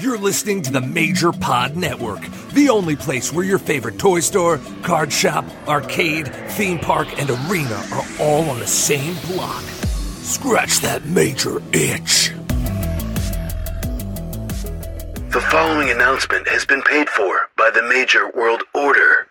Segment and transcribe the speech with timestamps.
[0.00, 2.20] You're listening to the Major Pod Network,
[2.52, 7.82] the only place where your favorite toy store, card shop, arcade, theme park, and arena
[7.92, 9.60] are all on the same block.
[10.22, 12.32] Scratch that major itch.
[15.30, 19.27] The following announcement has been paid for by the Major World Order.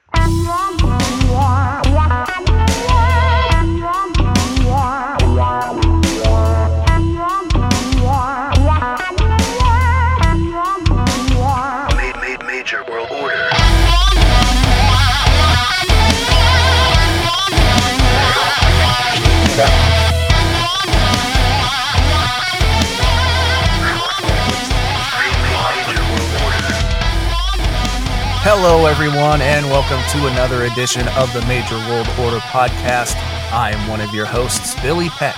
[28.60, 33.16] Hello, everyone, and welcome to another edition of the Major World Order podcast.
[33.54, 35.36] I am one of your hosts, Billy Peck,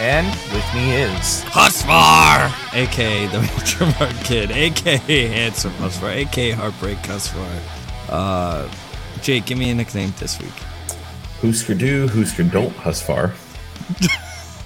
[0.00, 6.98] and with me is Husvar, aka the Major Mark Kid, aka Handsome Husvar, aka Heartbreak
[6.98, 7.60] Husvar.
[8.08, 8.68] Uh,
[9.22, 10.50] Jake, give me a nickname this week.
[11.40, 13.32] Who's for do, Who's for don't, Husfar.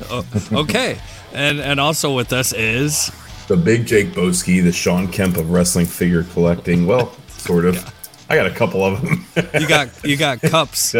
[0.09, 0.99] Oh, okay,
[1.35, 3.13] and and also with us is
[3.49, 6.87] The big Jake Boski, the Shawn Kemp of wrestling figure collecting.
[6.87, 7.95] Well, sort of.
[8.29, 9.27] I got a couple of them.
[9.61, 10.95] you got you got cups,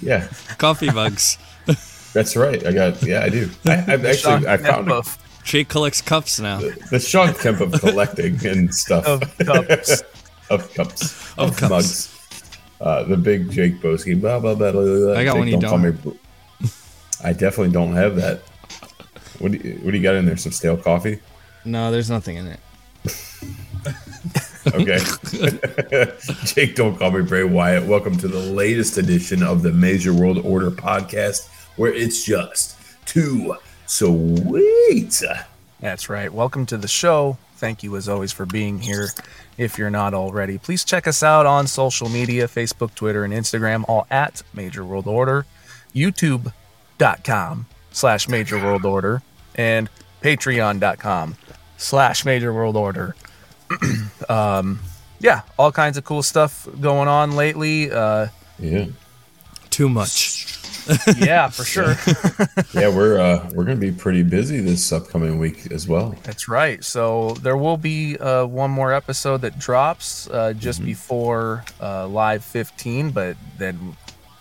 [0.00, 0.28] yeah,
[0.58, 1.38] coffee mugs.
[2.12, 2.64] that's right.
[2.66, 3.50] I got, yeah, I do.
[3.66, 5.02] I, I've actually, I found a,
[5.44, 6.60] Jake collects cups now.
[6.90, 9.06] the Shawn Kemp of collecting and stuff.
[9.06, 10.02] of cups.
[10.50, 11.32] of cups.
[11.38, 11.70] Of cups.
[11.70, 12.16] mugs.
[12.80, 14.18] Uh, the big Jake Boski.
[14.18, 15.14] Blah, blah, blah, blah, blah.
[15.14, 16.16] I got one you call me Bro-
[17.22, 18.40] I definitely don't have that.
[19.38, 20.36] What do, you, what do you got in there?
[20.36, 21.20] Some stale coffee?
[21.64, 22.60] No, there's nothing in it.
[24.66, 24.98] Okay.
[26.44, 27.86] Jake, don't call me Bray Wyatt.
[27.86, 33.56] Welcome to the latest edition of the Major World Order podcast, where it's just too
[33.86, 35.22] sweet.
[35.80, 36.32] That's right.
[36.32, 37.38] Welcome to the show.
[37.56, 39.08] Thank you, as always, for being here.
[39.56, 43.84] If you're not already, please check us out on social media Facebook, Twitter, and Instagram,
[43.88, 45.46] all at Major World Order,
[45.94, 49.22] YouTube.com slash Major World Order,
[49.54, 49.88] and
[50.22, 51.36] Patreon.com
[51.76, 53.14] slash Major World Order.
[54.28, 54.80] um,
[55.20, 57.90] yeah, all kinds of cool stuff going on lately.
[57.90, 58.86] Uh, Yeah.
[59.70, 60.46] Too much.
[61.18, 61.94] yeah, for sure.
[62.74, 66.14] Yeah, we're uh we're gonna be pretty busy this upcoming week as well.
[66.22, 66.82] That's right.
[66.82, 72.44] So there will be uh, one more episode that drops uh, just before uh, live
[72.44, 73.96] 15, but then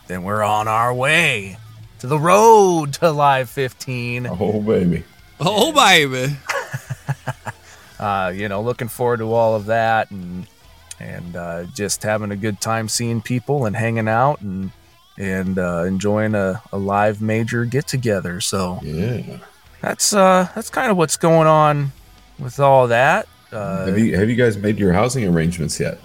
[0.07, 1.57] then we're on our way
[1.99, 4.27] to the road to live 15.
[4.27, 5.03] Oh baby.
[5.39, 6.35] Oh baby.
[7.99, 10.47] Uh, you know, looking forward to all of that and
[10.99, 14.71] and uh, just having a good time seeing people and hanging out and
[15.17, 18.39] and uh, enjoying a, a live major get together.
[18.41, 19.37] So Yeah.
[19.81, 21.91] that's uh, that's kind of what's going on
[22.39, 23.27] with all that.
[23.51, 25.99] Uh, have you have you guys made your housing arrangements yet?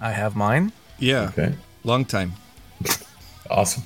[0.00, 0.72] I have mine.
[0.98, 1.54] Yeah, Okay.
[1.84, 2.32] long time.
[3.48, 3.84] Awesome.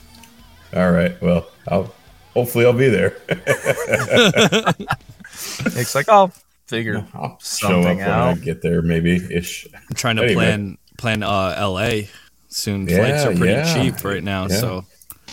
[0.75, 1.21] All right.
[1.21, 1.93] Well, I'll
[2.33, 3.15] hopefully I'll be there.
[5.77, 6.33] It's like I'll
[6.71, 8.41] figure I'll show up something when I out.
[8.41, 9.67] get there, maybe ish.
[9.75, 10.45] I'm trying to Anyway.
[10.45, 12.09] plan plan uh L.A.
[12.49, 12.87] soon.
[12.89, 13.75] Yeah, Flights are pretty yeah.
[13.75, 14.57] cheap right now, Yeah.
[14.57, 14.85] so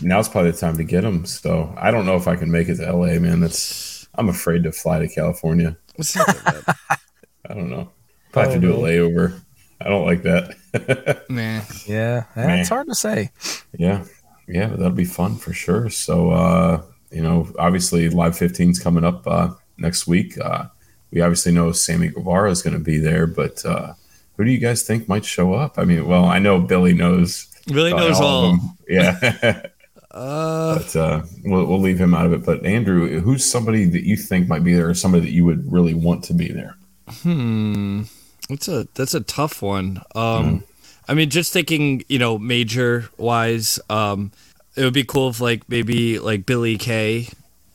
[0.02, 1.26] Now's probably the time to get them.
[1.26, 3.40] So I don't know if I can make it to LA, man.
[3.40, 5.78] That's I'm afraid to fly to California.
[5.96, 7.00] it's not that bad.
[7.50, 7.90] I don't know.
[8.32, 9.40] Probably have to do a layover.
[9.82, 11.26] I don't like that.
[11.30, 12.60] Man, Yeah, Meh.
[12.62, 13.32] it's hard to say.
[13.78, 14.04] yeah,
[14.48, 15.90] yeah, that'll be fun for sure.
[15.90, 16.82] So uh,
[17.12, 20.38] you know, obviously, Live 15's coming up uh, next week.
[20.40, 20.66] Uh,
[21.12, 23.94] we obviously know Sammy Guevara is going to be there, but uh,
[24.36, 25.78] who do you guys think might show up?
[25.80, 27.48] I mean, well, I know Billy knows.
[27.70, 28.60] Uh, knows of all.
[28.88, 29.68] Yeah.
[30.10, 32.44] Uh, but uh, we'll, we'll leave him out of it.
[32.44, 35.72] But Andrew, who's somebody that you think might be there, or somebody that you would
[35.72, 36.76] really want to be there?
[37.22, 38.04] Hmm.
[38.50, 40.02] That's a that's a tough one.
[40.16, 40.64] Um,
[41.08, 44.32] I mean, just thinking, you know, major wise, um,
[44.76, 47.28] it would be cool if like maybe like Billie Kay,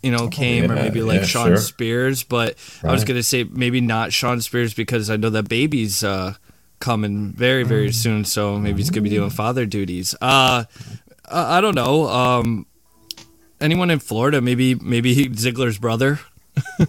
[0.03, 1.57] you know, came or Oh, maybe like yeah, Shawn sure.
[1.57, 2.23] Spears.
[2.25, 6.35] But I was gonna say maybe not Shawn Spears because I know that baby's uh
[6.81, 7.95] coming very very Mm.
[7.95, 10.15] soon, so maybe he's gonna be doing father duties.
[10.21, 10.65] Uh,
[11.31, 12.09] I, I don't know.
[12.09, 12.67] Um,
[13.61, 14.41] anyone in Florida?
[14.41, 16.19] Maybe maybe Ziggler's brother.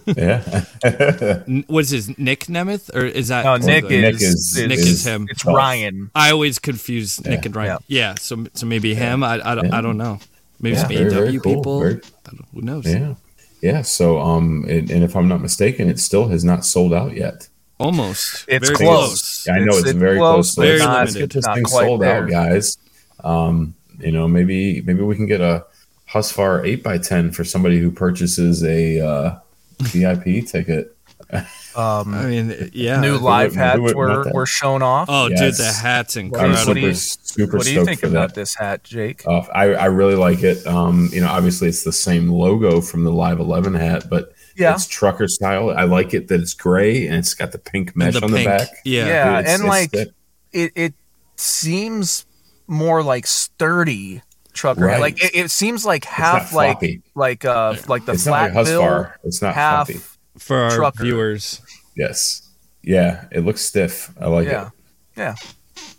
[0.04, 0.42] Yeah,
[0.84, 4.22] N- Was his Nick Nemeth or is that No, Nick, Nick is,
[4.58, 5.26] is- Nick is him.
[5.30, 5.54] It's Oh.
[5.54, 6.10] Ryan.
[6.14, 7.78] I always confuse Nick and Ryan.
[7.86, 9.22] Yeah, so so maybe him.
[9.24, 9.78] I, I, don't, Yeah.
[9.78, 10.18] I don't know.
[10.60, 11.54] Maybe Yeah, some very, very AEW cool.
[11.56, 11.80] people.
[11.80, 12.00] Very-
[12.54, 12.86] who knows?
[12.86, 13.14] yeah,
[13.60, 13.82] yeah.
[13.82, 17.48] So, um, and, and if I'm not mistaken, it still has not sold out yet.
[17.78, 18.44] Almost.
[18.48, 19.46] It's Very close.
[19.46, 20.54] Yeah, I know It's- it's, it's very close, close.
[20.54, 22.22] but Very let's, not- let's get this not thing quite sold there.
[22.22, 22.78] out, guys.
[23.22, 25.64] Um, you know, maybe maybe we can get a
[26.10, 29.34] Husfar eight x ten for somebody who purchases a uh,
[29.80, 30.96] VIP ticket.
[31.76, 33.00] Um, I mean, yeah.
[33.00, 35.08] new live hats wouldn't were, were shown off.
[35.10, 36.66] Oh, dude, the hat's I'm incredible.
[36.66, 38.34] What do you- super, super what do you think about that.
[38.34, 39.22] this hat, Jake?
[39.26, 40.64] Uh, I, I really like it.
[40.66, 44.74] Um, you know, obviously it's the same logo from the Live 11 hat, but Yeah.
[44.74, 45.70] it's trucker style.
[45.70, 48.44] I like it that it's gray and it's got the pink mesh the on pink.
[48.44, 48.68] the back.
[48.84, 49.06] Yeah.
[49.06, 50.08] Yeah, Dude, it's- and it's like thick.
[50.52, 50.94] it, it
[51.36, 52.26] seems
[52.66, 54.22] more like sturdy
[54.52, 54.86] trucker.
[54.86, 55.00] Right.
[55.00, 58.64] Like it, it seems like half like like uh like the it's not flat like
[58.66, 59.88] bill, It's not half.
[59.88, 60.00] floppy.
[60.38, 61.04] For our Trucker.
[61.04, 61.60] viewers.
[61.96, 62.48] Yes.
[62.82, 64.12] Yeah, it looks stiff.
[64.20, 64.72] I like Yeah, it.
[65.16, 65.34] yeah.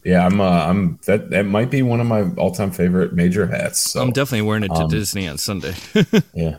[0.03, 0.39] Yeah, I'm.
[0.39, 1.00] Uh, I'm.
[1.07, 3.80] That that might be one of my all-time favorite major hats.
[3.92, 5.74] So I'm definitely wearing it to um, Disney on Sunday.
[6.36, 6.57] yeah,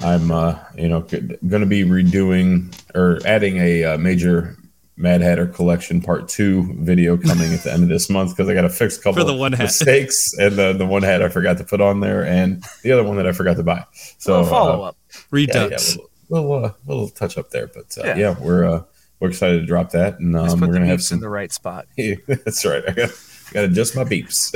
[0.00, 0.30] I'm.
[0.32, 4.56] Uh, you know, going to be redoing or adding a uh, major
[4.96, 8.54] Mad Hatter Collection Part Two video coming at the end of this month because I
[8.54, 9.62] got to fix a couple For the of one hat.
[9.62, 13.04] mistakes and the the one hat I forgot to put on there and the other
[13.04, 13.84] one that I forgot to buy.
[14.18, 14.96] So So follow uh, up.
[15.12, 15.98] Yeah, yeah, Redux.
[16.28, 18.16] Little little, uh, little touch up there, but uh, Yeah.
[18.16, 18.34] yeah.
[18.40, 18.82] we're uh,
[19.20, 21.52] we're excited to drop that, and um, we're gonna have beeps in some the right
[21.52, 21.86] spot.
[22.26, 22.82] That's right.
[22.86, 23.08] I got,
[23.52, 24.52] got to adjust my beeps.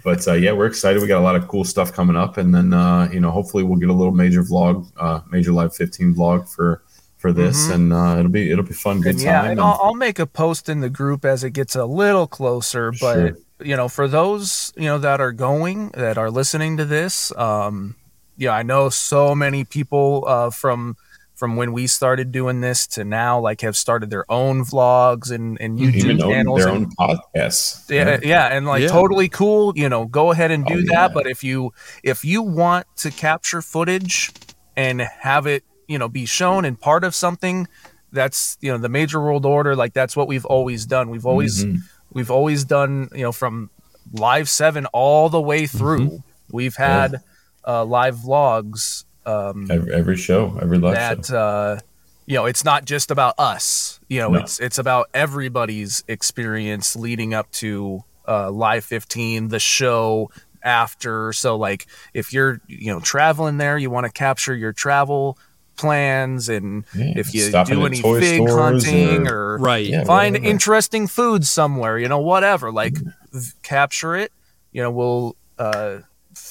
[0.04, 1.00] but uh, yeah, we're excited.
[1.02, 3.64] We got a lot of cool stuff coming up, and then uh, you know, hopefully,
[3.64, 6.82] we'll get a little major vlog, uh, major live 15 vlog for
[7.18, 7.74] for this, Mhm.
[7.74, 9.42] and uh, it'll be it'll be fun, good And yeah, time.
[9.42, 12.26] and and- I'll, I'll make a post in the group as it gets a little
[12.26, 12.90] closer.
[12.92, 13.36] But Sure.
[13.64, 17.94] you know, for those you know that are going, that are listening to this, um,
[18.42, 20.96] yeah, I know so many people uh, from
[21.34, 25.60] from when we started doing this to now, like have started their own vlogs and
[25.60, 26.58] and YouTube even channels.
[26.60, 26.90] their and- own
[27.34, 27.88] podcasts.
[27.90, 28.88] yeah, yeah, and like Yeah.
[28.88, 29.72] totally cool.
[29.76, 30.92] You know, go ahead and do Oh, that.
[30.92, 31.08] yeah.
[31.08, 31.72] But if you
[32.02, 34.32] if you want to capture footage
[34.76, 37.66] and have it, you know, be shown and part of something,
[38.12, 39.74] that's you know the major world order.
[39.76, 41.10] Like that's what we've always done.
[41.10, 41.78] We've always Mhm.
[42.12, 43.08] we've always done.
[43.14, 43.70] You know, from
[44.12, 46.22] live seven all the way through.
[46.50, 47.22] We've had
[47.66, 49.04] uh, live vlogs.
[49.24, 51.36] Um, every, every show, every live that show.
[51.38, 51.78] uh
[52.26, 54.38] you know it's not just about us you know No.
[54.40, 60.30] it's it's about everybody's experience leading up to uh live 15 the show
[60.62, 65.36] after so like if you're you know traveling there you want to capture your travel
[65.76, 69.86] plans and Yeah, if you do any toy fig hunting or- or, Right.
[69.86, 70.48] Yeah, find whatever.
[70.50, 72.96] interesting food somewhere you know whatever like
[73.32, 74.32] v- capture it
[74.70, 75.98] you know we'll uh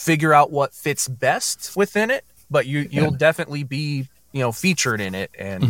[0.01, 5.01] figure out what fits best within it but you you'll definitely be you know featured
[5.01, 5.63] in it and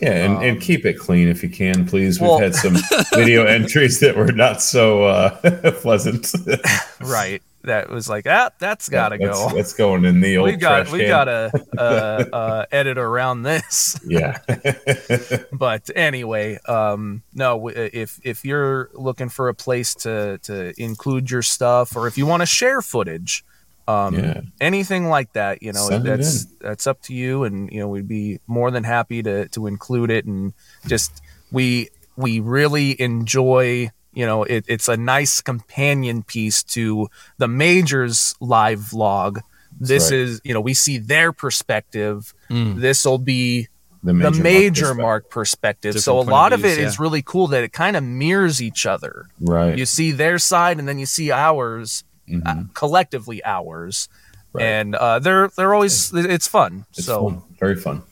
[0.00, 2.20] Yeah, and, and keep it clean if you can, please.
[2.20, 2.76] We've well- had some
[3.14, 6.32] video entries that were not so uh, pleasant.
[7.00, 10.56] right that was like ah that's gotta that's, go That's going in the old we
[10.56, 14.38] got we gotta uh, uh edit around this Yeah.
[15.50, 21.40] but anyway um no if if you're looking for a place to to include your
[21.40, 23.46] stuff or if you want to share footage
[23.86, 24.40] um Yeah.
[24.60, 28.08] anything like that you know Send that's that's up to you and you know we'd
[28.08, 30.52] be more than happy to to include it and
[30.86, 31.20] just
[31.52, 37.08] we we really enjoy you know it, it's a nice companion piece to
[37.38, 39.40] the majors live vlog
[39.78, 40.20] this right.
[40.20, 42.80] is you know we see their perspective Mm.
[42.80, 43.68] this will be
[44.04, 45.94] The the major, major mark mark perspective.
[45.94, 47.02] Different So a point of lot of, views, it is yeah.
[47.02, 49.26] really cool that it kind of mirrors each other.
[49.40, 49.76] Right.
[49.78, 52.04] You see their side, and then you see ours,
[52.44, 54.08] Uh, collectively ours,
[54.52, 54.64] Right.
[54.64, 56.84] and uh, they're they're always it's fun.
[56.92, 57.42] It's so fun.
[57.60, 58.02] Very fun.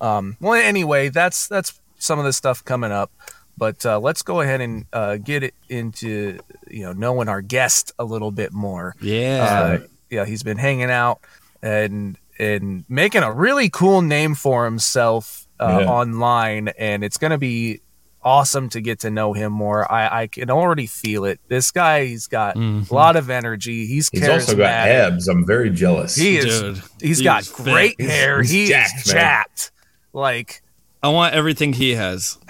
[0.00, 3.10] um, well, anyway, that's that's some of the stuff coming up.
[3.58, 6.38] But uh, let's go ahead and uh, get it into
[6.70, 8.94] you know knowing our guest a little bit more.
[9.00, 9.78] Yeah.
[9.82, 11.20] Uh, yeah, he's been hanging out
[11.62, 15.86] and and making a really cool name for himself uh, Yeah.
[15.90, 17.80] online, and it's gonna be
[18.24, 19.90] awesome to get to know him more.
[19.90, 21.40] I, I can already feel it.
[21.48, 22.90] This guy, he's got Mhm.
[22.90, 23.86] a lot of energy.
[23.86, 25.28] He's He's also got abs.
[25.28, 26.14] I'm very jealous.
[26.14, 26.60] He is.
[26.60, 27.64] Dude, He's he got is fit.
[27.64, 28.42] great He's- hair.
[28.42, 29.14] he's he jacked, is man.
[29.22, 29.72] jacked.
[30.12, 30.61] Like
[31.02, 32.38] I want everything he has.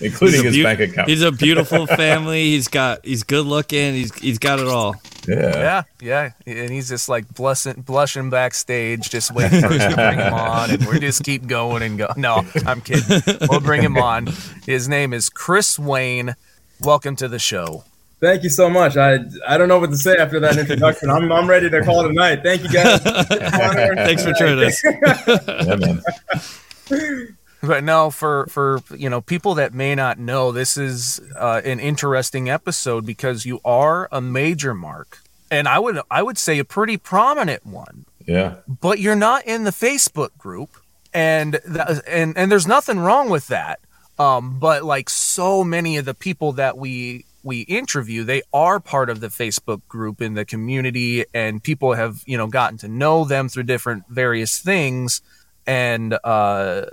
[0.00, 1.08] including his beau- bank account.
[1.08, 2.50] He's a beautiful family.
[2.50, 3.94] He's got he's good looking.
[3.94, 4.96] He's he's got it all.
[5.28, 5.84] yeah.
[6.00, 10.18] yeah, yeah, and he's just like blushing, blushing backstage, just waiting for us to bring
[10.18, 12.08] him on, and we just keep going and go.
[12.16, 13.22] No, I'm kidding.
[13.48, 14.28] We'll bring him on.
[14.66, 16.34] His name is Chris Wayne.
[16.80, 17.84] Welcome to the show.
[18.22, 18.96] Thank you so much.
[18.96, 21.10] I I don't know what to say after that introduction.
[21.10, 22.44] I'm I'm ready to call it a night.
[22.44, 23.00] Thank you guys.
[23.02, 24.80] Thanks for joining us.
[25.66, 27.36] Yeah, man.
[27.64, 31.80] But no, for for you know people that may not know, this is uh, an
[31.80, 35.18] interesting episode because you are a major mark,
[35.50, 38.04] and I would I would say a pretty prominent one.
[38.24, 38.54] Yeah.
[38.68, 40.70] but you're not in the Facebook group,
[41.12, 43.80] and that, and and there's nothing wrong with that.
[44.16, 49.10] Um, but like so many of the people that we we interview, they are part
[49.10, 53.24] of the Facebook group in the community, and people have you know gotten to know
[53.24, 55.22] them through different various things.
[55.66, 56.86] and uh,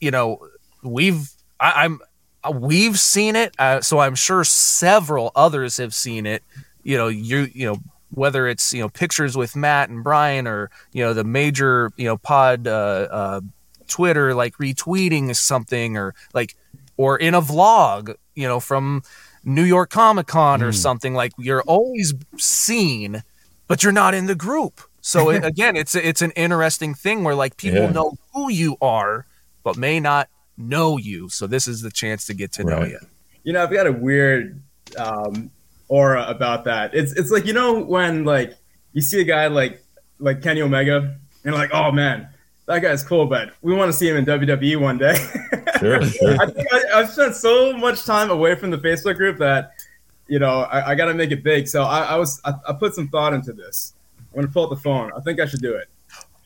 [0.00, 0.38] you know
[0.82, 1.30] we've
[1.60, 2.00] I, I'm
[2.44, 6.42] uh, we've seen it, uh, so I'm sure several others have seen it.
[6.82, 7.76] You know, you you know
[8.10, 12.06] whether it's you know pictures with Matt and Brian or you know the major you
[12.06, 13.40] know pod uh, uh,
[13.88, 16.56] Twitter like retweeting something or like
[16.96, 19.02] or in a vlog you know from
[19.44, 20.74] New York Comic Con or Mm.
[20.74, 23.22] something like you're always seen,
[23.68, 24.80] but you're not in the group.
[25.00, 27.92] So it, again, it's it's an interesting thing where like people Yeah.
[27.92, 29.26] know who you are,
[29.64, 31.28] but may not know you.
[31.28, 32.98] So this is the chance to get to know you.
[33.44, 34.60] You know, I've got a weird
[34.96, 35.50] um,
[35.88, 36.94] aura about that.
[36.94, 38.54] It's it's like you know when like
[38.92, 39.82] you see a guy like
[40.18, 42.28] like Kenny Omega, and you're like, oh man,
[42.72, 45.14] that guy's cool, but we want to see him in WWE one day.
[45.78, 46.40] Sure, sure.
[46.40, 49.74] I think I, I've spent so much time away from the Facebook group that
[50.26, 51.68] you know I, I got to make it big.
[51.68, 53.94] So I, I was I, I put some thought into this.
[54.18, 55.12] I'm gonna pull up the phone.
[55.16, 55.88] I think I should do it.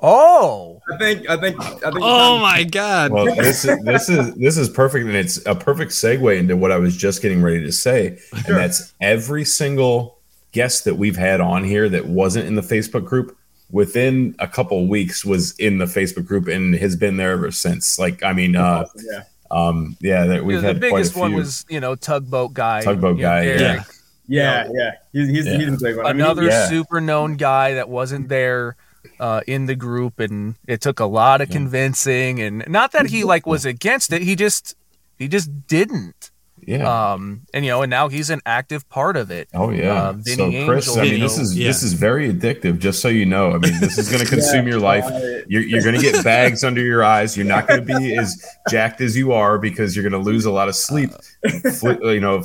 [0.01, 2.01] Oh, I think I think I think.
[2.03, 3.13] Oh my god.
[3.13, 6.73] Well, this is this is this is perfect, and it's a perfect segue into what
[6.73, 10.19] I was just getting ready to say, and that's every single
[10.53, 13.36] guest that we've had on here that wasn't in the Facebook group
[13.71, 17.99] within a couple weeks was in the Facebook group and has been there ever since.
[17.99, 19.23] Like, I mean, uh, yeah.
[19.51, 21.23] um, yeah, that we've the had quite a biggest few.
[21.23, 23.61] one was you know tugboat guy, Tugboat you know, guy, Eric.
[23.61, 23.83] yeah.
[24.29, 25.59] Yeah, yeah, he's he's, Yeah.
[25.59, 26.07] he's a big one.
[26.07, 26.67] I mean, another Yeah.
[26.69, 28.75] super known guy that wasn't there
[29.21, 32.41] uh, in the group, and it took a lot of convincing.
[32.41, 34.75] And not that he like was against it, he just
[35.17, 36.33] he just didn't.
[36.67, 37.13] Yeah.
[37.13, 39.49] Um, and you know, and now he's an active part of it.
[39.55, 40.09] Oh yeah.
[40.09, 41.69] Uh, Vinny so Chris, Angel, I mean, you this is yeah.
[41.69, 42.79] this is very addictive.
[42.79, 45.05] Just so you know, I mean, this is going to consume your life.
[45.05, 47.37] uh, You're, you're going to get bags under your eyes.
[47.37, 50.45] You're not going to be as jacked as you are because you're going to lose
[50.45, 51.11] a lot of sleep.
[51.79, 52.43] fle- you know,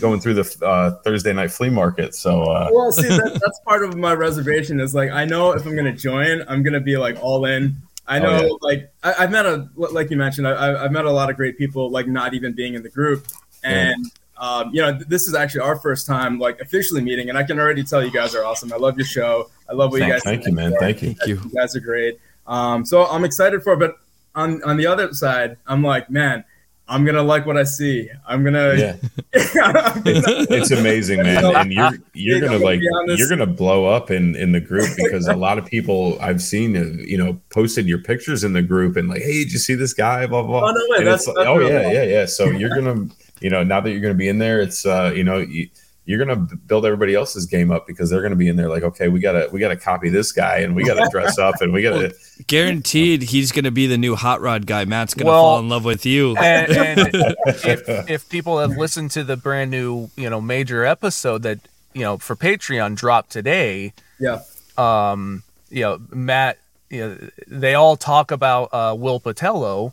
[0.00, 2.14] going through the uh, Thursday night flea market.
[2.14, 4.80] So uh, well, see, that, that's part of my reservation.
[4.80, 7.76] Is like I know if I'm gonna join, I'm gonna be like all in.
[8.06, 8.48] I Oh, know, yeah.
[8.62, 11.36] like I, I've met a like you mentioned, I, I- I've met a lot of
[11.36, 13.26] great people, like not even being in the group,
[13.62, 14.06] and
[14.38, 17.58] um, you know, this is actually our first time like officially meeting, and I can
[17.60, 18.72] already tell you guys are awesome.
[18.72, 19.50] I love your show.
[19.68, 20.22] I love what you guys.
[20.22, 20.72] thank you, man.
[20.72, 20.78] for.
[20.80, 21.14] Thank you.
[21.14, 21.40] Thank you.
[21.44, 22.18] You guys are great.
[22.46, 23.78] Um, so I'm excited for it.
[23.78, 23.96] But
[24.34, 26.44] on on the other side, I'm like, man,
[26.88, 28.08] I'm gonna like what I see.
[28.26, 28.74] I'm gonna.
[28.76, 28.96] Yeah,
[29.62, 31.44] I'm gonna- it's amazing, man.
[31.44, 35.36] And you're you're gonna like you're gonna blow up in in the group because a
[35.36, 36.74] lot of people I've seen
[37.06, 39.92] you know posted your pictures in the group and like, hey, did you see this
[39.92, 40.26] guy?
[40.26, 40.62] Blah blah.
[40.68, 42.26] Oh, no way, And that's- like, that's oh yeah, yeah, yeah.
[42.26, 43.06] So you're gonna
[43.40, 45.68] you know now that you're gonna be in there, it's uh you know you,
[46.06, 49.08] you're gonna build everybody else's game up because they're gonna be in there like, okay,
[49.08, 52.12] we gotta we gotta copy this guy and we gotta dress up and we gotta
[52.46, 54.84] Guaranteed he's gonna be the new hot rod guy.
[54.84, 56.36] Matt's gonna Well- fall in love with you.
[56.36, 56.98] And, and
[57.46, 61.60] if if people have listened to the brand new you know major episode that
[61.94, 64.40] you know for Patreon dropped today, yeah.
[64.76, 69.92] um, you know Matt, you know they all talk about uh, Will Patello.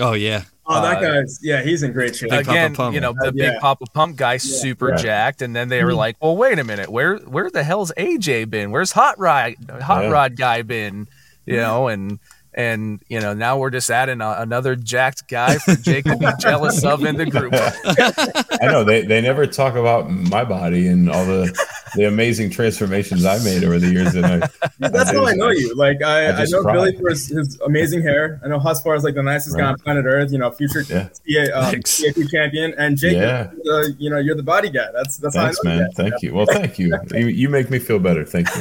[0.00, 0.44] Oh yeah.
[0.70, 2.30] Oh, that Uh, guy's yeah, he's in great shape.
[2.30, 2.94] Big Papa again, Pump.
[2.94, 3.50] you know, the Uh, yeah.
[3.52, 4.96] big Papa Pump guy, super Yeah.
[4.96, 8.44] jacked, and then they were like, "Well, wait a minute, where where the hell's AJ
[8.44, 8.70] been?
[8.70, 10.10] Where's Hot Rod Hot Yeah.
[10.10, 11.08] Rod guy been?"
[11.46, 12.18] You know, and
[12.54, 16.26] and you know now we're just adding a, another jacked guy for Jake to be
[16.40, 17.52] jealous of in the group.
[18.60, 21.56] I know they, they never talk about my body and all the
[21.94, 24.14] the amazing transformations I made over the years.
[24.14, 25.74] And I, That's how I know you.
[25.74, 26.72] Like I, I I, know cry.
[26.74, 28.40] Billy for his, his amazing hair.
[28.44, 30.32] I know Husfar is like the nicest guy on planet Earth.
[30.32, 31.08] You know, future Yeah.
[31.26, 33.16] CA, um, CAP champion, and Jake.
[33.16, 33.50] Yeah.
[33.70, 34.86] Uh, you know, you're the body guy.
[34.92, 35.92] That's that's Thanks, how I know man.
[35.92, 36.34] Thank you.
[36.34, 36.96] Well, thank you.
[37.12, 37.26] you.
[37.26, 38.24] You make me feel better.
[38.24, 38.60] Thank you.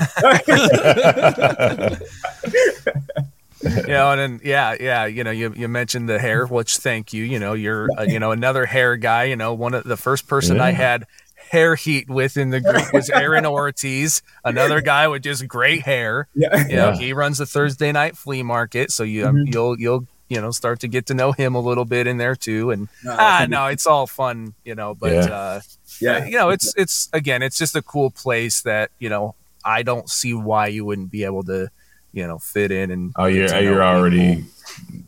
[3.63, 7.13] you know, and then yeah, yeah, you know, you, you mentioned the hair, which thank
[7.13, 7.23] you.
[7.23, 9.25] You know, you're uh, you know another hair guy.
[9.25, 11.05] You know, one of the first person I had
[11.49, 16.27] hair heat with in the group was Aaron Ortiz, another guy with just great hair.
[16.35, 16.67] Yeah.
[16.67, 16.97] You know, Yeah.
[16.97, 19.53] he runs the Thursday night flea market, so you Mhm.
[19.53, 22.35] you'll you'll you know start to get to know him a little bit in there
[22.35, 22.71] too.
[22.71, 24.93] And No, ah, no, it's all fun, you know.
[24.93, 25.19] But Yeah.
[25.35, 25.61] uh,
[26.01, 26.25] yeah.
[26.25, 30.09] you know, it's it's again, it's just a cool place that you know I don't
[30.09, 31.69] see why you wouldn't be able to
[32.17, 33.87] you know fit in and Oh, you're get you're people.
[33.87, 34.45] already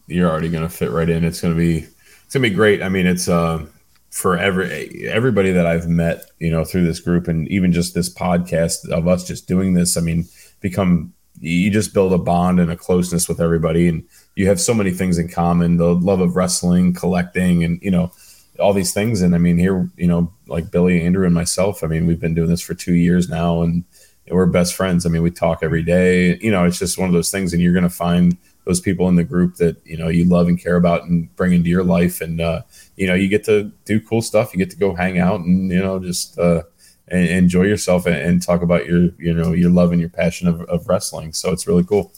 [0.07, 1.25] you're already gonna fit right in.
[1.25, 1.79] It's gonna be
[2.25, 2.83] it's gonna be great.
[2.83, 3.65] I mean, it's uh
[4.11, 8.13] for every everybody that I've met, you know, through this group and even just this
[8.13, 9.97] podcast of us just doing this.
[9.97, 10.25] I mean,
[10.61, 14.03] become you just build a bond and a closeness with everybody, and
[14.35, 18.11] you have so many things in common: the love of wrestling, collecting, and you know
[18.59, 19.21] all these things.
[19.21, 21.83] And I mean, here, you know, like Billy, Andrew, and myself.
[21.83, 23.83] I mean, we've been doing this for two years now, and
[24.29, 25.05] we're best friends.
[25.05, 26.37] I mean, we talk every day.
[26.39, 29.07] You know, it's just one of those things, and you're going to find those people
[29.09, 31.83] in the group that you know you love and care about and bring into your
[31.83, 32.61] life, and uh,
[32.95, 34.53] you know, you get to do cool stuff.
[34.53, 36.63] You get to go hang out and you know just uh,
[37.07, 40.47] and enjoy yourself and, and talk about your you know your love and your passion
[40.47, 41.33] of, of wrestling.
[41.33, 42.11] So it's really cool.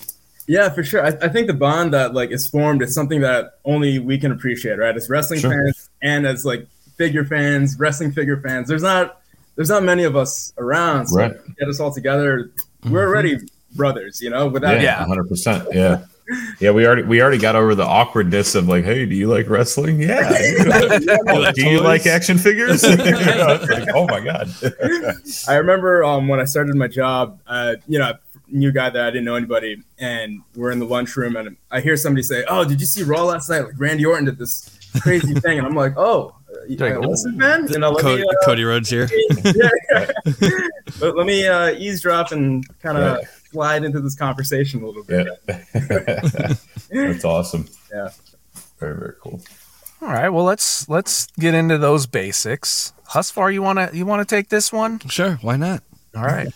[0.48, 1.06] Yeah, for sure.
[1.06, 4.32] I, I think the bond that like is formed is something that only we can
[4.32, 4.96] appreciate, right?
[4.96, 5.52] As wrestling Sure.
[5.52, 8.68] fans and as like figure fans, wrestling figure fans.
[8.68, 9.21] There's not
[9.56, 11.08] there's not many of us around.
[11.08, 11.34] So Right.
[11.60, 12.52] get us all together.
[12.90, 13.38] We're already
[13.76, 15.06] brothers, you know, without Yeah, Yeah.
[15.06, 15.68] hundred percent.
[15.72, 16.02] Yeah,
[16.60, 16.72] yeah.
[16.72, 20.02] We already we already got over the awkwardness of like, hey, do you like wrestling?
[20.02, 20.30] Yeah.
[21.56, 22.84] do you like action figures?
[22.88, 24.50] It's like, oh my god.
[25.48, 28.14] I remember um, when I started my job, uh, you know,
[28.48, 31.96] new guy that I didn't know anybody, and we're in the lunchroom, and I hear
[31.96, 33.62] somebody say, "Oh, did you see Raw last night?
[33.64, 37.38] Like Randy Orton did this crazy thing," and I'm like, "Oh, you Like, uh, listen,
[37.38, 39.10] man, you know, Cody, me, uh, Cody Rhodes here.
[39.44, 39.70] yeah,
[41.02, 43.28] let, let me uh, eavesdrop and kind of Yeah.
[43.52, 46.54] slide into this conversation a little bit." Yeah.
[46.90, 47.68] That's awesome.
[47.94, 48.10] Yeah.
[48.80, 49.42] Very very cool.
[50.02, 52.94] All right, well let's let's get into those basics.
[53.10, 55.00] Husfar, you wanna you wanna take this one?
[55.10, 55.84] Sure, why not?
[56.16, 56.50] All right.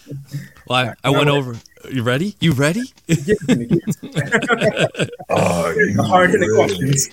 [0.68, 1.56] Well, I, I went over.
[1.90, 2.36] You ready?
[2.42, 2.82] You ready?
[3.08, 4.56] Give to me, give it to
[5.06, 5.10] me.
[5.30, 7.10] Oh, you Hard hitting questions.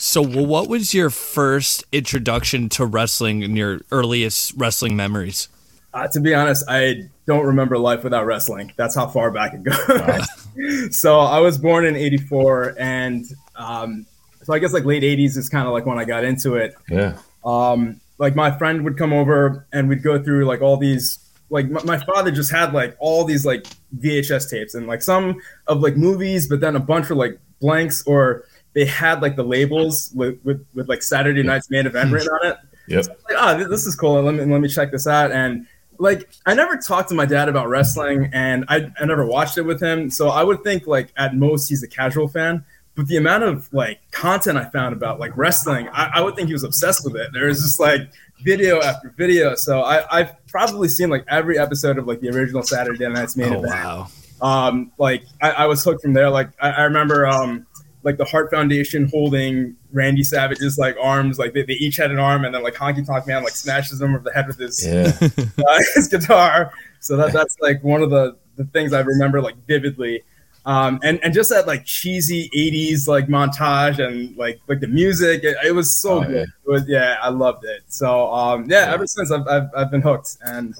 [0.00, 5.48] So, what was your first introduction to wrestling and your earliest wrestling memories?
[5.92, 8.72] Uh, to be honest, I don't remember life without wrestling.
[8.76, 10.96] That's how far back it goes.
[10.98, 13.26] so I was born in '84, and
[13.56, 14.06] um,
[14.42, 16.74] so I guess like late '80s is kind of like when I got into it.
[16.88, 17.18] Yeah.
[17.44, 21.18] Um, like my friend would come over, and we'd go through like all these.
[21.50, 23.66] Like my, my father just had like all these like
[23.98, 28.02] VHS tapes, and like some of like movies, but then a bunch were like blanks,
[28.06, 32.28] or they had like the labels with with, with like Saturday Night's main event written
[32.28, 32.56] on it
[32.88, 33.06] Yep.
[33.06, 34.20] like, oh, this is cool.
[34.22, 35.30] Let me let me check this out.
[35.30, 35.66] And
[35.98, 39.62] like, I never talked to my dad about wrestling, and I I never watched it
[39.62, 40.10] with him.
[40.10, 42.64] So I would think like at most he's a casual fan.
[42.96, 46.48] But the amount of like content I found about like wrestling, I, I would think
[46.48, 47.30] he was obsessed with it.
[47.32, 48.00] There was just like
[48.42, 49.54] video after video.
[49.54, 53.52] So I, I've probably seen like every episode of like the original Saturday Night's main
[53.54, 54.08] Oh event wow!
[54.42, 56.28] um, like I, I was hooked from there.
[56.30, 57.66] Like I, I remember, um,
[58.02, 62.18] like the Heart Foundation holding Randy Savage's like arms, like they, they each had an
[62.18, 64.86] arm, and then like Honky Tonk Man like smashes him over the head with his
[64.86, 65.12] Yeah.
[65.68, 66.72] uh, his guitar.
[67.00, 70.22] So that that's like one of the the things I remember like vividly.
[70.66, 75.42] Um, and and just that like cheesy '80s like montage and like like the music,
[75.42, 76.32] it, it was so Oh, good.
[76.34, 76.42] yeah.
[76.42, 77.82] It was yeah, I loved it.
[77.88, 78.92] So um, yeah, Yeah.
[78.94, 80.74] ever since I've, I've I've been hooked and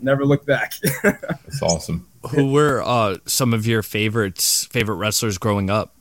[0.00, 0.74] never looked back.
[1.02, 2.08] That's awesome.
[2.30, 5.91] Who were uh, some of your favorites, favorite wrestlers growing up?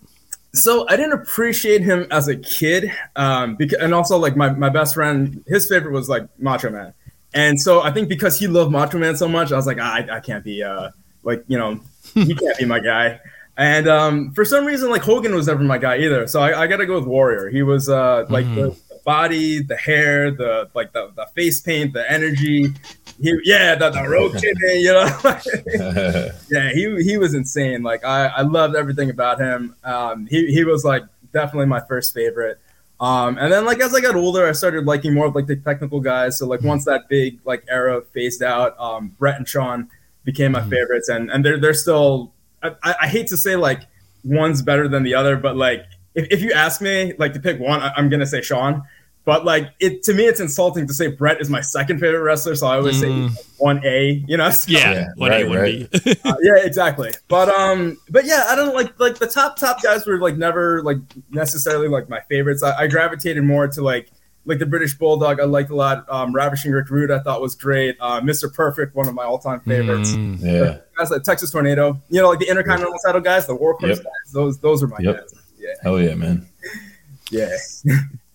[0.54, 4.70] So I didn't appreciate him as a kid, um, because and also like my, my
[4.70, 6.94] best friend, his favorite was like Macho Man,
[7.34, 9.94] and so I think because he loved Macho Man so much, I was like, "Ah,
[9.94, 10.90] I, I can't be uh
[11.24, 11.80] like you know
[12.14, 13.20] he can't be my guy.
[13.58, 16.26] And um, for some reason, like Hogan was never my guy either.
[16.28, 17.50] So I, I got to go with Warrior.
[17.50, 21.94] He was uh like the, the body, the hair, the like the, the face paint,
[21.94, 22.74] the energy.
[23.22, 26.30] He, yeah, the, the road kidney, you know.
[26.50, 27.84] yeah, he he was insane.
[27.84, 29.76] Like I, I loved everything about him.
[29.84, 32.60] Um, he he was like definitely my first favorite.
[33.00, 35.56] Um, and then like as I got older, I started liking more of like the
[35.56, 36.38] technical guys.
[36.38, 39.90] So like once that big like era phased out, um, Bret and Shawn
[40.24, 42.34] became my favorites, and and they're they're still.
[42.64, 43.82] I, I hate to say like
[44.24, 47.60] one's better than the other, but like if, if you ask me like to pick
[47.60, 48.84] one, I, I'm gonna say Shawn.
[49.24, 52.56] But like it to me, it's insulting to say Bret is my second favorite wrestler,
[52.56, 53.30] so I always Mm.
[53.30, 54.24] say one A.
[54.28, 55.92] You know, So- Yeah, Yeah, what right, A would right.
[55.92, 56.16] be.
[56.26, 57.12] uh, yeah, exactly.
[57.28, 60.82] But um, but yeah, I don't like like the top top guys were like never
[60.84, 60.98] like
[61.30, 62.64] necessarily like my favorites.
[62.64, 64.10] I, I gravitated more to like
[64.48, 65.40] like the British Bulldog.
[65.40, 66.04] I liked a lot.
[66.10, 67.96] Um, Ravishing Rick Rude, I thought was great.
[68.00, 68.52] Uh, Mr.
[68.52, 70.14] Perfect, one of my all time favorites.
[70.14, 70.42] Mm.
[70.42, 70.78] yeah.
[70.98, 73.98] Guys like Texas Tornado, you know, like the Intercontinental title guys, the Workhorse Yep.
[73.98, 74.34] guys.
[74.34, 75.16] Those those are my Yep.
[75.20, 75.34] guys.
[75.60, 76.48] Yeah, Hell yeah, man.
[77.30, 77.56] yeah.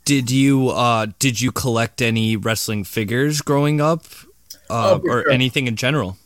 [0.07, 4.05] Did you uh, did you collect any wrestling figures growing up,
[4.71, 5.31] uh, Oh, or sure.
[5.31, 6.17] anything in general?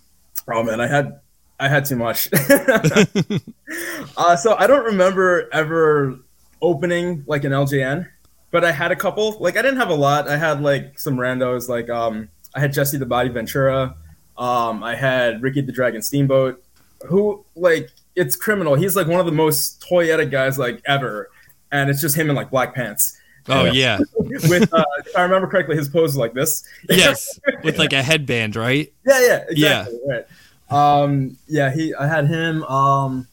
[0.47, 1.19] Oh man, I had
[1.59, 2.29] I had too much.
[4.17, 6.19] uh, so I don't remember ever
[6.61, 8.07] opening like an LJN,
[8.51, 9.39] but I had a couple.
[9.41, 10.29] Like I didn't have a lot.
[10.29, 11.69] I had like some randos.
[11.69, 13.97] Like um, I had Jesse the Body Ventura.
[14.37, 16.63] Um, I had Ricky the Dragon Steamboat,
[17.07, 18.75] who like it's criminal.
[18.75, 21.31] He's like one of the most toyetic guys like ever,
[21.73, 23.17] and it's just him in like black pants.
[23.51, 26.65] Oh yeah, With uh, if I remember correctly, his pose is like this.
[26.89, 28.93] yes, with like a headband, right?
[29.07, 29.99] Yeah, yeah, exactly.
[30.09, 30.27] Right.
[30.71, 31.95] Um, yeah, he.
[31.95, 32.63] I had him.
[32.65, 33.27] Um,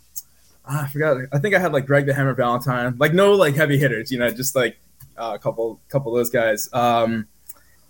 [0.66, 1.18] ah, I forgot.
[1.32, 2.96] I think I had like Greg the Hammer Valentine.
[2.98, 4.78] Like no like heavy hitters, you know, just like
[5.18, 6.70] uh, a couple, couple of those guys.
[6.74, 7.28] Um,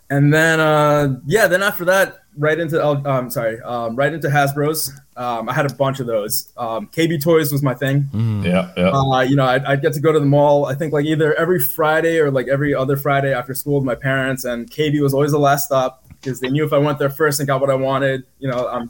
[0.10, 4.28] and then uh, yeah, then after that, right into L- um, sorry, um, right into
[4.30, 4.92] Hasbro's.
[5.16, 6.52] Um, I had a bunch of those.
[6.58, 8.04] Um, KB Toys was my thing.
[8.14, 8.46] Mm.
[8.46, 8.90] Yeah, yeah.
[8.92, 10.66] Uh, you know, I'd, I'd get to go to the mall.
[10.66, 13.96] I think like either every Friday or like every other Friday after school with my
[13.96, 14.46] parents.
[14.46, 17.40] And KB was always the last stop because they knew if I went there first
[17.40, 18.90] and got what I wanted, you know, I'm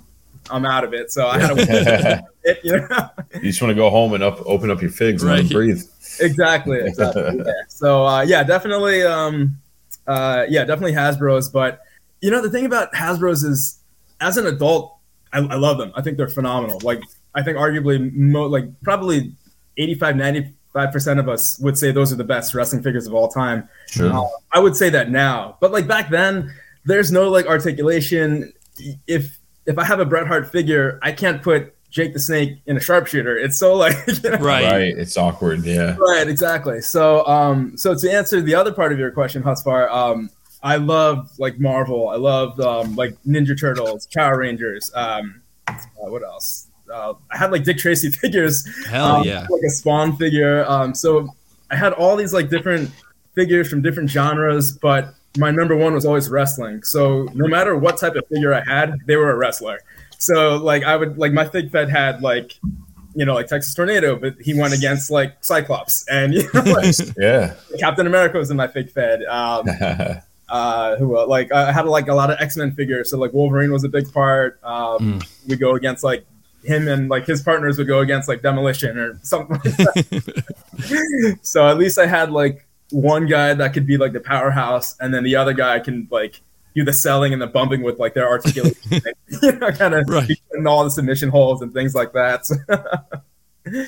[0.49, 1.11] I'm out of it.
[1.11, 3.09] So I had to, it, you know.
[3.35, 5.49] You just want to go home and up, open up your figs and Right.
[5.49, 5.81] breathe.
[6.19, 7.51] exactly exactly yeah.
[7.67, 9.57] so uh, yeah definitely um
[10.07, 11.81] uh yeah definitely hasbro's but
[12.21, 13.79] you know the thing about hasbro's is
[14.21, 14.95] as an adult
[15.33, 17.01] i, I love them i think they're phenomenal like
[17.35, 19.33] i think arguably mo- like probably
[19.77, 23.27] 85 95 percent of us would say those are the best wrestling figures of all
[23.27, 24.11] time Sure.
[24.13, 26.53] uh, I would say that now, but like back then,
[26.85, 28.51] there's no like articulation.
[29.07, 32.75] If if I have a Bret Hart figure, I can't put Jake the Snake in
[32.77, 33.37] a sharpshooter.
[33.37, 34.37] It's so like you know?
[34.37, 34.63] Right.
[34.71, 34.97] Right.
[34.97, 35.63] It's awkward.
[35.63, 35.95] Yeah.
[35.99, 36.81] right, exactly.
[36.81, 40.29] So um, so to answer the other part of your question, Husfar, um,
[40.63, 42.09] I love like Marvel.
[42.09, 44.91] I love um, like Ninja Turtles, Power Rangers.
[44.95, 46.67] Um, uh, what else?
[46.91, 49.45] Uh, I had like Dick Tracy figures Hell um, yeah.
[49.49, 50.65] like a Spawn figure.
[50.67, 51.29] Um, so
[51.69, 52.89] I had all these like different
[53.35, 56.83] figures from different genres, but my number one was always wrestling.
[56.83, 59.79] So no matter what type of figure I had, they were a wrestler.
[60.17, 62.59] So like I would like my fig fed had like
[63.15, 66.95] you know like Texas Tornado, but he went against like Cyclops, and you know, like,
[67.17, 67.55] Yeah.
[67.79, 69.23] Captain America was in my fig fed.
[69.25, 69.67] Um,
[70.49, 73.33] uh, who uh, like I had like a lot of X Men figures, so like
[73.33, 74.59] Wolverine was a big part.
[74.63, 76.25] Um, We go against like
[76.63, 79.57] him and like his partners would go against like Demolition or something.
[79.63, 81.37] Like that.
[81.41, 85.13] so at least I had like one guy that could be like the powerhouse, and
[85.13, 86.41] then the other guy can like
[86.75, 89.01] do the selling and the bumping with like their articulation,
[89.41, 90.29] you know, kind of Right.
[90.53, 92.43] in all the submission holds and things like that.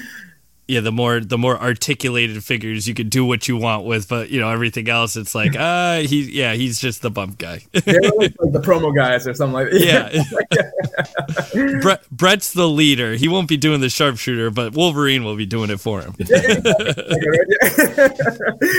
[0.70, 4.08] So, Yeah, the more the more articulated figures you can do what you want with,
[4.08, 7.62] but you know everything else, it's like ah, he yeah, he's just the bump guy.
[7.72, 10.14] they were like, like the promo guys or something like that.
[10.54, 13.14] yeah, Bret, Bret's the leader.
[13.14, 16.14] He won't be doing the sharpshooter, but Wolverine will be doing it for him.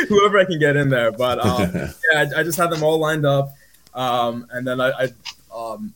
[0.08, 1.12] whoever I can get in there.
[1.12, 3.52] But um, yeah, I, I just had them all lined up,
[3.94, 5.08] um, and then I, I,
[5.54, 5.92] um,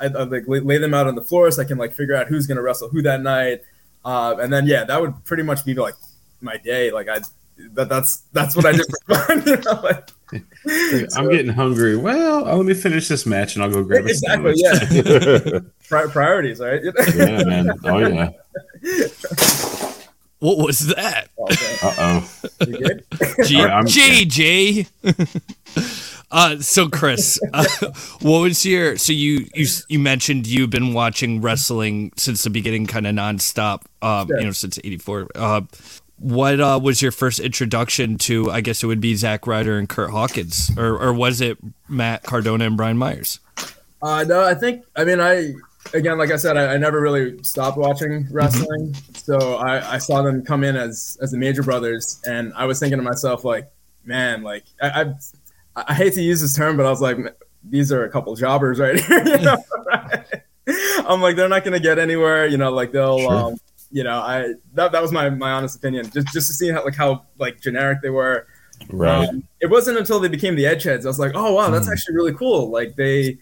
[0.00, 2.14] I, I like lay, lay them out on the floor so I can like figure
[2.14, 3.62] out who's gonna wrestle who that night,
[4.04, 5.94] uh, and then yeah, that would pretty much be like
[6.40, 6.90] my day.
[6.90, 7.18] Like I,
[7.74, 9.42] that, that's that's what I did for fun.
[9.46, 9.56] You
[11.02, 11.06] know?
[11.16, 11.96] I'm getting hungry.
[11.96, 15.62] Well, uh, let me finish this match and I'll go grab a Exactly, sandwich.
[15.88, 16.80] pri- priorities, right?
[17.14, 17.70] yeah, man.
[17.84, 18.30] Oh yeah.
[20.40, 21.28] What was that?
[21.38, 21.76] Okay.
[21.82, 22.30] Uh oh.
[22.66, 23.04] You good?
[23.44, 24.88] G- All right, I'm- JJ.
[26.34, 27.64] Uh, so Chris, uh,
[28.22, 28.96] what was your?
[28.98, 33.82] So you you you mentioned you've been watching wrestling since the beginning, kind of nonstop.
[34.02, 34.38] Um, Sure.
[34.40, 35.28] you know, since '84.
[35.34, 35.60] Uh,
[36.18, 38.50] what uh, was your first introduction to?
[38.50, 41.56] I guess it would be Zack Ryder and Kurt Hawkins, or or was it
[41.88, 43.38] Matt Cardona and Brian Myers?
[44.02, 45.54] Uh, no, I think I mean I
[45.92, 50.22] again, like I said, I, I never really stopped watching wrestling, so I, I saw
[50.22, 53.70] them come in as as the Major Brothers, and I was thinking to myself like,
[54.04, 55.14] man, like I I,
[55.76, 57.18] I hate to use this term, but I was like,
[57.62, 59.24] these are a couple jobbers right here.
[59.26, 59.56] You know?
[61.06, 62.46] I'm like, they're not gonna get anywhere.
[62.46, 63.18] You know, like they'll.
[63.18, 63.32] Sure.
[63.32, 63.56] Um,
[63.90, 66.10] you know, I that, that was my, my honest opinion.
[66.10, 68.46] Just just to see how like how like generic they were.
[68.88, 69.28] Right.
[69.28, 71.92] Um, it wasn't until they became the Edgeheads I was like, oh wow, that's Mm.
[71.92, 72.70] actually really cool.
[72.70, 73.38] Like they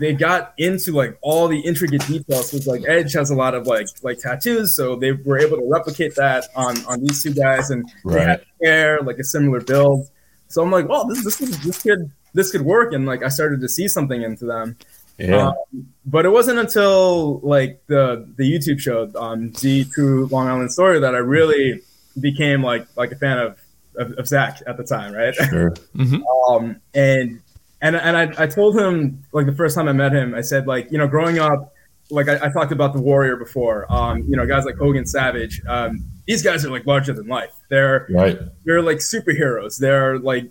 [0.00, 2.50] they got into like all the intricate details.
[2.50, 5.66] Because like Edge has a lot of like like tattoos, so they were able to
[5.70, 10.08] replicate that on on these two guys, and they had hair like a similar build.
[10.48, 13.28] So I'm like, well, this this is- this could this could work, and like I
[13.28, 14.76] started to see something into them.
[15.18, 15.48] yeah.
[15.48, 15.54] Um,
[16.04, 21.00] but it wasn't until like the the YouTube show on Z True Long Island Story
[21.00, 21.80] that I really
[22.20, 23.58] became like like a fan of
[23.96, 25.34] of, of Zack at the time, right?
[25.34, 25.74] sure.
[26.50, 27.40] um, and
[27.82, 30.66] and and I, I told him like the first time I met him, I said
[30.66, 31.72] like you know growing up,
[32.10, 35.62] like I, I talked about the Warrior before, um, you know guys like Hogan, Savage,
[35.66, 37.52] um, these guys are like larger than life.
[37.68, 38.38] They're Right.
[38.64, 39.78] they're like superheroes.
[39.78, 40.50] They're like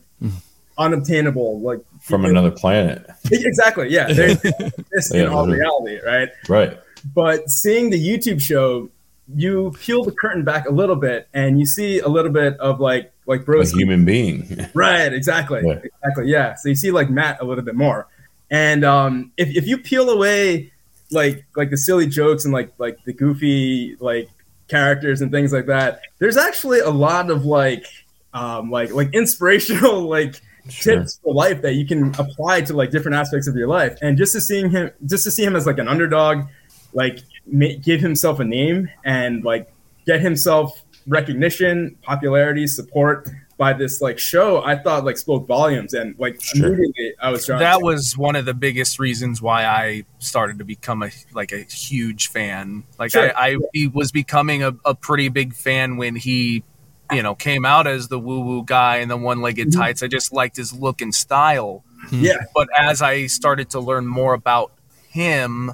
[0.78, 3.06] unobtainable, like From people- another planet.
[3.32, 4.12] exactly yeah.
[4.12, 4.36] They're
[4.92, 6.30] this in Yeah, all reality, right?
[6.50, 6.80] Right.
[7.14, 8.90] but seeing the YouTube show,
[9.36, 12.80] you peel the curtain back a little bit and you see a little bit of
[12.80, 14.68] like like A human being.
[14.76, 15.62] Right, exactly.
[15.66, 15.80] Yeah.
[15.84, 16.28] Exactly.
[16.28, 16.54] Yeah.
[16.56, 18.08] So you see like Matt a little bit more.
[18.52, 20.72] And um if, if you peel away
[21.12, 24.30] like like the silly jokes and like like the goofy like
[24.68, 27.86] characters and things like that, there's actually a lot of like
[28.34, 30.96] um like like inspirational like Sure.
[31.02, 34.18] tips for life that you can apply to like different aspects of your life and
[34.18, 36.48] just to seeing him just to see him as like an underdog
[36.94, 39.72] like ma- give himself a name and like
[40.08, 46.14] get himself recognition popularity support by this like show i thought like spoke volumes and
[46.20, 46.68] like Sure.
[46.74, 50.58] immediately i was drawn that to was one of the biggest reasons why I started
[50.60, 52.84] to become a like a huge fan.
[53.00, 53.32] Like Sure.
[53.38, 56.64] I, I he was becoming a, a pretty big fan when he,
[57.12, 59.76] you know, came out as the woo woo guy and the one legged Mhm.
[59.78, 60.04] tights.
[60.04, 61.84] I just liked his look and style.
[62.12, 64.72] yeah But as I started to learn more about
[65.10, 65.72] him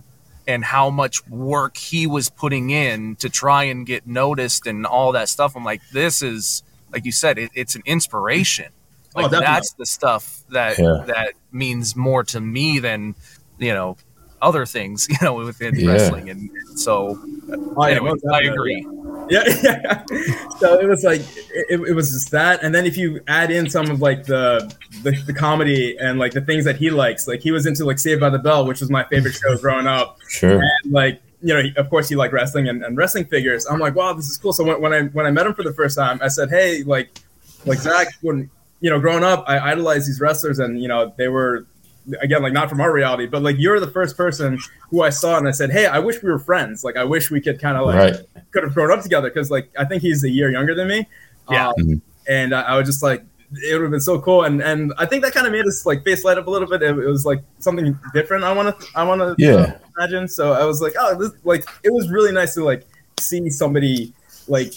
[0.48, 5.13] and how much work he was putting in to try and get noticed and all
[5.13, 5.56] that stuff.
[5.56, 8.67] I'm like, this is like you said, it, it's an inspiration.
[9.15, 9.45] Oh, Like definitely.
[9.54, 11.04] that's the stuff that Yeah.
[11.08, 13.15] that means more to me than
[13.60, 13.97] you know
[14.41, 15.91] other things you know within Yeah.
[15.91, 16.30] wrestling.
[16.30, 17.19] And so,
[17.75, 18.73] Oh, yeah, anyway, most I definitely.
[18.80, 18.88] agree.
[19.30, 20.04] Yeah, yeah.
[20.60, 21.21] So it was like
[21.69, 24.73] it, it was just that, and then if you add in some of like the,
[25.04, 27.99] the the comedy and like the things that he likes, like he was into like
[27.99, 30.60] Saved by the Bell, which was my favorite show growing up, Sure.
[30.62, 33.65] and like you know, he, of course he liked wrestling and, and wrestling figures.
[33.65, 34.54] I'm like, wow, this is cool.
[34.54, 36.84] So when, when I when I met him for the first time, I said, hey,
[36.84, 37.10] like
[37.65, 38.49] like Zack, when
[38.80, 41.65] you know, growing up, I idolized these wrestlers, and you know, they were
[42.21, 44.58] again like not from our reality, but like you're the first person
[44.89, 46.84] who I saw, and I said, hey, I wish we were friends.
[46.84, 48.45] Like I wish we could kind of like Right.
[48.51, 51.08] could have grown up together because like I think he's a year younger than me.
[51.49, 51.67] Yeah.
[51.69, 52.01] Um, Mhm.
[52.27, 55.05] and I, I was just like, it would have been so cool, and and I
[55.05, 56.81] think that kind of made us like face light up a little bit.
[56.81, 58.43] It, it was like something different.
[58.43, 59.77] I want to I want to Yeah.
[59.97, 60.27] imagine.
[60.27, 62.85] So I was like, oh, this like it was really nice to like
[63.19, 64.13] see somebody
[64.47, 64.73] like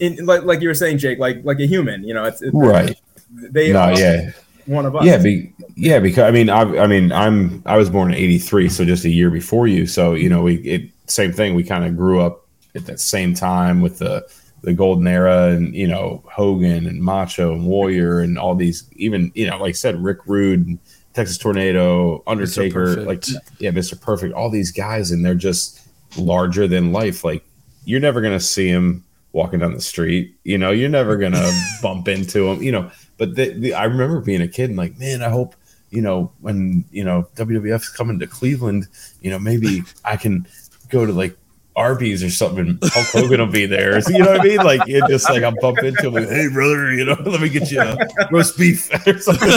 [0.00, 2.02] in like like you were saying, Jake, like like a human.
[2.04, 2.96] You know, it's, it's Right.
[3.30, 4.30] They No, yeah.
[4.66, 5.04] one of us.
[5.04, 8.68] Yeah, be, yeah, because I mean, I, I mean, I'm I was born in '83,
[8.68, 9.86] so just a year before you.
[9.86, 11.54] So you know, we it same thing.
[11.54, 14.26] We kind of grew up at that same time with the
[14.62, 18.88] the golden era, and you know, Hogan and Macho and Warrior and all these.
[18.96, 20.78] Even you know, like I said, Rick Rude, and
[21.14, 23.24] Texas Tornado, Undertaker, like
[23.58, 25.80] yeah, Mister Perfect, all these guys, and they're just
[26.16, 27.24] larger than life.
[27.24, 27.44] Like
[27.84, 30.36] you're never gonna see them walking down the street.
[30.44, 31.50] You know, you're never gonna
[31.82, 32.62] bump into them.
[32.62, 35.54] You know, but the, the, I remember being a kid and like, man, I hope
[35.90, 38.86] you know when you know WWF's coming to Cleveland,
[39.20, 40.46] you know, maybe I can
[40.88, 41.36] go to like
[41.74, 42.66] Arby's or something.
[42.68, 44.00] and Hulk Hogan will be there.
[44.02, 44.56] So, you know what I mean?
[44.58, 46.14] Like it just like I'll bump into him.
[46.14, 47.96] Like, hey, brother, you know, let me get you a
[48.30, 49.48] roast beef or something.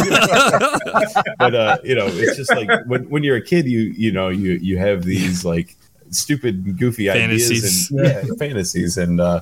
[1.39, 4.29] but uh, you know, it's just like when when you're a kid, you you know,
[4.29, 5.75] you you have these like
[6.11, 7.91] stupid, goofy Fantasies.
[7.91, 9.41] ideas and yeah, fantasies, and uh,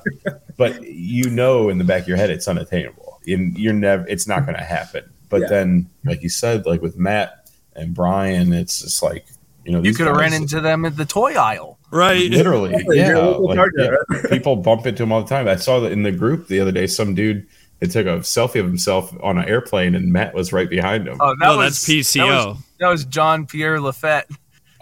[0.56, 4.26] but you know in the back of your head it's unattainable, and you're never, it's
[4.26, 5.04] not going to happen.
[5.28, 5.48] But Yeah.
[5.48, 9.26] then, like you said, like with Matt and Brian, it's just like
[9.64, 11.73] you know, You could have ran into them at the toy aisle.
[11.94, 12.28] Right.
[12.30, 13.96] literally, Exactly, yeah, like, yeah,
[14.28, 15.46] people bump into him all the time.
[15.46, 16.88] I saw that in the group the other day.
[16.88, 17.46] Some dude
[17.80, 21.18] had took a selfie of himself on an airplane, and Matt was right behind him.
[21.20, 22.26] Oh, that Oh, was that's PCO.
[22.26, 24.26] That was, that was John Pierre Lafitte,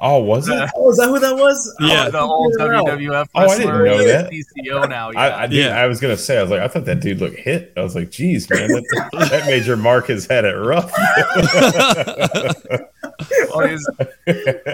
[0.05, 0.71] Oh, was it?
[0.75, 1.77] Oh, is that who that was?
[1.79, 2.07] Yeah.
[2.09, 2.87] Oh, the old figured it out.
[2.87, 4.33] WWF Oh, I didn't know that.
[4.33, 5.11] PCO now.
[5.13, 5.21] Yeah.
[5.21, 5.79] I, I, did, Yeah.
[5.81, 7.73] I was gonna say, I was like, I thought that dude looked hit.
[7.77, 10.93] I was like, geez, man, that, that major Mark has had it rough.
[13.55, 13.87] Well, he's-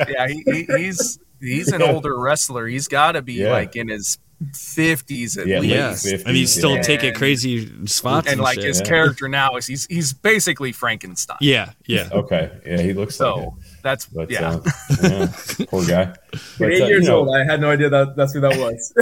[0.08, 2.66] yeah, he, he, he's he's an older wrestler.
[2.66, 3.52] He's got to be Yeah.
[3.52, 4.18] like in his
[4.54, 5.74] fifties at Yeah, least.
[6.06, 6.82] Yeah, 50s, and he's still yeah.
[6.82, 8.64] taking crazy spots and, and like shit.
[8.68, 8.86] his Yeah.
[8.86, 11.38] character now is he's he's basically Frankenstein.
[11.40, 12.08] yeah, yeah.
[12.12, 13.34] okay, yeah, he looks like.
[13.34, 14.50] So that's But yeah.
[14.50, 14.60] uh,
[15.02, 15.32] yeah,
[15.68, 16.14] poor guy.
[16.58, 18.56] But, eight uh, you years know- old, I had no idea that that's who that
[18.58, 18.92] was.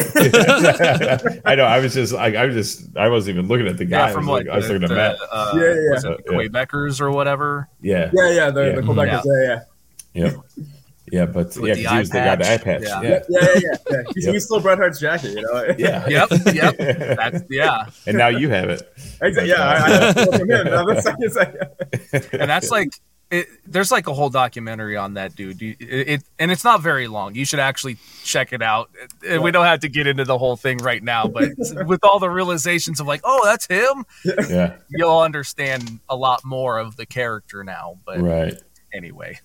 [1.45, 1.65] I know.
[1.65, 4.09] I was just like, I was just, I wasn't even looking at the guy.
[4.09, 5.17] yeah, from I was, like like, I was the, looking at the, Matt.
[5.31, 7.69] Uh, Yeah, yeah, was it the Quebecers or whatever.
[7.83, 8.75] Yeah, yeah, yeah, the, Yeah.
[8.77, 9.23] the Quebecers.
[9.25, 9.61] Yeah,
[10.15, 10.31] yeah.
[10.33, 10.65] yeah,
[11.13, 11.27] yeah.
[11.27, 12.65] But With yeah, the 'cause he was the guy, the eye eye patch.
[12.65, 12.83] patch.
[12.83, 13.09] Yeah, Yeah.
[13.09, 13.19] yeah.
[13.29, 13.77] Yeah, yeah, yeah.
[13.91, 14.03] yeah.
[14.15, 14.35] He's, Yep.
[14.35, 15.75] he's still Bret Hart's jacket, you know.
[15.79, 16.09] yeah.
[16.09, 16.77] Yep, yep.
[17.17, 18.83] That's yeah, and now you have it.
[19.23, 19.49] Exactly.
[19.49, 20.67] Yeah, I, I know from him.
[20.67, 22.91] Now, that's like, it's like, and that's like
[23.29, 25.61] it, there's like a whole documentary on that dude.
[25.61, 27.35] You- It, it and it's not very long.
[27.35, 28.89] You should actually check it out.
[29.29, 31.49] Uh, We don't have to get into the whole thing right now, but
[31.87, 34.05] with all the realizations of like, oh, that's him,
[34.49, 37.99] Yeah, you'll understand a lot more of the character now.
[38.07, 38.55] But right.
[38.93, 39.39] Anyway,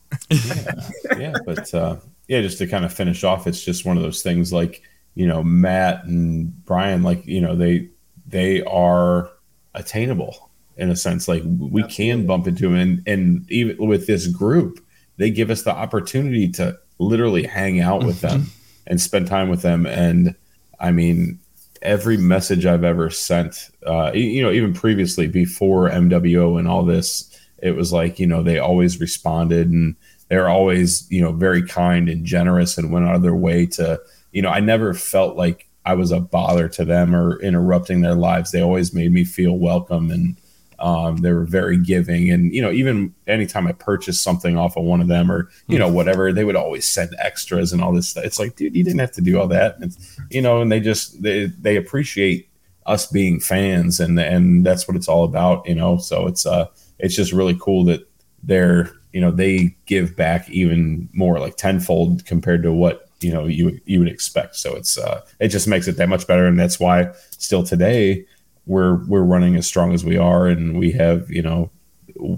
[1.17, 4.21] yeah, but uh, yeah, just to kind of finish off, it's just one of those
[4.21, 4.82] things like
[5.15, 7.89] you know Matt and Brian, like you know they
[8.27, 9.30] they are
[9.73, 11.27] attainable in a sense.
[11.27, 14.80] Like we can bump into them, and and even with this group,
[15.17, 18.47] they give us the opportunity to literally hang out with them
[18.88, 19.86] and spend time with them.
[19.86, 20.36] And
[20.80, 21.39] I mean,
[21.82, 27.31] every message I've ever sent, uh, you know, even previously before MWO and all this,
[27.62, 29.95] it was like you know they always responded and
[30.30, 34.02] they're always you know very kind and generous and went out of their way to
[34.32, 38.15] you know i never felt like i was a bother to them or interrupting their
[38.15, 38.52] lives.
[38.52, 40.38] They always made me feel welcome and
[40.80, 42.32] um, they were very giving.
[42.32, 45.80] And you know even anytime i purchased something off of one of them or you
[45.80, 48.26] know whatever they would always send extras and all this stuff.
[48.26, 49.80] It's like dude you didn't have to do all that.
[49.80, 49.95] And
[50.30, 52.50] you know and they just they, they appreciate
[52.86, 55.97] us being fans and and that's what it's all about you know?
[55.97, 56.67] So it's uh
[57.01, 58.07] it's just really cool that
[58.43, 63.45] they're you know they give back even more like tenfold compared to what you know
[63.45, 66.59] you you would expect so it's uh it just makes it that much better and
[66.59, 68.25] that's why still today
[68.65, 71.69] we're we're running as strong as we are and we have you know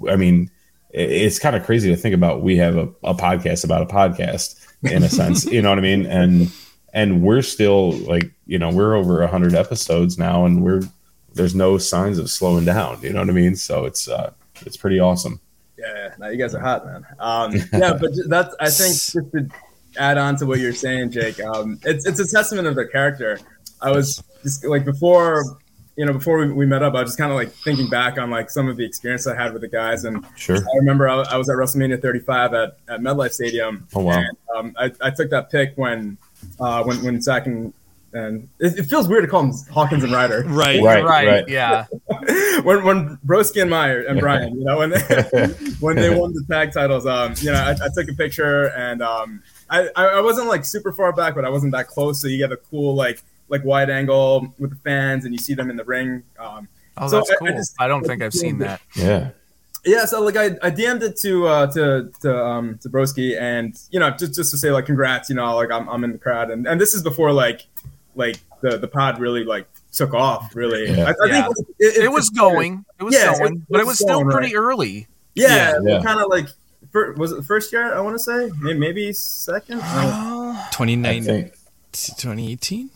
[0.10, 0.50] i mean
[0.94, 2.44] it's kind of crazy to think about.
[2.44, 5.82] We have a, a podcast about a podcast in a sense, you know what I
[5.82, 6.06] mean?
[6.06, 6.52] And
[6.94, 10.82] and we're still like, you know, we're over hundred episodes now, and we're
[11.34, 13.02] there's no signs of slowing down.
[13.02, 13.56] You know what I mean?
[13.56, 14.32] So it's uh,
[14.66, 15.40] it's pretty awesome.
[15.78, 17.06] Yeah, no, you guys are hot, man.
[17.20, 19.50] Um, yeah, but that's I think just to
[19.98, 21.40] add on to what you're saying, Jake.
[21.42, 23.40] Um, it's it's a testament of their character.
[23.82, 25.44] I was just like before,
[25.98, 28.18] you know, before we, we met up, I was just kind of like thinking back
[28.18, 30.58] on like some of the experience I had with the guys, and Sure.
[30.58, 33.88] I remember I, I was at WrestleMania 35 at, at MetLife Stadium.
[33.94, 34.20] Oh, wow.
[34.20, 36.18] And, um, I, I took that pick when
[36.60, 37.74] uh, when when Zack and
[38.14, 40.44] and it, it feels weird to call them Hawkins and Ryder.
[40.48, 40.82] Right.
[40.82, 41.04] Right.
[41.04, 41.50] right, right.
[41.50, 41.86] yeah.
[42.64, 45.00] when when Broski and Meyer and Brian, you know, when they
[45.80, 49.02] when they won the tag titles, um, you know, I, I took a picture and
[49.02, 52.28] um, I, I I wasn't like super far back, but I wasn't that close, so
[52.28, 55.70] you get a cool like like wide angle with the fans, and you see them
[55.70, 56.24] in the ring.
[56.40, 57.48] Um, Oh, So that's I- I cool.
[57.50, 58.80] just- I don't think I've seen that.
[58.96, 59.32] Yeah.
[59.84, 63.76] yeah, so like I, I DM'd it to uh, to to um to Broski, and
[63.90, 66.20] you know, just just to say like congrats, you know, like I'm I'm in the
[66.20, 67.62] crowd, and and this is before like
[68.16, 70.90] like the the pod really like took off, really.
[70.90, 71.06] Yeah.
[71.22, 71.44] I, I Yeah.
[71.44, 72.84] think it, It was going.
[73.00, 75.08] It was Yeah, going, it but it was was still going, pretty early.
[75.36, 76.02] Yeah, Yeah.
[76.04, 76.48] kind of like
[76.92, 77.94] fir- was it the first year?
[77.94, 79.84] I want to say maybe, maybe second, Uh,
[80.56, 81.54] I 29, think
[81.92, 82.90] 2018?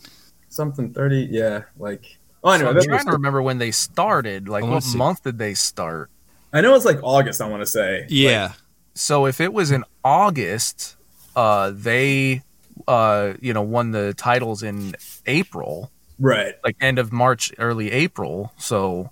[0.48, 1.28] something thirty.
[1.30, 4.48] Yeah, like oh, So anyway, I'm trying to remember when they started.
[4.48, 4.98] Like, what see.
[4.98, 6.10] month did they start?
[6.52, 7.40] I know it's like August.
[7.40, 8.06] I want to say.
[8.08, 8.52] Yeah.
[8.94, 10.96] So if it was in August,
[11.36, 12.42] uh, they,
[12.88, 14.96] uh, you know, won the titles in
[15.28, 16.54] April, Right.
[16.64, 18.52] like end of March, early April.
[18.58, 19.10] So,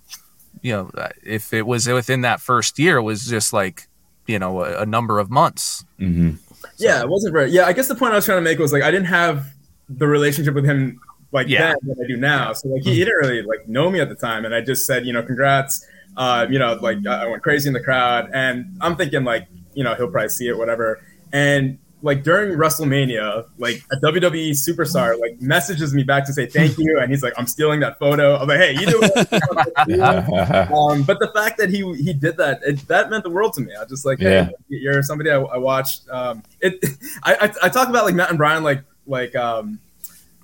[0.61, 0.91] you know,
[1.23, 3.87] if it was within that first year, it was just like,
[4.25, 5.85] you know, a, a number of months.
[5.97, 6.31] hmm
[6.77, 7.49] Yeah, it wasn't very.
[7.51, 9.45] Yeah, I guess the point I was trying to make was like I didn't have
[9.87, 10.99] the relationship with him
[11.31, 11.67] like Yeah.
[11.69, 12.51] then that I do now.
[12.53, 14.85] So like he, he didn't really like know me at the time, and I just
[14.85, 15.85] said, you know, congrats.
[16.17, 19.47] Uh, you know, like I I went crazy in the crowd, and I'm thinking like,
[19.75, 20.99] you know, he'll probably see it, whatever.
[21.31, 26.77] And like during WrestleMania, like a WWE superstar like messages me back to say thank
[26.77, 28.35] you, and he's like, I'm stealing that photo.
[28.37, 30.71] I'm like, hey, you do it.
[30.71, 33.61] um, but the fact that he he did that it, that meant the world to
[33.61, 33.73] me.
[33.75, 34.49] I was just like, hey, Yeah.
[34.69, 36.07] you're somebody I, I watched.
[36.09, 36.75] Um, it
[37.23, 39.79] I, I I talk about like Matt and Brian like like um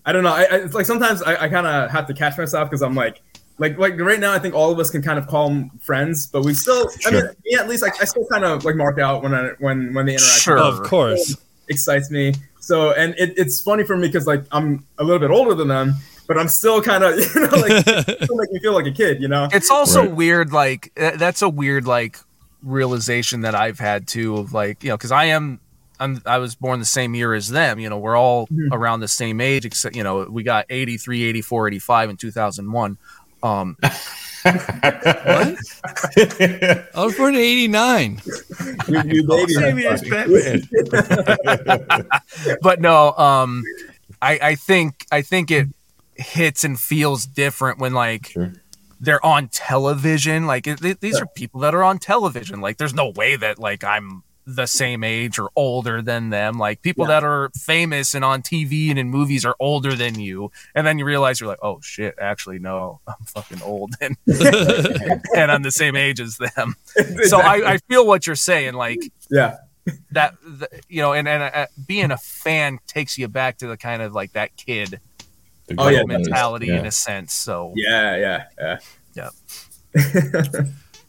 [0.06, 0.34] I don't know.
[0.34, 2.96] I, I it's like sometimes I, I kind of have to catch myself because I'm
[2.96, 3.22] like
[3.60, 6.28] like like right now I think all of us can kind of call them friends,
[6.28, 7.36] but we still I mean Sure.
[7.46, 10.06] me at least like I still kind of like mark out when I when when
[10.06, 10.42] they interact.
[10.42, 10.58] Sure.
[10.58, 11.36] Of course.
[11.70, 12.34] excites me.
[12.60, 15.68] So and it, it's funny for me because like I'm a little bit older than
[15.68, 15.96] them,
[16.28, 17.84] but I'm still kind of you know like
[18.24, 19.48] still make me feel like a kid, you know.
[19.52, 20.12] It's also Right.
[20.16, 22.18] weird, like uh, that's a weird like
[22.64, 25.60] realization that I've had too of like you know because I am
[26.00, 27.80] I'm I was born the same year as them.
[27.80, 31.68] You know, we're all around the same age, except you know we got 83, 84,
[31.68, 32.98] 85, and 2001.
[33.44, 35.58] Um, what?
[36.16, 38.22] I was born in 89.
[38.88, 40.64] You, you baby.
[42.62, 43.64] but no, um,
[44.22, 45.68] I I think I think it
[46.16, 48.54] hits and feels different when like Sure.
[49.00, 50.46] they're on television.
[50.46, 52.62] Like it, th- these are people that are on television.
[52.62, 56.58] Like there's no way that like I'm the same age or older than them.
[56.58, 60.52] Like people that are famous and on TV and in movies are older than you,
[60.76, 64.18] and then you realize you're like, oh shit, actually no, I'm fucking old and
[65.36, 66.76] and I'm the same age as them.
[67.24, 68.74] So I, I feel what you're saying.
[68.74, 69.58] Like yeah.
[70.12, 73.78] that, the, you know, and and uh, being a fan takes you back to the
[73.78, 75.00] kind of like that kid
[75.68, 76.80] The Oh, yeah, girl mentality yeah.
[76.80, 77.34] in a sense.
[77.34, 78.44] So yeah, Yeah,
[79.16, 79.30] yeah,
[79.96, 80.64] yeah.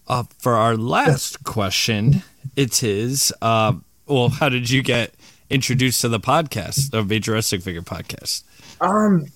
[0.07, 2.23] Uh, for our last question,
[2.57, 3.75] it is uh,
[4.07, 5.15] well, how did you get
[5.51, 7.03] introduced to the podcast, the
[7.33, 8.43] Wrestling Figure podcast?
[8.81, 9.27] Um,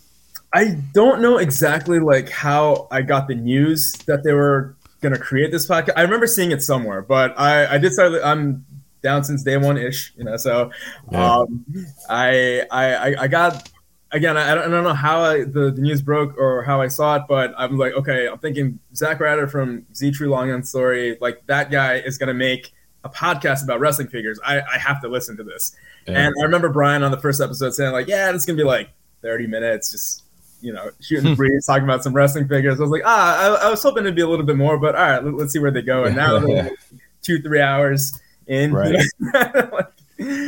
[0.53, 5.53] I don't know exactly like how I got the news that they were gonna create
[5.53, 5.93] this podcast.
[5.97, 8.13] I remember seeing it somewhere, but I I did start.
[8.25, 8.65] I'm
[9.03, 10.37] down since day one ish, you know.
[10.37, 10.71] So,
[11.13, 11.65] um,
[12.09, 13.69] I I I- I got.
[14.11, 16.81] Again, I I don't, I don't know how I, the, the news broke or how
[16.81, 20.49] I saw it, but I'm like, okay, I'm thinking Zack Ryder from Z True Long
[20.49, 22.73] Island Story, like that guy is gonna make
[23.05, 24.39] a podcast about wrestling figures.
[24.45, 25.77] I, I have to listen to this.
[26.07, 26.19] Yeah.
[26.19, 28.91] And I remember Brian on the first episode saying like, "Yeah, it's gonna be like
[29.23, 30.25] 30 minutes, just
[30.61, 33.67] you know, shooting the breeze, talking about some wrestling figures." I was like, "Ah, I,
[33.67, 35.59] I was hoping it'd be a little bit more, but all right, let, us see
[35.59, 36.73] where they go." And now they're like
[37.23, 38.97] two, three hours in, Right.
[39.35, 39.93] like,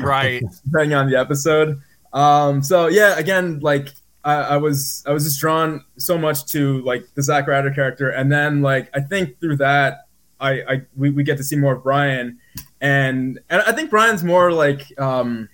[0.02, 0.42] right.
[0.64, 1.80] depending on the episode.
[2.12, 3.90] Um, so yeah, again, like
[4.24, 8.10] I, I was, I was just drawn so much to like the Zack Ryder character,
[8.10, 10.06] and then like I think through that,
[10.40, 12.38] I, I we, we get to see more of Brian,
[12.80, 15.48] and and I think Brian's more like, um,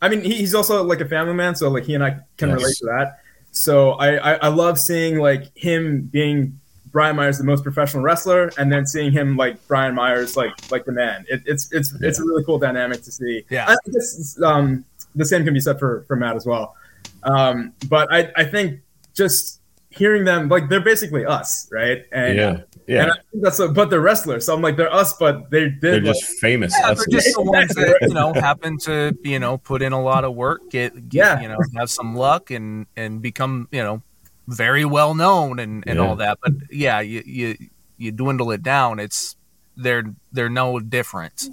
[0.00, 2.48] I mean, he, he's also like a family man, so like he and I can
[2.50, 2.58] Yes.
[2.58, 3.18] relate to that.
[3.52, 6.58] So I, I I love seeing like him being
[6.90, 10.84] Brian Myers the most professional wrestler, and then seeing him like Brian Myers like like
[10.84, 11.24] the man.
[11.28, 13.44] It, it's it's it's a really cool dynamic to see.
[13.50, 13.66] Yeah.
[13.68, 14.84] I guess um,
[15.14, 16.74] the same can be said for for Matt as well.
[17.22, 18.80] Um, but I I think
[19.14, 22.04] just hearing them like they're basically us, right?
[22.12, 23.02] And yeah, yeah.
[23.02, 25.68] and I think that's a, but they're wrestlers, so I'm like they're us, but they
[25.68, 26.74] did They're like, just famous.
[26.80, 30.02] Yeah, they're just the ones that you know happen to you know put in a
[30.02, 31.40] lot of work, get, get Yeah.
[31.40, 34.02] you know have some luck and and become you know
[34.48, 36.06] very well known and and Yeah.
[36.06, 36.38] all that.
[36.42, 37.56] But yeah, you you
[37.98, 38.98] you dwindle it down.
[38.98, 39.36] It's
[39.76, 41.48] they're they're no different.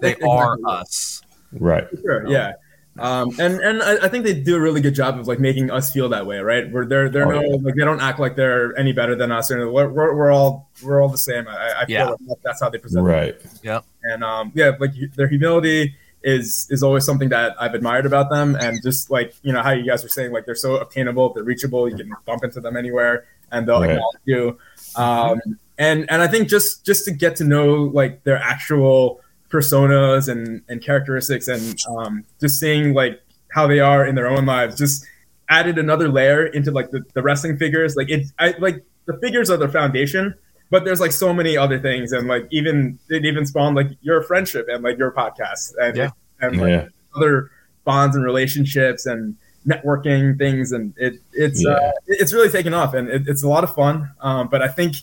[0.00, 1.22] They are us.
[1.52, 1.86] right.
[2.02, 2.52] Sure, yeah.
[2.98, 5.70] Um, and and I, I think they do a really good job of like making
[5.70, 6.70] us feel that way, right?
[6.70, 7.56] Where they're they're Oh, no yeah.
[7.62, 10.68] like they don't act like they're any better than us, or we're, we're, we're all
[10.82, 11.48] we're all the same.
[11.48, 12.14] I, I feel Yeah.
[12.26, 13.06] like that's how they present.
[13.06, 13.10] it.
[13.10, 13.40] Right.
[13.62, 13.84] Yep.
[14.02, 18.56] And um, yeah, like their humility is is always something that I've admired about them,
[18.56, 21.44] and just like you know how you guys were saying, like they're so obtainable, they're
[21.44, 23.92] reachable, you can bump into them anywhere, and they'll Right.
[23.92, 24.58] acknowledge you.
[24.96, 25.40] Um,
[25.78, 29.21] and and I think just just to get to know like their actual
[29.52, 33.20] personas and and characteristics, and um, just seeing like
[33.54, 35.04] how they are in their own lives, just
[35.48, 37.94] added another layer into like the, the wrestling figures.
[37.96, 40.34] Like it, I like the figures are the foundation,
[40.70, 44.22] but there's like so many other things, and like even it even spawned like your
[44.22, 46.10] friendship and like your podcast and Yeah.
[46.40, 46.88] and like, Yeah.
[47.16, 47.50] other
[47.84, 49.36] bonds and relationships and
[49.66, 51.72] networking things, and it it's Yeah.
[51.72, 54.10] uh, it's really taken off, and it, it's a lot of fun.
[54.20, 54.96] Um, but I think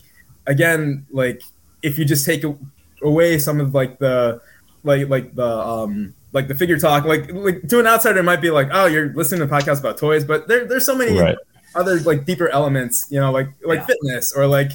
[0.46, 1.42] again, like
[1.82, 2.56] if you just take a-
[3.02, 4.40] away some of like the
[4.84, 8.40] like like the um like the figure talk like like to an outsider it might
[8.40, 11.36] be like oh you're listening to podcasts about toys but there, there's so many Right.
[11.74, 13.86] other like deeper elements you know like like Yeah.
[13.86, 14.72] fitness or like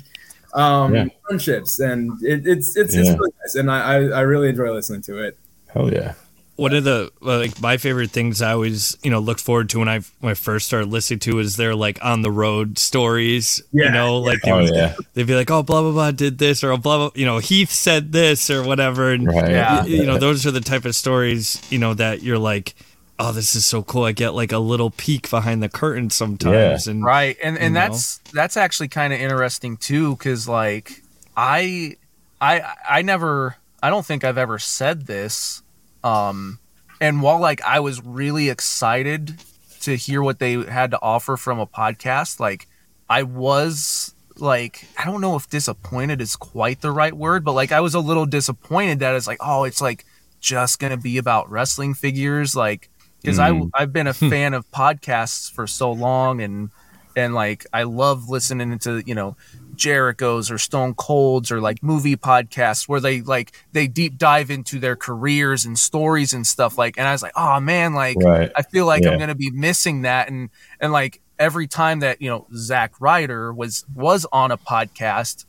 [0.53, 1.05] um Yeah.
[1.27, 3.01] friendships and it, it's it's, Yeah.
[3.01, 5.37] it's really nice and I, I I really enjoy listening to it
[5.73, 6.13] Hell yeah.
[6.57, 9.89] One of the like my favorite things I always you know looked forward to when
[9.89, 13.61] I when I first started listening to is their like on the road stories.
[13.71, 14.95] Yeah, you know, like they Oh would- yeah.
[15.13, 17.39] they'd be like, oh blah blah blah did this or oh, blah blah you know
[17.39, 19.51] Heath said this or whatever, and Right.
[19.51, 19.81] Yeah.
[19.81, 22.73] y- you know those are the type of stories you know that you're like,
[23.19, 24.03] oh this is so cool.
[24.05, 27.79] I get like a little peek behind the curtain sometimes, and right and and you
[27.79, 27.87] know?
[27.89, 31.01] that's that's actually kind of interesting too because like
[31.35, 31.97] i
[32.39, 35.61] i i never i don't think i've ever said this
[36.05, 36.59] um
[37.01, 39.35] and while like i was really excited
[39.81, 42.67] to hear what they had to offer from a podcast like
[43.09, 47.71] i was like i don't know if disappointed is quite the right word but like
[47.71, 50.05] i was a little disappointed that it's like oh it's like
[50.39, 52.89] just gonna be about wrestling figures like
[53.21, 53.69] because Mhm.
[53.73, 56.69] i i've been a fan of podcasts for so long and
[57.17, 59.37] and like I love listening to you know
[59.77, 64.79] Jericho's or Stone Cold's or like movie podcasts where they like they deep dive into
[64.79, 68.51] their careers and stories and stuff like and I was like oh man like Right.
[68.55, 69.11] I feel like Yeah.
[69.11, 70.49] I'm gonna be missing that and
[70.79, 75.45] and like every time that you know Zack Ryder was was on a podcast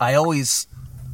[0.00, 0.66] I always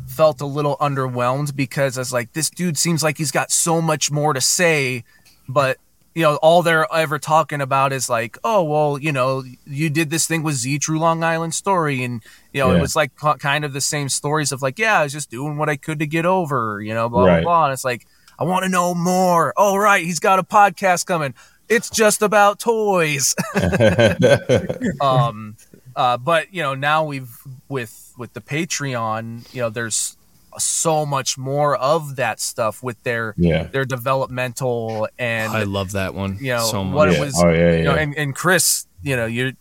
[0.07, 3.80] felt a little underwhelmed because I was like this dude seems like he's got so
[3.80, 5.05] much more to say
[5.49, 5.78] but
[6.14, 10.11] you know, all they're ever talking about is like, oh, well, you know, you did
[10.11, 12.78] this thing with Z True Long Island Story, and you know, Yeah.
[12.78, 15.56] it was like kind of the same stories of like, yeah, I was just doing
[15.59, 17.42] what I could to get over, you know, blah Right.
[17.42, 17.64] blah blah.
[17.66, 18.06] And it's like,
[18.38, 19.52] I want to know more.
[19.56, 21.34] Oh, right, he's got a podcast coming.
[21.68, 23.34] It's just about toys.
[25.00, 25.56] um,
[25.96, 27.36] uh, but you know, now we've
[27.68, 30.16] with with the Patreon, you know, there's
[30.59, 33.64] so much more of that stuff with their yeah.
[33.64, 36.38] their developmental and I love that one.
[36.40, 36.94] you know so much.
[36.94, 37.16] what yeah.
[37.16, 37.76] it was Oh yeah.
[37.76, 39.54] you know and, and chris you know you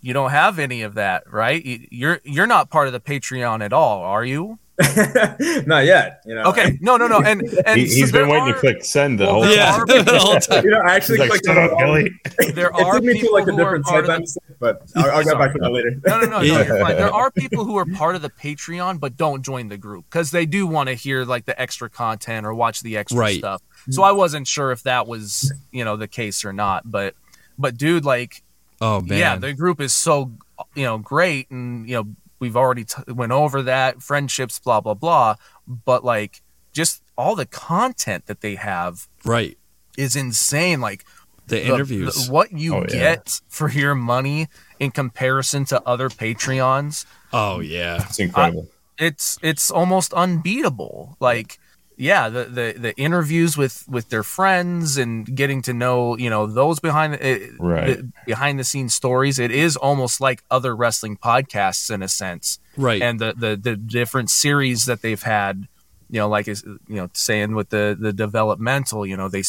[0.00, 3.72] you don't have any of that right you're you're not part of the patreon at
[3.72, 4.58] all are you
[5.66, 8.48] not yet you know okay no no no and and He, so has been waiting
[8.48, 10.64] are- to click send the whole there yeah, are- the whole time.
[10.64, 11.78] you know I actually He's like, clicked on up, it.
[11.78, 12.52] Billy.
[12.52, 14.16] there it are took me to people like a who are different part site of
[14.16, 16.64] the, mistake, but I'll, I'll get back to that later no no no, no Yeah.
[16.66, 16.96] you're fine.
[16.96, 20.30] there are people who are part of the patreon but don't join the group because
[20.30, 23.38] they do want to hear like the extra content or watch the extra Right.
[23.38, 27.14] stuff so i wasn't sure if that was you know the case or not but
[27.58, 28.42] but dude like
[28.78, 30.32] Oh man, yeah the group is so
[30.74, 32.04] you know great and you know
[32.38, 35.34] we've already t- went over that friendships blah blah blah
[35.66, 39.56] but like just all the content that they have right.
[39.96, 41.04] is insane like
[41.46, 42.26] The the- interviews.
[42.26, 42.86] the- what you Oh, yeah.
[43.16, 48.04] get for your money in comparison to other patreons oh yeah.
[48.08, 48.68] It's incredible.
[48.98, 51.58] it's it's almost unbeatable like
[51.96, 56.46] yeah the, the the interviews with with their friends and getting to know you know
[56.46, 57.86] those behind the, eh, Right.
[57.98, 62.58] the behind the scenes stories it is almost like other wrestling podcasts in a sense
[62.76, 63.00] Right.
[63.02, 65.68] and the the the different series that they've had
[66.10, 69.42] you know like is you know saying with the the developmental you know they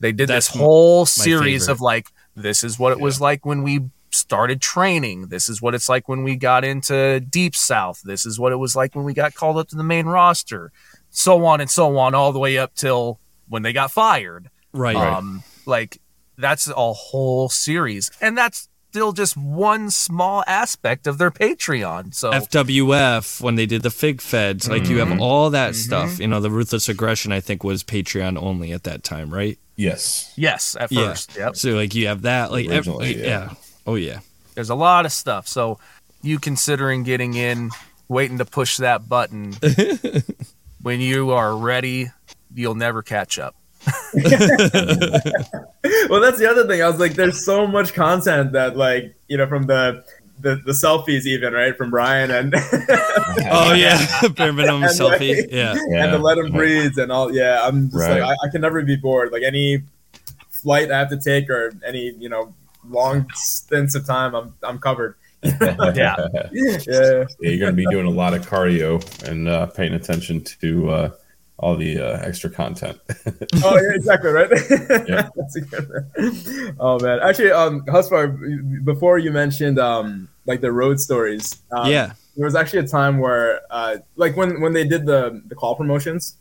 [0.00, 1.22] they did That's this whole favorite.
[1.40, 5.28] series of like this is what it was like when we started training.
[5.28, 8.02] This is what it's like when we got into Deep South.
[8.04, 10.70] This is what it was like when we got called up to the main roster,
[11.12, 14.50] so on and so on, all the way up till when they got fired.
[14.72, 14.96] Right.
[14.96, 16.00] Um, like
[16.36, 22.14] that's a whole series, and that's still just one small aspect of their Patreon.
[22.14, 25.12] So FWF when they did the Fig Feds, like you Mm-hmm.
[25.12, 26.18] have all that stuff.
[26.18, 29.58] You know, the Ruthless Aggression I think was Patreon only at that time, right?
[29.76, 30.32] Yes.
[30.36, 31.08] yes, at Yeah.
[31.08, 31.56] first, yep.
[31.56, 33.26] So like you have that, like ev- Originally, yeah.
[33.26, 33.54] yeah.
[33.86, 34.20] Oh yeah.
[34.54, 35.48] There's a lot of stuff.
[35.48, 35.78] So
[36.22, 37.70] you considering getting in,
[38.08, 39.54] waiting to push that button
[40.82, 42.10] when you are ready,
[42.54, 43.54] you'll never catch up.
[44.14, 44.22] well,
[46.20, 46.82] that's the other thing.
[46.82, 50.04] I was like, there's so much content that, like, you know, from the
[50.40, 52.52] the, the selfies, even right from Brian and
[53.50, 54.04] Oh yeah.
[54.36, 55.46] Bare minimum And, like- selfie.
[55.52, 55.74] Yeah.
[55.88, 56.04] Yeah.
[56.04, 57.32] and the let him breathe and all.
[57.32, 58.20] Yeah, I'm just Right.
[58.20, 59.30] like, I, I can never be bored.
[59.30, 59.82] Like any
[60.50, 62.54] flight I have to take or any you know
[62.88, 65.14] long stints of time, I'm I'm covered.
[65.42, 66.16] Yeah.
[66.52, 70.42] Yeah, Yeah, you're going to be doing a lot of cardio and uh, paying attention
[70.60, 71.10] to uh,
[71.58, 72.98] all the uh, extra content.
[73.64, 74.50] oh yeah, exactly right.
[75.08, 75.28] Yeah.
[75.34, 76.76] That's a good one.
[76.78, 82.12] Oh man, actually, um, Husfar, before you mentioned um like the road stories, um, yeah.
[82.36, 85.74] there was actually a time where uh like when when they did the the call
[85.76, 86.36] promotions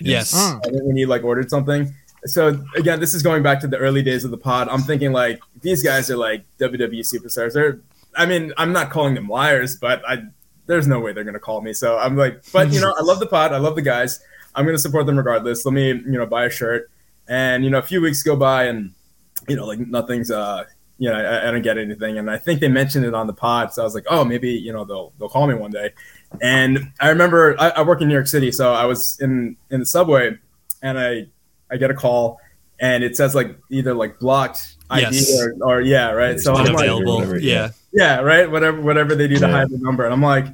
[0.00, 0.34] Yes.
[0.34, 0.84] Mm.
[0.84, 1.94] When you like ordered something.
[2.24, 4.68] So again, this is going back to the early days of the pod.
[4.68, 7.52] I'm thinking like these guys are like WWE superstars.
[7.52, 7.80] They're,
[8.16, 10.24] I mean, I'm not calling them liars, but I
[10.66, 11.72] there's no way they're gonna call me.
[11.72, 13.52] So I'm like, but you know, I love the pod.
[13.52, 14.20] I love the guys.
[14.54, 15.64] I'm gonna support them regardless.
[15.64, 16.90] Let me you know buy a shirt.
[17.28, 18.92] And you know, a few weeks go by, and
[19.48, 20.64] you know, like nothing's uh
[20.98, 22.18] you know, I, I don't get anything.
[22.18, 23.72] And I think they mentioned it on the pod.
[23.72, 25.92] So I was like, oh, maybe, you know, they'll, they'll call me one day.
[26.40, 28.52] And I remember I, I work in New York City.
[28.52, 30.38] So I was in, in the subway
[30.82, 31.26] and I,
[31.70, 32.40] I get a call
[32.80, 35.40] and it says like either like blocked ID Yes.
[35.42, 36.10] or, or yeah.
[36.10, 36.38] Right.
[36.40, 37.38] So I'm like, Unavailable.
[37.40, 37.70] yeah.
[37.92, 38.50] yeah, right.
[38.50, 39.50] Whatever, whatever they do to Yeah.
[39.52, 40.04] hide the number.
[40.04, 40.46] And I'm like,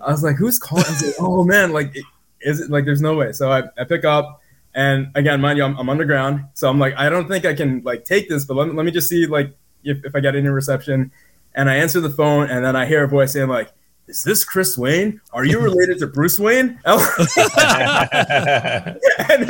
[0.00, 0.84] I was like, who's calling?
[1.04, 1.96] Like, oh man, like,
[2.40, 3.32] is it like, there's no way.
[3.32, 4.40] So I, I pick up,
[4.74, 7.82] and again, mind you, I'm, I'm underground, so I'm like, I don't think I can
[7.82, 10.36] like take this, but let me, let me just see like if, if I get
[10.36, 11.10] any reception.
[11.54, 13.72] And I answer the phone, and then I hear a voice saying like,
[14.06, 15.20] "Is this Chris Wayne?
[15.32, 16.98] Are you related to Bruce Wayne?" and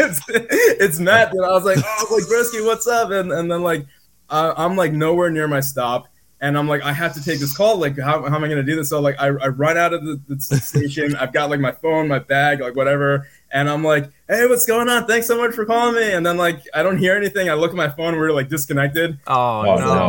[0.01, 1.33] it's it's Matt.
[1.33, 3.11] And I was like, oh, like Broski, what's up?
[3.11, 3.85] And and then like,
[4.31, 6.09] uh, I'm like nowhere near my stop,
[6.41, 7.79] and I'm like, I have to take this call.
[7.79, 8.91] Like, how, how am I gonna do this?
[8.91, 11.17] So like, I, I run out of the, the station.
[11.17, 14.89] I've got like my phone, my bag, like whatever, and I'm like, hey, what's going
[14.89, 15.07] on?
[15.07, 16.13] Thanks so much for calling me.
[16.13, 17.49] And then like, I don't hear anything.
[17.51, 18.17] I look at my phone.
[18.17, 19.19] We're like disconnected.
[19.27, 20.09] Oh, Oh, no.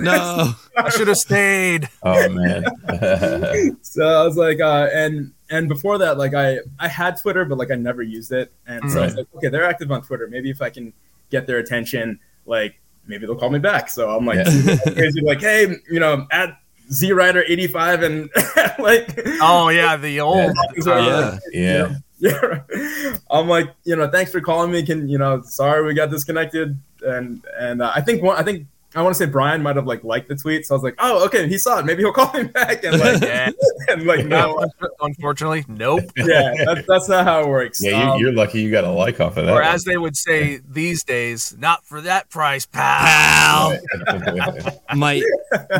[0.00, 0.02] no.
[0.02, 0.52] No.
[0.76, 1.88] I should have stayed.
[2.02, 2.64] oh man.
[3.82, 7.58] So I was like, uh, and and before that, like I I had Twitter, but
[7.58, 10.26] like I never used it, and so I was like, okay, they're active on Twitter.
[10.28, 10.92] Maybe if I can
[11.30, 13.88] get their attention, like maybe they'll call me back.
[13.90, 14.76] So I'm like, Yeah.
[14.94, 16.58] crazy, like, hey, you know, at
[16.92, 18.30] Z Rider 85, and
[18.78, 19.08] like,
[19.40, 20.52] Oh yeah, the old.
[20.86, 20.92] Yeah.
[20.92, 21.94] uh, Yeah.
[22.18, 22.60] yeah.
[22.70, 23.16] yeah.
[23.30, 24.82] I'm like, you know, thanks for calling me.
[24.84, 28.66] Can you know, sorry we got disconnected, and and uh, I think one, I think.
[28.94, 30.94] I want to say Brian might have like liked the tweet, so I was like,
[30.98, 31.84] "Oh, okay, he saw it.
[31.84, 33.50] Maybe he'll call me back." And like, yeah.
[33.88, 34.64] and like, no,
[35.00, 36.04] Unfortunately, nope.
[36.16, 37.82] yeah, that's, that's not how it works.
[37.82, 39.52] Yeah, Um, you, you're lucky you got a like off of that.
[39.54, 43.76] Or as they would say these days, not for that price, pal.
[44.06, 44.80] Pal.
[44.94, 45.22] my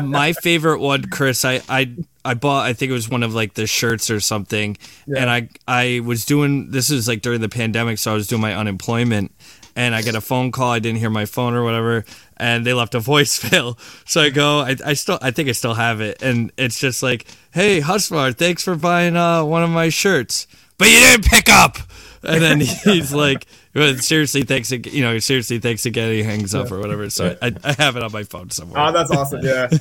[0.03, 1.45] my favorite one, Chris.
[1.45, 1.93] I I
[2.23, 2.65] I bought.
[2.65, 5.21] I think it was one of like the shirts or something, Yeah.
[5.21, 6.71] and I I was doing.
[6.71, 9.31] This is like during the pandemic, so I was doing my unemployment,
[9.75, 10.71] and I get a phone call.
[10.71, 12.05] I didn't hear my phone or whatever,
[12.37, 13.77] and they left a voicemail.
[14.07, 14.59] So I go.
[14.59, 15.19] I, I still.
[15.21, 19.15] I think I still have it, and it's just like, "Hey, Husmar, thanks for buying
[19.15, 20.47] uh, one of my shirts,
[20.77, 21.77] but you didn't pick up."
[22.23, 23.45] And then he's like,
[23.75, 24.71] well, "Seriously, thanks.
[24.71, 27.09] ag- You know, seriously, thanks again." He hangs up or whatever.
[27.09, 28.81] So I, I have it on my phone somewhere.
[28.81, 29.41] Oh, that's awesome.
[29.43, 29.63] Yeah.
[29.71, 29.79] At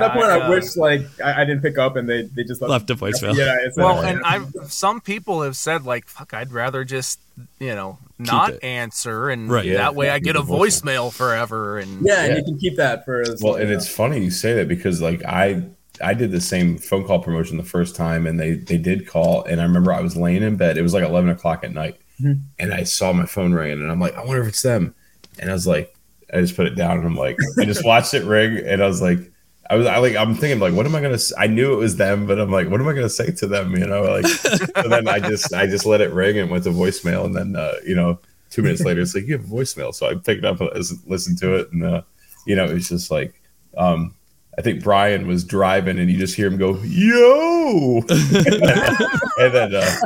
[0.00, 2.62] that point, I uh, wish like I, I didn't pick up and they, they just
[2.62, 3.36] Left a voicemail.
[3.36, 3.56] Yeah.
[3.62, 7.20] It's Well, and I've some people have said like, "Fuck, I'd rather just
[7.58, 9.64] you know not answer, and Right.
[9.66, 11.08] Yeah, that way I get a the voicemail.
[11.10, 13.94] voicemail forever." And yeah, and you can keep that for as well, and as- it's
[13.94, 15.62] funny you say that because like I
[16.00, 19.44] I did the same phone call promotion the first time, and they they did call,
[19.44, 20.76] and I remember I was laying in bed.
[20.78, 22.40] It was like eleven o'clock at night, Mhm.
[22.58, 24.94] and I saw my phone ring, and I'm like, I wonder if it's them,
[25.38, 25.94] and I was like,
[26.32, 28.86] I just put it down, and I'm like, I just watched it ring, and I
[28.86, 29.30] was like.
[29.70, 31.76] I was I like I'm thinking like what am I gonna s- I knew it
[31.76, 34.26] was them but I'm like what am I gonna say to them you know like
[34.26, 37.56] so then I just I just let it ring and went to voicemail and then
[37.56, 38.18] uh, you know
[38.50, 40.70] two minutes later it's like you have a voicemail so I picked it up and
[41.06, 42.02] listened to it and uh,
[42.46, 43.40] you know it's just like
[43.78, 44.14] um
[44.58, 49.96] I think Brian was driving and you just hear him go yo and then uh,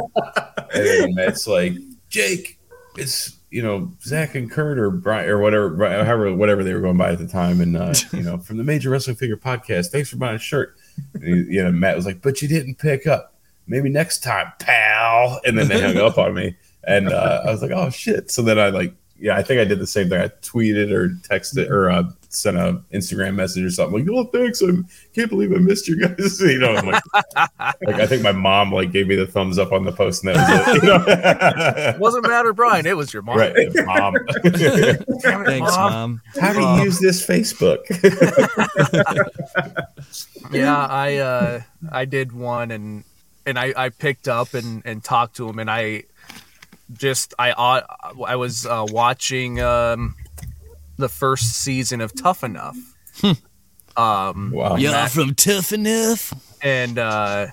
[0.73, 1.73] and then Matt's like
[2.09, 2.59] Jake
[2.99, 6.97] it's you know Zack and Curt or Brian or whatever, however, whatever they were going
[6.97, 9.87] by at the time, and uh, you know from the Major Wrestling Figure Podcast.
[9.89, 10.77] Thanks for buying a shirt.
[11.15, 13.35] And you know, Matt was like, "But you didn't pick up.
[13.67, 17.63] Maybe next time, pal." And then they hung up on me, and uh, I was
[17.63, 20.21] like, "Oh shit!" So then I like, yeah, I think I did the same thing.
[20.21, 24.63] I tweeted or texted or uh, sent a Instagram message or something like, "Oh, thanks!
[24.63, 24.71] I
[25.15, 27.03] can't believe I missed you guys." You know, I'm like,
[27.83, 30.35] like I think my mom like gave me the thumbs up on the post, and
[30.35, 30.83] that was it.
[30.83, 31.05] You know?
[31.07, 32.87] It wasn't Matt or Brian.
[32.87, 33.39] It was your mom.
[33.39, 33.55] right,
[33.85, 34.15] mom.
[34.45, 35.93] It, Thanks, Mom.
[35.93, 36.23] mom.
[36.41, 37.85] How do you use this Facebook?
[40.53, 41.61] Yeah, I uh,
[41.91, 43.05] I did one and
[43.47, 46.05] and I, I picked up and, and talked to him and I
[46.93, 47.83] just I
[48.27, 50.15] I was uh, watching um,
[50.97, 52.77] the first season of Tough Enough.
[53.97, 54.77] um, wow.
[54.77, 56.33] Y'all from Tough Enough?
[56.63, 57.47] and uh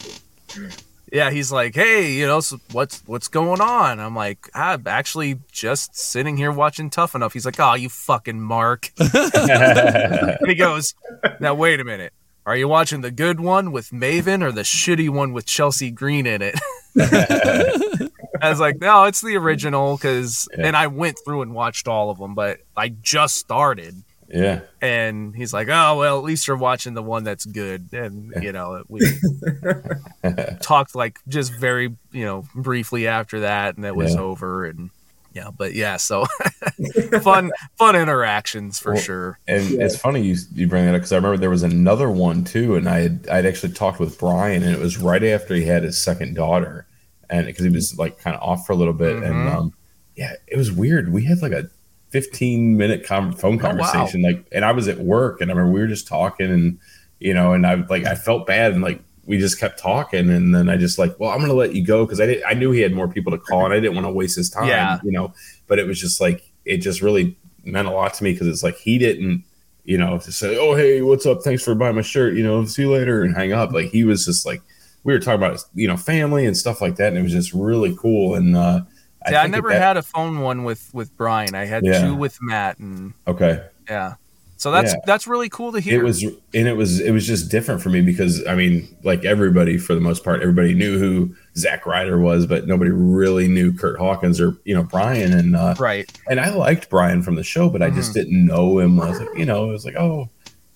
[1.11, 5.39] yeah he's like hey you know so what's what's going on i'm like i'm actually
[5.51, 10.95] just sitting here watching tough enough he's like oh you fucking mark and he goes
[11.39, 12.13] now wait a minute
[12.45, 16.25] are you watching the good one with maven or the shitty one with chelsea green
[16.25, 16.55] in it
[18.45, 20.67] i was like no it's the original because Yeah.
[20.67, 23.95] and i went through and watched all of them but i just started
[24.27, 24.61] yeah.
[24.81, 28.51] and he's like, "Oh well, at least you're watching the one that's good." And you
[28.51, 28.99] know, we
[30.61, 34.21] talked like just very, you know, briefly after that, and it was Yeah.
[34.21, 34.65] over.
[34.65, 34.89] And
[35.33, 36.25] yeah, but yeah, so
[37.21, 39.39] fun, fun interactions for Well, sure.
[39.47, 42.43] And it's funny you you bring that up because I remember there was another one
[42.43, 45.65] too, and I had I'd actually talked with Brian, and it was right after he
[45.65, 46.87] had his second daughter,
[47.29, 49.55] and because he was like kind of off for a little bit, and Mhm.
[49.55, 49.73] um,
[50.15, 51.11] yeah, it was weird.
[51.11, 51.69] We had like a
[52.11, 53.69] 15 minute com- phone Oh, wow.
[53.71, 56.77] conversation, like, and I was at work, and I remember we were just talking, and
[57.19, 60.53] you know, and I like I felt bad, and like we just kept talking, and
[60.53, 62.71] then I just like, well, I'm gonna let you go because I did I knew
[62.71, 64.99] he had more people to call, and I didn't want to waste his time, Yeah.
[65.03, 65.33] you know,
[65.67, 68.63] but it was just like it just really meant a lot to me because it's
[68.63, 69.43] like he didn't
[69.87, 71.43] you know, to say, "Oh, hey, what's up?
[71.43, 73.71] Thanks for buying my shirt." You know, see you later, and hang up.
[73.71, 74.59] Like he was just like
[75.05, 77.53] we were talking about, you know, family and stuff like that, and it was just
[77.53, 78.35] really cool.
[78.35, 78.81] And uh,
[79.29, 81.55] Yeah, I, think never that- had a phone one with with Brian.
[81.55, 82.01] I had Yeah.
[82.05, 84.15] two with Matt, and Okay, yeah,
[84.57, 84.99] so that's Yeah.
[85.05, 85.99] that's really cool to hear.
[85.99, 89.23] it was, and it was, it was just different for me because I mean, like
[89.25, 93.71] everybody for the most part, everybody knew who Zack Ryder was, but nobody really knew
[93.73, 95.33] Curt Hawkins or you know Brian.
[95.33, 96.11] And uh, right.
[96.29, 98.19] and I liked Brian from the show, but I just Mm-hmm.
[98.19, 98.99] didn't know him.
[98.99, 100.29] I was like, you know, it was like, oh,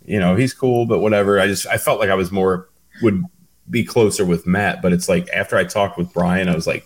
[0.05, 1.39] you know, he's cool, but whatever.
[1.39, 2.67] I just I felt like I was more
[3.03, 3.23] would
[3.69, 6.85] be closer with Matt, but it's like after I talked with Brian, I was like,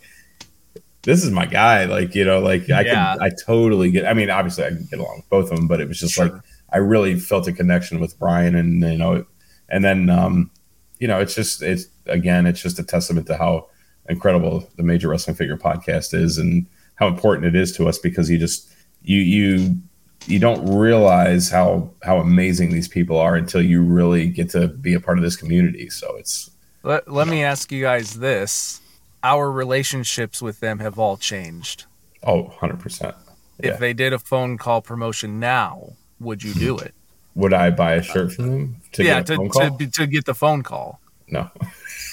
[1.03, 1.85] this is my guy.
[1.85, 3.13] Like, you know, like I Yeah.
[3.15, 4.05] can I totally get.
[4.05, 6.13] I mean, obviously I can get along with both of them, but it was just
[6.13, 6.25] Sure.
[6.25, 6.33] like
[6.71, 9.25] I really felt a connection with Brian, and you know,
[9.69, 10.49] and then um,
[10.99, 13.67] you know, it's just it's again, it's just a testament to how
[14.09, 16.65] incredible the Major Wrestling Figure podcast is, and
[16.95, 18.69] how important it is to us because you just
[19.03, 19.77] you you
[20.25, 24.93] you don't realize how how amazing these people are until you really get to be
[24.93, 25.89] a part of this community.
[25.89, 26.49] So it's
[26.83, 28.81] Let, let me ask you guys this:
[29.23, 31.85] Our relationships with them have all changed.
[32.23, 33.15] oh 100 percent.
[33.63, 33.73] Yeah.
[33.73, 36.93] If they did a phone call promotion now, would you do it?
[37.35, 39.77] Would I buy a shirt from them to yeah, get a to, phone call?
[39.79, 40.99] to to get the phone call.
[41.27, 41.49] no.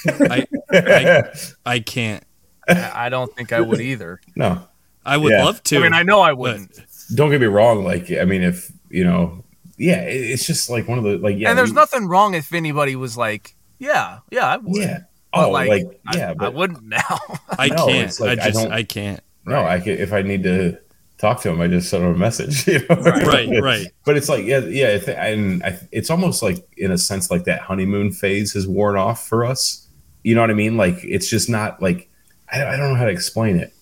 [0.07, 1.23] I, I
[1.67, 2.25] I can't.
[2.67, 4.21] I I don't think I would either.
[4.35, 4.63] no.
[5.05, 5.45] I would Yeah.
[5.45, 5.79] love to.
[5.79, 6.79] I mean, I know I wouldn't.
[7.15, 7.85] Don't get me wrong.
[7.85, 9.45] Like I mean, if you know,
[9.77, 11.51] yeah, it's just like one of the like yeah.
[11.51, 14.99] and there's we- nothing wrong if anybody was like, "Yeah, yeah, I would." Yeah.
[15.33, 15.71] But, Oh, like,
[16.07, 17.19] I- yeah, I, but wouldn't now.
[17.59, 18.09] I No, can't.
[18.09, 19.21] it's like I I just don't- I, can't.
[19.47, 20.79] No, I could if I need to
[21.19, 22.67] talk to him, I just send him a message.
[22.69, 22.97] You know?
[22.97, 23.87] Right, right.
[24.05, 27.45] But it's like, yeah, yeah, I and I, it's almost like in a sense like
[27.45, 29.87] that honeymoon phase has worn off for us.
[30.25, 30.77] You know what I mean?
[30.77, 32.09] Like it's just not like
[32.53, 33.73] I, I don't know how to explain it.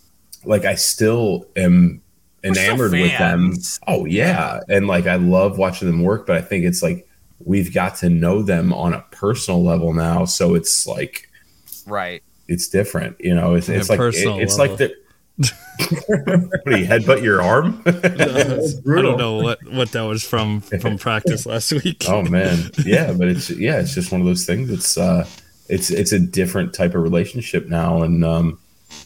[0.45, 2.03] Like I still am
[2.45, 3.55] We're still enamored with them.
[3.87, 7.08] Oh yeah, and like I love watching them work, but I think it's like
[7.45, 11.28] we've got to know them on a personal level now, so it's like
[11.86, 12.22] right.
[12.47, 13.16] it's different.
[13.20, 14.76] You know, it's, it's like it- it's level.
[14.76, 14.95] like the.
[16.07, 17.80] what do you headbutt your arm?
[17.86, 22.05] I don't know what what that was from from practice last week.
[22.09, 24.68] oh man, yeah, but it's yeah, it's just one of those things.
[24.68, 25.28] It's uh,
[25.68, 28.59] it's it's a different type of relationship now, and um,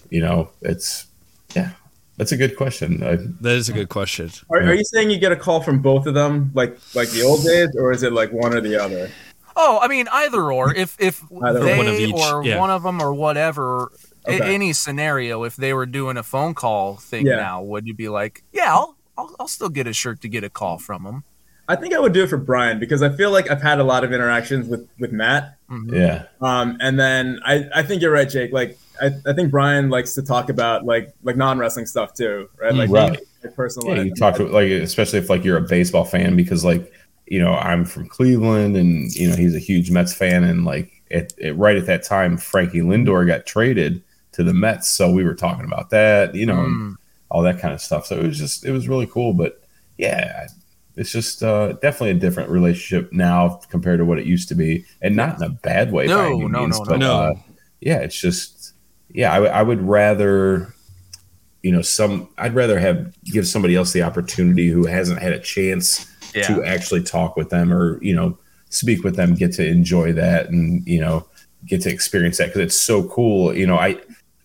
[0.08, 1.06] you know, it's
[1.54, 1.72] yeah,
[2.16, 3.02] that's a good question.
[3.02, 4.30] I, That is a good question.
[4.50, 7.22] Are, are you saying you get a call from both of them, like like the
[7.22, 9.10] old days, or is it like one or the other?
[9.56, 10.74] Oh, I mean, either or.
[10.74, 12.58] If if Either they one of each, or yeah.
[12.58, 13.92] one of them or whatever,
[14.26, 14.54] a- Okay.
[14.54, 17.36] any scenario, if they were doing a phone call thing Yeah.
[17.36, 20.42] now, would you be like, yeah, I'll, I'll I'll still get a shirt to get
[20.44, 21.24] a call from them?
[21.68, 23.84] I think I would do it for Brian because I feel like I've had a
[23.84, 25.56] lot of interactions with with Matt,
[25.86, 28.52] yeah, um, and then I I think you're right, Jake.
[28.52, 32.48] Like I, I think Brian likes to talk about like like non wrestling stuff too,
[32.61, 32.74] right?
[32.74, 33.18] Like, Right.
[33.42, 34.07] like personal Yeah, life.
[34.07, 36.92] you talk to like especially if like you're a baseball fan because like
[37.26, 40.92] you know I'm from Cleveland and you know he's a huge Mets fan and like
[41.11, 45.24] at, at right at that time Frankie Lindor got traded to the Mets so we
[45.24, 46.96] were talking about that you know Mm.
[47.30, 49.61] all that kind of stuff so it was just it was really cool but
[49.98, 50.46] yeah
[50.96, 54.84] it's just uh, definitely a different relationship now compared to what it used to be
[55.00, 57.14] and not in a bad way by No, any no, means, no, but, no.
[57.20, 57.34] Uh,
[57.80, 58.61] yeah it's just
[59.14, 60.72] yeah I, w- I would rather
[61.62, 65.38] you know some i'd rather have give somebody else the opportunity who hasn't had a
[65.38, 66.46] chance Yeah.
[66.48, 68.36] to actually talk with them or you know
[68.70, 71.26] speak with them get to enjoy that and you know
[71.66, 73.96] get to experience that because it's so cool you know i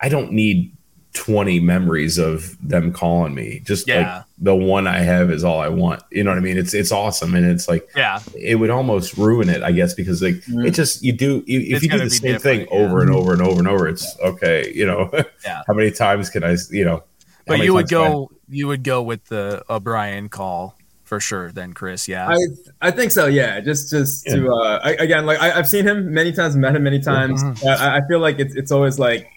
[0.02, 0.76] i don't need
[1.14, 4.18] 20 memories of them calling me just Yeah.
[4.18, 6.74] like the one i have is all i want you know what i mean it's
[6.76, 8.20] it's awesome and it's like Yeah.
[8.40, 10.68] it would almost ruin it, I guess, because like Mm.
[10.68, 12.68] it just you do you, if It's you do the same thing yeah.
[12.70, 14.72] over and over and over and over, it's okay.
[14.76, 15.10] You know,
[15.46, 15.64] Yeah.
[15.68, 16.56] how many times can I?
[16.70, 17.04] You know,
[17.48, 21.20] But you would times can I- go you would go with the O'Brien call for
[21.20, 22.28] sure then Chris, yeah.
[22.30, 22.38] I
[22.82, 23.26] I think so.
[23.26, 26.76] Yeah, just just to uh, I, again, like I, I've seen him many times, met
[26.76, 27.42] him many times.
[27.44, 27.66] Mhm.
[27.66, 29.28] I, I feel like it's it's always like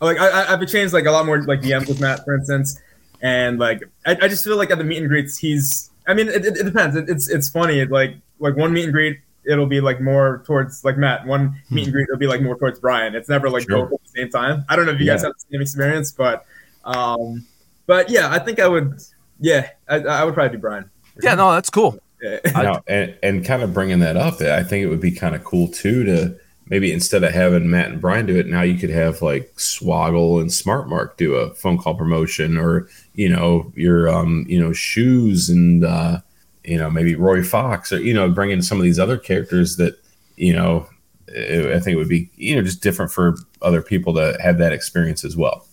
[0.00, 2.80] like I, I- I've exchanged like a lot more like DMs with Matt, for instance,
[3.22, 5.90] and like I, I just feel like at the meet and greets, he's.
[6.08, 6.94] I mean, it, it, it depends.
[6.96, 7.80] It, it's it's funny.
[7.80, 11.26] It, like like one meet and greet, it'll be like more towards like Matt.
[11.26, 13.14] One meet and greet, it'll be like more towards Brian.
[13.14, 13.86] It's never like Sure.
[13.86, 14.64] both at the same time.
[14.68, 16.44] I don't know if you guys have the same experience, but
[16.84, 17.44] um,
[17.86, 19.00] but yeah, I think I would.
[19.40, 20.88] Yeah, I, I would probably do Brian.
[21.22, 21.98] yeah, no, that's cool.
[22.22, 22.38] Yeah.
[22.54, 25.44] Now, and, and kind of bringing that up, I think it would be kind of
[25.44, 26.36] cool too to
[26.68, 30.40] maybe instead of having Matt and Brian do it, now you could have like Swoggle
[30.40, 34.72] and Smart Mark do a phone call promotion, or you know your um you know
[34.72, 36.20] shoes and uh,
[36.64, 39.76] you know maybe Roy Fox, or you know bring in some of these other characters
[39.76, 39.98] that
[40.36, 40.86] you know
[41.28, 44.72] I think it would be you know just different for other people to have that
[44.72, 45.66] experience as well.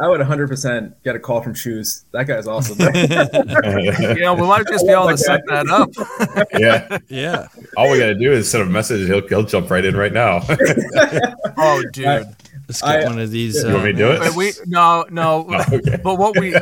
[0.00, 2.04] I would 100% get a call from Shoes.
[2.12, 2.78] That guy's awesome.
[4.16, 5.90] You know, we might just be able to set that up.
[6.58, 7.48] yeah, Yeah.
[7.76, 9.06] all we got to do is send a message.
[9.06, 10.42] He'll he'll jump right in right now.
[11.58, 12.26] Oh dude.
[12.68, 13.62] Let's get I- one of these.
[13.62, 14.18] you want me to do uh, it?
[14.20, 15.98] But we no no Oh, okay.
[16.02, 16.54] but what we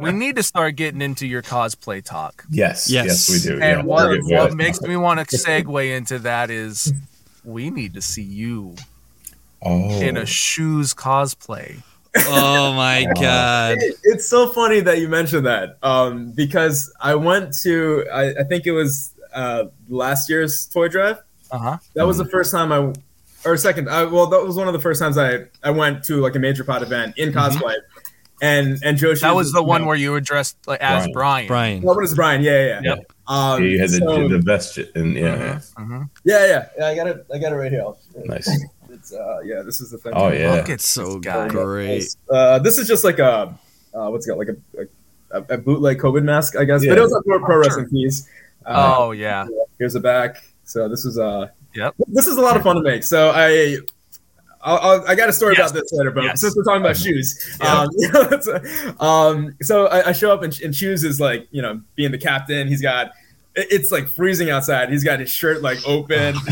[0.00, 2.44] we need to start getting into your cosplay talk.
[2.50, 3.06] Yes, Yes.
[3.06, 3.60] yes, we do.
[3.60, 6.92] And yeah, what what makes me want to segue into that is
[7.44, 8.74] we need to see you
[9.62, 10.00] oh.
[10.00, 11.82] in a shoes cosplay.
[12.28, 13.78] Oh my god.
[14.04, 18.66] it's so funny that you mentioned that um, because I went to, I, I think
[18.66, 21.18] it was uh, last year's toy drive.
[21.50, 21.78] Uh-huh.
[21.94, 22.92] That was the first time I,
[23.48, 26.16] or second, I, well, that was one of the first times I, I went to
[26.16, 27.76] like a major pod event in cosplay.
[28.42, 31.46] And and Joe That was the one know, where you were dressed like, as Brian.
[31.46, 31.80] Brian.
[31.82, 32.42] What was Brian?
[32.42, 32.66] Yeah, yeah.
[32.68, 32.80] yeah.
[32.96, 33.12] Yep.
[33.28, 36.10] Um, Yeah, you had the, so- the vest, and yeah, Mhm.
[36.24, 36.86] yeah, yeah, yeah.
[36.88, 37.26] I got it.
[37.32, 37.84] I got it right here.
[38.26, 38.46] nice.
[39.06, 39.62] It's uh, yeah.
[39.62, 40.12] This is the thing.
[40.16, 41.48] Oh yeah, Look at So this guy.
[41.48, 42.04] great.
[42.28, 43.56] Uh, this is just like a
[43.94, 44.46] uh, what's it called?
[44.46, 44.56] Like
[45.30, 46.84] a, a, a bootleg COVID mask, I guess.
[46.84, 46.90] Yeah.
[46.90, 48.28] But it was a pro, pro wrestling piece.
[48.64, 49.46] Uh, Oh yeah.
[49.78, 50.42] Here's the back.
[50.64, 51.46] So this is uh
[51.76, 51.94] Yep.
[52.08, 53.04] This is a lot of fun to make.
[53.04, 53.78] So I.
[54.62, 55.70] I'll, I'll, I got a story Yes.
[55.70, 56.40] about this later, but Yes.
[56.40, 57.72] since we're talking about shoes, Yeah.
[57.82, 61.20] um, you know, it's a- um, so I, I show up and, and shoes is
[61.20, 62.66] like, you know, being the captain.
[62.66, 63.12] He's got, it-
[63.56, 64.90] it's like freezing outside.
[64.90, 66.36] He's got his shirt like open.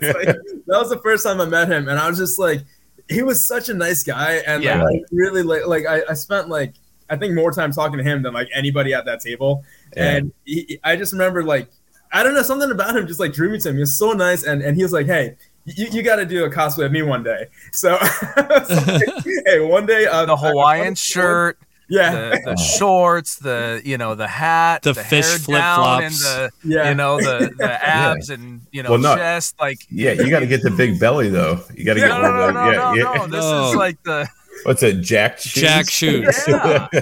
[0.00, 0.36] Like-
[0.66, 2.60] that was the first time I met him, and I was just like,
[3.08, 4.82] he was such a nice guy, and Yeah.
[4.82, 6.74] like, really like, like I, I spent like
[7.10, 9.64] I think more time talking to him than like anybody at that table,
[9.96, 10.16] Yeah.
[10.16, 11.68] and he, I just remember like
[12.12, 13.76] I don't know something about him just like drew me to him.
[13.76, 15.36] He was so nice, and and he was like, hey.
[15.70, 17.44] You, you got to do a cosplay of me one day.
[17.72, 17.90] So,
[18.38, 18.68] like,
[19.44, 21.58] hey, one day uh, The Hawaiian shirt,
[21.88, 26.04] yeah, the, the shorts, the you know the hat, The the fish flip-flops.
[26.04, 26.88] and the yeah.
[26.90, 29.16] you know the the abs and you know Well, no.
[29.16, 29.54] chest.
[29.60, 30.12] Like yeah.
[30.12, 31.60] You got to get the big belly though.
[31.74, 33.26] You got to no get no one no of no the- no, yeah, no.
[33.26, 33.68] This No.
[33.70, 34.28] is like the
[34.64, 35.00] What's it?
[35.02, 35.62] Jack shoes.
[35.62, 36.44] Jack shoes.
[36.48, 36.88] Yeah.
[36.92, 36.96] I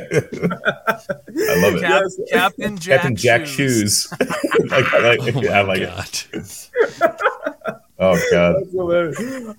[1.63, 1.81] love it.
[1.81, 2.17] Cap, Yes.
[2.31, 4.09] Captain Jack, Captain Jack shoes.
[4.11, 4.13] shoes.
[4.71, 6.71] like, I like, Oh I my like it.
[7.99, 8.57] Oh god.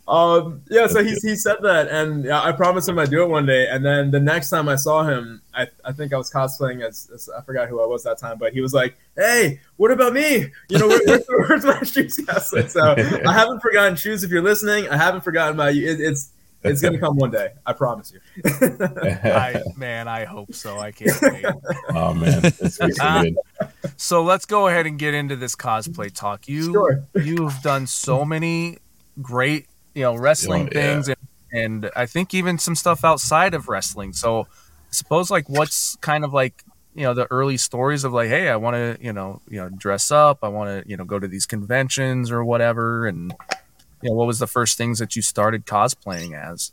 [0.07, 3.47] Um, yeah, so he, he said that, and I promised him I'd do it one
[3.47, 3.67] day.
[3.67, 7.09] And then the next time I saw him, I, I think I was cosplaying as,
[7.13, 10.13] as I forgot who I was that time, but he was like, "Hey, what about
[10.13, 10.51] me?
[10.69, 12.95] You know, where, where's, my shoes cosplay?" So
[13.27, 14.23] I haven't forgotten shoes.
[14.23, 15.89] If you're listening, I haven't forgotten about you.
[15.89, 16.29] It, it's
[16.63, 17.49] it's gonna come one day.
[17.65, 18.19] I promise you.
[18.83, 20.77] I, man, I hope so.
[20.79, 21.45] I can't wait.
[21.89, 23.35] oh man, it's, it's so good.
[23.97, 26.47] So let's go ahead and get into this cosplay talk.
[26.47, 27.03] You Sure.
[27.15, 28.77] you've done so many
[29.21, 30.81] great, you know, wrestling Oh, yeah.
[30.93, 31.17] things and,
[31.51, 34.13] and I think even some stuff outside of wrestling.
[34.13, 34.45] So I
[34.91, 38.55] suppose like what's kind of like, you know, the early stories of like, hey, I
[38.55, 41.27] want to, you know, you know, dress up, I want to, you know, go to
[41.27, 43.33] these conventions or whatever and
[44.15, 46.71] what was the first things that you started cosplaying as?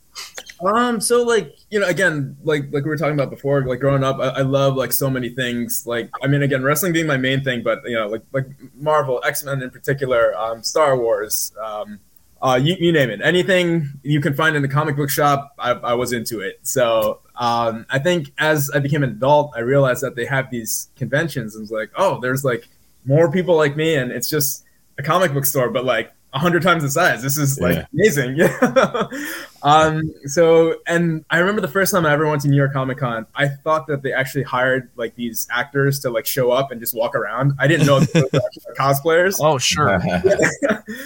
[0.65, 4.05] Um, so like you know, again, like like we were talking about before, like growing
[4.05, 5.85] up, I, I love like so many things.
[5.87, 9.21] Like I mean, again, wrestling being my main thing, but you know, like like Marvel,
[9.25, 12.01] X Men in particular, um, Star Wars, um,
[12.41, 15.73] uh, you, you name it, anything you can find in the comic book shop, I,
[15.73, 16.61] I was into it.
[16.63, 20.91] So um, I think as I became an adult, I realized that they have these
[20.97, 22.69] conventions, and was like, oh, there's like
[23.05, 24.65] more people like me, and it's just
[24.99, 27.23] a comic book store, but like hundred times the size.
[27.23, 27.87] This is like Yeah.
[27.93, 28.37] amazing.
[28.37, 29.07] Yeah.
[29.63, 30.03] um.
[30.27, 33.27] So, and I remember the first time I ever went to New York Comic Con,
[33.35, 36.95] I thought that they actually hired like these actors to like show up and just
[36.95, 37.53] walk around.
[37.59, 38.29] I didn't know they were
[38.79, 39.39] cosplayers.
[39.41, 40.03] Oh, sure.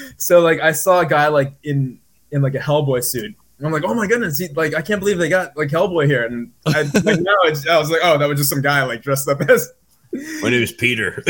[0.16, 2.00] so like I saw a guy like in
[2.30, 3.34] in like a Hellboy suit.
[3.58, 6.06] And I'm like, oh my goodness, he, like I can't believe they got like Hellboy
[6.06, 6.24] here.
[6.24, 9.02] And I, like now it's, I was like, oh, that was just some guy like
[9.02, 9.72] dressed up as.
[10.40, 11.22] My name is Peter.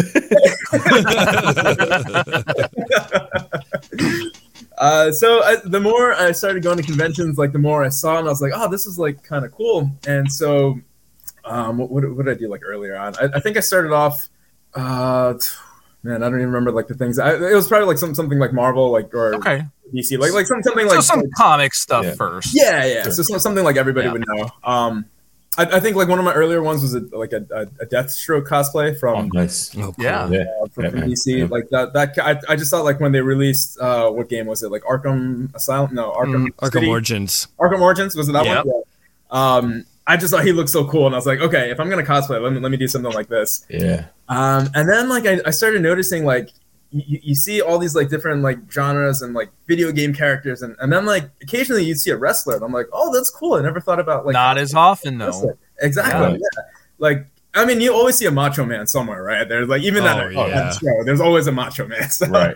[4.77, 8.17] Uh, so I, the more I started going to conventions, like the more I saw,
[8.19, 9.91] and I was like, oh, this is like kind of cool.
[10.07, 10.79] And so,
[11.45, 13.15] um, what, what, what did I do like earlier on?
[13.21, 14.29] I, I think I started off.
[14.75, 15.35] Uh,
[16.05, 17.19] man, I don't even remember like the things.
[17.19, 19.65] I, it was probably like some, something like Marvel, like or Okay.
[19.93, 22.15] DC, like like some, something So like some comic stuff Yeah.
[22.15, 22.51] first.
[22.55, 23.03] Yeah, yeah.
[23.09, 24.13] So some- something like everybody Yeah.
[24.13, 24.49] would know.
[24.63, 25.07] Um,
[25.59, 27.87] I, I think like one of my earlier ones was a, like a, a, a
[27.87, 29.77] Deathstroke cosplay oh, from nice.
[29.77, 29.95] Oh, cool.
[29.99, 30.29] Yeah.
[30.29, 30.45] Yeah.
[30.63, 31.01] uh, from, Yeah, from.
[31.01, 31.39] DC.
[31.39, 31.47] Yeah.
[31.51, 31.93] Like that.
[31.93, 34.71] That I, I just thought like when they released uh, what game was it?
[34.71, 35.95] Like Arkham Asylum?
[35.95, 36.47] No, Arkham.
[36.47, 37.49] Mm, Arkham Origins.
[37.59, 38.65] Arkham Origins was it that Yep.
[38.67, 38.75] one?
[38.77, 38.83] Yeah.
[39.31, 41.91] Um, I just thought he looked so cool, and I was like, okay, if I'm
[41.91, 43.67] gonna cosplay, let me let me do something like this.
[43.69, 44.07] Yeah.
[44.29, 46.51] Um, and then like I, I started noticing like
[46.91, 50.75] you, you see all these like different like genres and like video game characters, and,
[50.81, 53.55] and then like occasionally you see a wrestler, and I'm like, oh, that's cool.
[53.55, 55.57] I never thought about like Not as often, though.
[55.81, 56.33] Exactly.
[56.33, 56.49] Yeah.
[56.57, 56.63] Yeah.
[56.99, 59.49] Like I mean, you always see a Macho Man somewhere, right?
[59.49, 60.69] There's like even at, Oh, a, yeah.
[60.69, 62.03] at a show, there's always a Macho Man.
[62.11, 62.55] So, Right.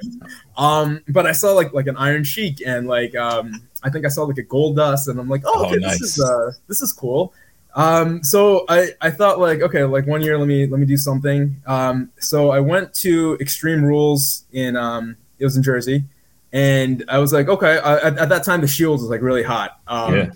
[0.57, 4.09] Um, but I saw like like an Iron Sheik and like um, I think I
[4.09, 5.99] saw like a Gold Dust, and I'm like, oh, Oh, nice.
[6.01, 7.33] this is uh, this is cool.
[7.75, 10.97] Um, so I I thought like, okay, like one year, let me let me do
[10.97, 11.57] something.
[11.67, 16.05] Um, so I went to Extreme Rules in um, it was in Jersey,
[16.53, 17.79] and I was like, okay.
[17.79, 19.81] Uh, at, at that time, the Shields was like really hot.
[19.87, 20.31] Um, Yeah.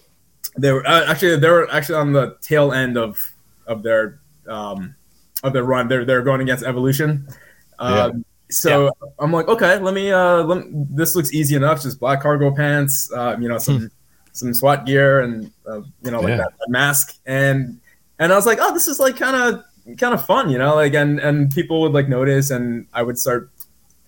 [0.56, 3.34] they were uh, actually they were actually on the tail end of
[3.66, 4.18] of their
[4.48, 4.94] um,
[5.42, 5.88] of their run.
[5.88, 7.28] They're they're going against Evolution.
[7.78, 10.12] Um, So I'm like, okay, let me.
[10.12, 11.82] Uh, let me, this looks easy enough.
[11.82, 13.90] Just black cargo pants, uh, you know, some
[14.36, 16.36] some SWAT gear, and uh, you know, like Yeah.
[16.38, 17.80] that, that mask, and
[18.18, 19.64] and I was like, oh, this is like kind of
[19.98, 23.18] kind of fun, you know, like and and people would like notice, and I would
[23.18, 23.50] start.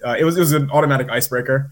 [0.05, 1.71] Uh, it was it was an automatic icebreaker.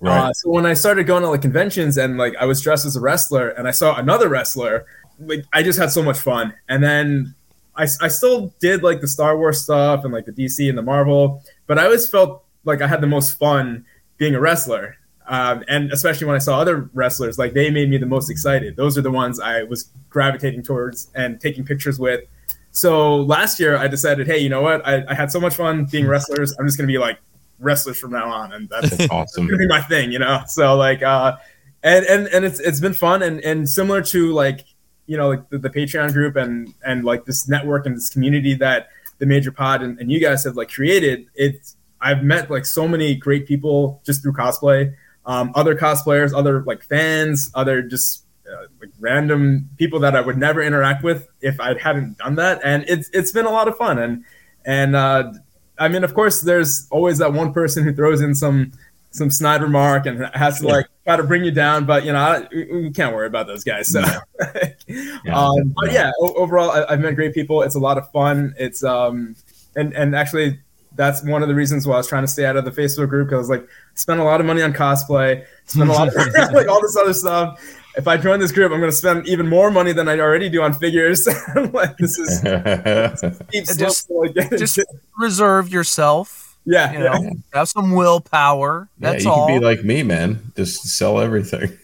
[0.00, 0.18] Right.
[0.18, 2.96] Uh, so when I started going to like conventions and like I was dressed as
[2.96, 4.86] a wrestler and I saw another wrestler,
[5.20, 6.54] like I just had so much fun.
[6.70, 7.34] And then
[7.76, 10.82] I, I still did like the Star Wars stuff and like the DC and the
[10.82, 13.84] Marvel, but I always felt like I had the most fun
[14.16, 14.96] being a wrestler.
[15.30, 18.74] Um, and especially when I saw other wrestlers, like they made me the most excited.
[18.74, 22.24] Those are the ones I was gravitating towards and taking pictures with.
[22.72, 24.86] So last year I decided, hey, you know what?
[24.86, 26.54] I, I had so much fun being wrestlers.
[26.58, 27.18] I'm just gonna be like
[27.60, 29.46] wrestlers from now on, and that's That's awesome.
[29.46, 30.42] gonna be my thing, you know.
[30.48, 31.36] So like, uh,
[31.84, 34.64] and and and it's it's been fun and and similar to like
[35.06, 38.54] you know like the, the Patreon group and and like this network and this community
[38.54, 41.26] that the Major Pod and, and you guys have like created.
[41.34, 44.94] It's I've met like so many great people just through cosplay,
[45.30, 48.24] um, other cosplayers, other like fans, other just.
[48.50, 52.60] Uh, like random people that I would never interact with if I hadn't done that,
[52.64, 54.00] and it's it's been a lot of fun.
[54.00, 54.24] And
[54.64, 55.32] and uh,
[55.78, 58.72] I mean, of course, there's always that one person who throws in some
[59.12, 62.18] some snide remark and has to like try to bring you down, but you know,
[62.18, 63.90] I, we can't worry about those guys.
[63.90, 64.00] So,
[65.32, 67.62] um, but yeah, overall, I, I've met great people.
[67.62, 68.54] It's a lot of fun.
[68.58, 69.34] It's um,
[69.74, 70.60] and and actually,
[70.94, 73.08] that's one of the reasons why I was trying to stay out of the Facebook
[73.08, 76.14] group because like spend a lot of money on cosplay, spend a lot of
[76.52, 77.76] like all this other stuff.
[77.96, 80.48] If I join this group, I'm going to spend even more money than I already
[80.48, 81.26] do on figures.
[81.72, 84.78] like this is steep slope Just- to, like, get Just
[85.18, 86.56] reserve yourself.
[86.64, 88.88] yeah, You know, have some willpower.
[89.00, 89.48] yeah, That's you all.
[89.48, 90.52] can be like me, man.
[90.56, 91.76] Just sell everything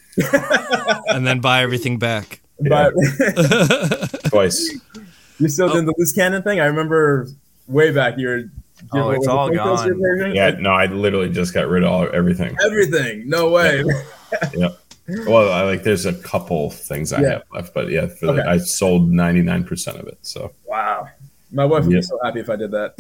[1.08, 2.40] and then buy everything back.
[2.60, 2.92] but
[4.26, 4.78] twice.
[5.38, 5.72] you still oh.
[5.72, 6.60] doing the loose cannon thing.
[6.60, 7.28] I remember
[7.68, 8.44] way back you were.
[8.82, 10.34] You Oh, were- it's all gone.
[10.34, 12.56] Yeah, no, I literally just got rid of all everything.
[12.64, 13.28] everything.
[13.28, 13.84] No way.
[14.54, 14.70] Yeah.
[15.28, 17.28] Well, I like there's a couple things I Yeah.
[17.34, 20.18] have left, but yeah, for the, I sold 99% of it.
[20.22, 21.06] So Wow.
[21.52, 21.98] My wife would Yeah.
[22.00, 22.94] be so happy if I did that.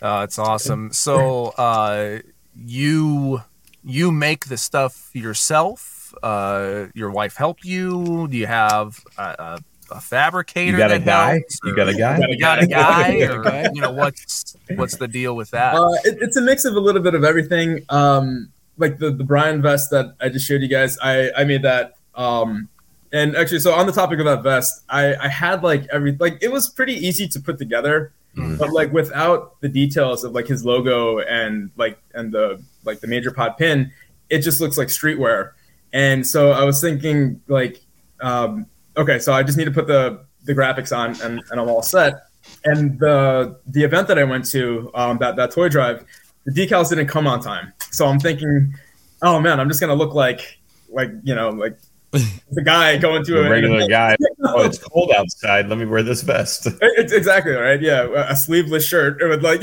[0.00, 0.90] Uh, it's awesome.
[0.92, 2.18] So uh,
[2.56, 3.42] you
[3.84, 6.14] you make the stuff yourself.
[6.22, 8.26] Uh, your wife help you.
[8.28, 9.58] Do you have a, a,
[9.96, 10.72] a fabricator?
[10.72, 11.32] You got a guy?
[11.32, 12.18] helps, You got a guy?
[12.28, 15.74] You got a guy, or you know what's what's the deal with that?
[15.74, 17.84] Uh, it, it's a mix of a little bit of everything.
[17.88, 21.62] Um, like the the Brian vest that I just showed you guys, I I made
[21.62, 21.94] that.
[22.14, 22.68] Um,
[23.12, 26.38] and actually, so on the topic of that vest, I I had like every like
[26.42, 28.58] it was pretty easy to put together, Mhm.
[28.58, 33.06] but like without the details of like his logo and like and the like the
[33.06, 33.92] major pod pin,
[34.30, 35.50] it just looks like streetwear.
[35.92, 37.82] And so I was thinking like,
[38.22, 38.64] um,
[38.96, 41.82] okay, so I just need to put the the graphics on and, and I'm all
[41.82, 42.26] set.
[42.64, 46.04] And the the event that I went to, um, that that toy drive,
[46.44, 47.72] the decals didn't come on time.
[47.90, 48.74] So I'm thinking,
[49.22, 50.58] oh man, I'm just gonna look like
[50.90, 51.78] like you know like
[52.10, 54.16] the guy going to a regular guy.
[54.44, 55.68] Oh, it's cold outside.
[55.68, 56.66] Let me wear this vest.
[56.82, 57.80] It's exactly right.
[57.80, 59.22] Yeah, a sleeveless shirt.
[59.22, 59.62] It would like.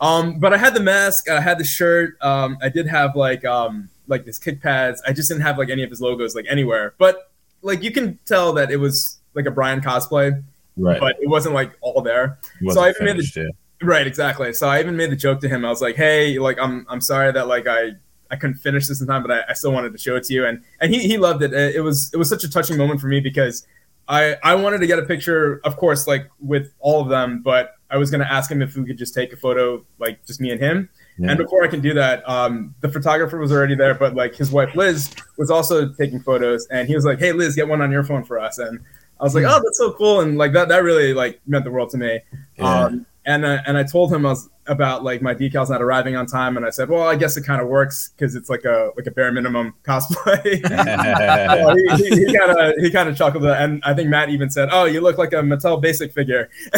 [0.00, 1.28] um, but I had the mask.
[1.28, 2.16] I had the shirt.
[2.22, 5.02] Um, I did have like um like his kick pads.
[5.06, 6.94] I just didn't have like any of his logos like anywhere.
[6.98, 7.29] But
[7.62, 10.42] like you can tell that it was like a Brian cosplay,
[10.76, 11.00] Right.
[11.00, 12.38] but it wasn't like all there.
[12.70, 13.52] So I even made the-.
[13.82, 14.52] Right, exactly.
[14.52, 15.64] So I even made the joke to him.
[15.64, 17.92] I was like, "Hey, like I'm I'm sorry that like I
[18.30, 20.34] I couldn't finish this in time, but I, I still wanted to show it to
[20.34, 21.52] you." And and he, he loved it.
[21.54, 23.66] It was it was such a touching moment for me because
[24.08, 27.74] I I wanted to get a picture, of course, like with all of them, but
[27.90, 30.50] I was gonna ask him if we could just take a photo, like just me
[30.50, 30.88] and him.
[31.20, 31.32] Yeah.
[31.32, 34.50] And before I can do that, um, the photographer was already there, but like his
[34.50, 37.92] wife Liz was also taking photos, and he was like, "Hey Liz, get one on
[37.92, 38.80] your phone for us." And
[39.20, 41.70] I was like, "Oh, that's so cool!" And like that that really like meant the
[41.70, 42.20] world to me.
[42.56, 42.84] Yeah.
[42.84, 46.14] Um, and uh, and I told him I was about like my decals not arriving
[46.14, 48.64] on time, and I said, well, I guess it kind of works because it's like
[48.64, 50.62] a like a bare minimum cosplay.
[51.50, 54.48] So he, he, he kind of he kind of chuckled, and I think Matt even
[54.48, 56.48] said, "Oh, you look like a Mattel Basic figure."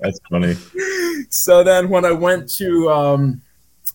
[0.00, 0.56] That's funny.
[1.28, 3.42] so then when I went to um,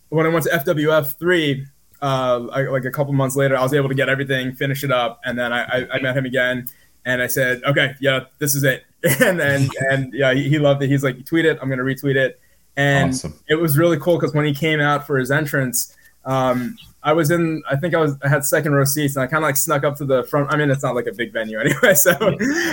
[0.09, 1.65] when I went to FWF three,
[2.01, 4.91] uh, I, like a couple months later, I was able to get everything, finish it
[4.91, 6.67] up, and then I, I, I met him again,
[7.05, 8.83] and I said, okay, yeah, this is it,
[9.21, 10.89] and then and yeah, he, he loved it.
[10.89, 12.39] He's like, tweet it, I'm gonna retweet it,
[12.77, 13.33] and Awesome.
[13.49, 15.95] it was really cool because when he came out for his entrance.
[16.23, 17.63] Um, I was in.
[17.67, 18.15] I think I was.
[18.23, 20.53] I had second row seats, and I kind of like snuck up to the front.
[20.53, 22.11] I mean, it's not like a big venue anyway, so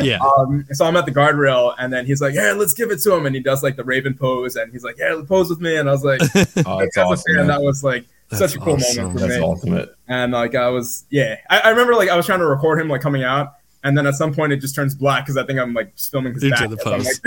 [0.03, 0.19] Yeah.
[0.39, 3.15] um, so I'm at the guardrail, and then he's like, "Yeah, let's give it to
[3.15, 5.77] him," and he does like the Raven pose, and he's like, "Yeah, pose with me,"
[5.77, 6.21] and I was like,
[6.67, 7.37] Oh, that's awesome.
[7.37, 7.47] man.
[7.47, 8.97] that was like That's such a cool awesome.
[9.05, 9.43] moment for That's me.
[9.43, 9.95] ultimate.
[10.09, 12.89] And like I was, yeah, I, I remember like I was trying to record him
[12.89, 13.55] like coming out,
[13.85, 16.35] and then at some point it just turns black because I think I'm like filming
[16.35, 16.71] his Into back.
[16.71, 17.21] the I'm post.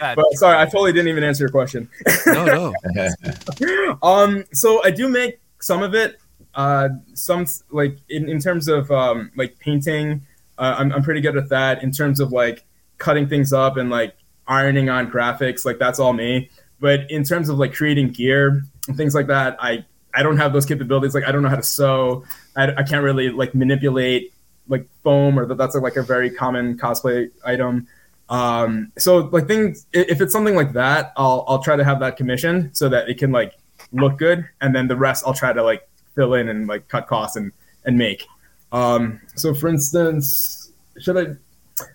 [0.00, 1.88] like- but sorry, I totally didn't even answer your question.
[2.26, 3.98] No, no.
[4.02, 6.18] um so i do make some of it
[6.54, 10.20] uh some like in, in terms of um like painting
[10.58, 12.64] uh, I'm, I'm pretty good at that in terms of like
[12.98, 14.14] cutting things up and like
[14.48, 16.50] ironing on graphics like that's all me
[16.80, 19.84] but in terms of like creating gear and things like that i
[20.16, 22.24] i don't have those capabilities like i don't know how to sew.
[22.56, 24.32] I, I can't really like manipulate
[24.68, 27.86] like foam or that that's like a very common cosplay item.
[28.28, 32.16] Um so like things if it's something like that i'll i'll try to have that
[32.16, 33.52] commissioned so that it can like
[33.92, 37.06] look good and then the rest i'll try to like fill in and like cut
[37.06, 37.52] costs and
[37.84, 38.26] and make.
[38.72, 41.36] Um so for instance should i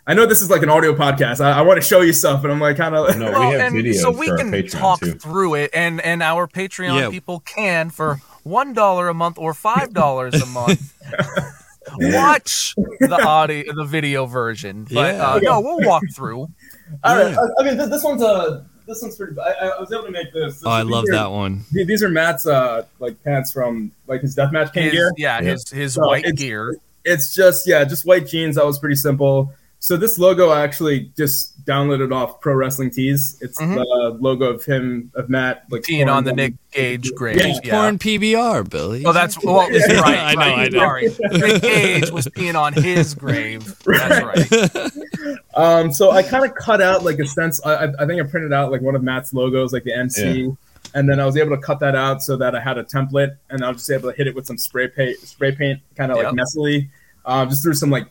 [0.08, 2.42] i know this is like an audio podcast i, I want to show you stuff
[2.42, 4.52] but i'm like kind of No, we Well, have and videos so we for can
[4.52, 5.14] Patreon talk too.
[5.14, 7.10] through it, and and our Patreon Yeah.
[7.10, 10.94] people can for one dollar a month or five dollars a month.
[11.98, 14.84] Watch the audio, the video version.
[14.86, 15.28] But Yeah.
[15.28, 16.42] uh, no, we'll walk through.
[17.04, 17.32] All right.
[17.32, 17.38] Yeah.
[17.40, 19.36] I, I mean, th- this one's uh this one's pretty.
[19.40, 20.62] I, I was able to make this.
[20.66, 21.64] Oh, I love are- that one.
[21.72, 25.12] These are Matt's uh like pants from like his deathmatch king His, gear.
[25.18, 25.52] yeah, Yeah.
[25.52, 26.76] his his So white it's- gear.
[27.04, 28.56] It's just yeah, just white jeans.
[28.58, 29.52] That was pretty simple.
[29.84, 33.40] So this logo I actually just downloaded off Pro Wrestling Tees.
[33.42, 33.76] It's Mhm.
[33.78, 37.38] the logo of him of Matt like Peeing on the pouring Nick Gage grave.
[37.38, 37.82] Yeah, Yeah.
[37.82, 39.04] Porn PBR, Billy.
[39.06, 40.00] Oh, that's well, Yeah.
[40.02, 40.20] right.
[40.20, 40.80] I know, right, I know.
[40.80, 43.76] Sorry, Nick Gage was peeing on his grave.
[43.86, 45.40] That's right.
[45.56, 47.60] Um, so I kind of cut out like a sense.
[47.66, 50.52] I, I I think I printed out like one of Matt's logos, like the MC,
[50.94, 53.36] and then I was able to cut that out so that I had a template,
[53.50, 56.12] and I was just able to hit it with some spray paint, spray paint, kind
[56.12, 56.26] of Yep.
[56.28, 56.90] like messily.
[57.26, 58.06] Um, just through some like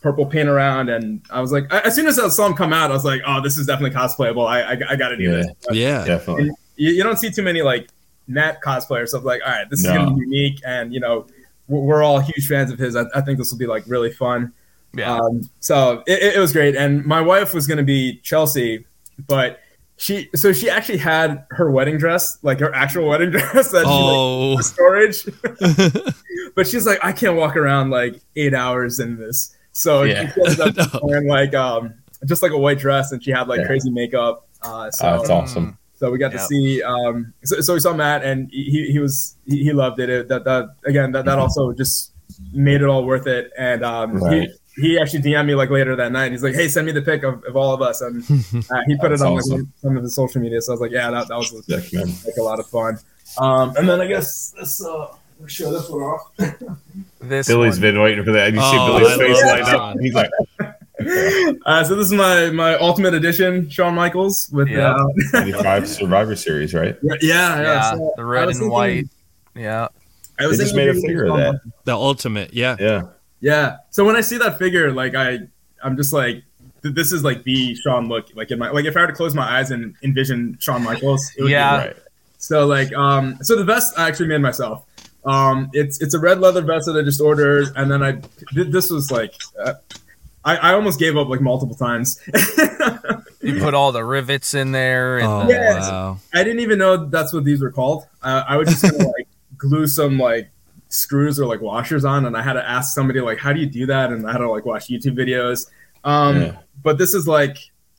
[0.00, 2.90] purple paint around, and I was like, as soon as I saw him come out,
[2.90, 4.46] I was like, oh, this is definitely cosplayable.
[4.46, 5.30] I I, I got to do Yeah.
[5.36, 5.48] this.
[5.72, 6.04] yeah.
[6.04, 6.50] Definitely.
[6.76, 7.88] you, you don't see too many like
[8.26, 9.08] Matt cosplayers.
[9.08, 11.26] So I'm like, all right, this is gonna be unique, and you know,
[11.68, 12.96] we're, we're all huge fans of his.
[12.96, 14.52] I, I think this will be like really fun.
[14.94, 15.16] Yeah.
[15.16, 18.84] Um, so it, it- it was great, and my wife was going to be Chelsea,
[19.28, 19.60] but
[19.98, 23.90] she so she actually had her wedding dress, like her actual wedding dress that she
[23.90, 24.52] Oh.
[24.54, 25.26] like, storage.
[26.54, 30.32] but she's like, I can't walk around like eight hours in this, so Yeah.
[30.32, 31.00] she ended up No.
[31.02, 31.94] wearing like um
[32.26, 33.66] just like a white dress, and she had like Yeah.
[33.66, 34.46] crazy makeup.
[34.62, 35.78] Uh, so Uh, it's awesome.
[35.96, 36.82] So we got to see.
[36.82, 40.08] Um, so, so we saw Matt, and he, he was he, he loved it.
[40.08, 40.28] it.
[40.28, 42.12] That that again that, that also just
[42.52, 43.50] made it all worth it.
[43.58, 44.48] And um, Right.
[44.76, 46.32] he he actually DM'd me like later that night.
[46.32, 48.22] He's like, "Hey, send me the pic of, of all of us," and
[48.70, 49.58] uh, he put it on awesome.
[49.58, 50.60] like some of his social media.
[50.62, 52.06] So I was like, "Yeah, that, that was Sick, man.
[52.26, 52.98] like a lot of fun."
[53.38, 56.30] Um, and then I guess this uh, we'll show this one off.
[57.20, 57.80] This Billy's one.
[57.80, 58.52] been waiting for that.
[58.52, 59.96] You see Oh, Billy's I face love light that up.
[60.00, 60.30] He's like,
[61.64, 64.94] Uh, so this is my my ultimate edition, Shawn Michaels with Yeah.
[64.94, 66.96] uh, 95 Survivor Series, right?
[67.02, 69.04] yeah, yeah, Yeah, so the red and thinking- white.
[69.54, 69.88] Yeah.
[70.38, 71.60] I was They just made a figure of that.
[71.84, 72.76] The ultimate, yeah.
[72.78, 73.02] Yeah.
[73.40, 73.76] Yeah.
[73.90, 75.38] So when I see that figure, like I,
[75.82, 76.42] I'm just like,
[76.82, 78.26] this is like the Shawn look.
[78.34, 81.30] Like in my, like if I were to close my eyes and envision Shawn Michaels,
[81.36, 81.78] it would Yeah.
[81.82, 81.96] Be, Right.
[82.38, 84.84] so like, um, so the vest I actually made myself.
[85.24, 88.20] Um, it's it's a red leather vest that I just ordered, and then I
[88.54, 89.74] this was like, uh,
[90.44, 92.20] I I almost gave up like multiple times.
[93.42, 95.88] You put all the rivets in there and Oh, the- Yes.
[95.88, 96.18] wow.
[96.34, 98.04] I didn't even know that's what these were called.
[98.22, 100.50] Uh, I was just gonna like glue some like
[100.90, 103.66] screws or like washers on, and I had to ask somebody like, "How do you
[103.66, 105.70] do that?" And I had to like watch YouTube videos.
[106.04, 106.56] Um, Yeah.
[106.82, 107.56] But this is like,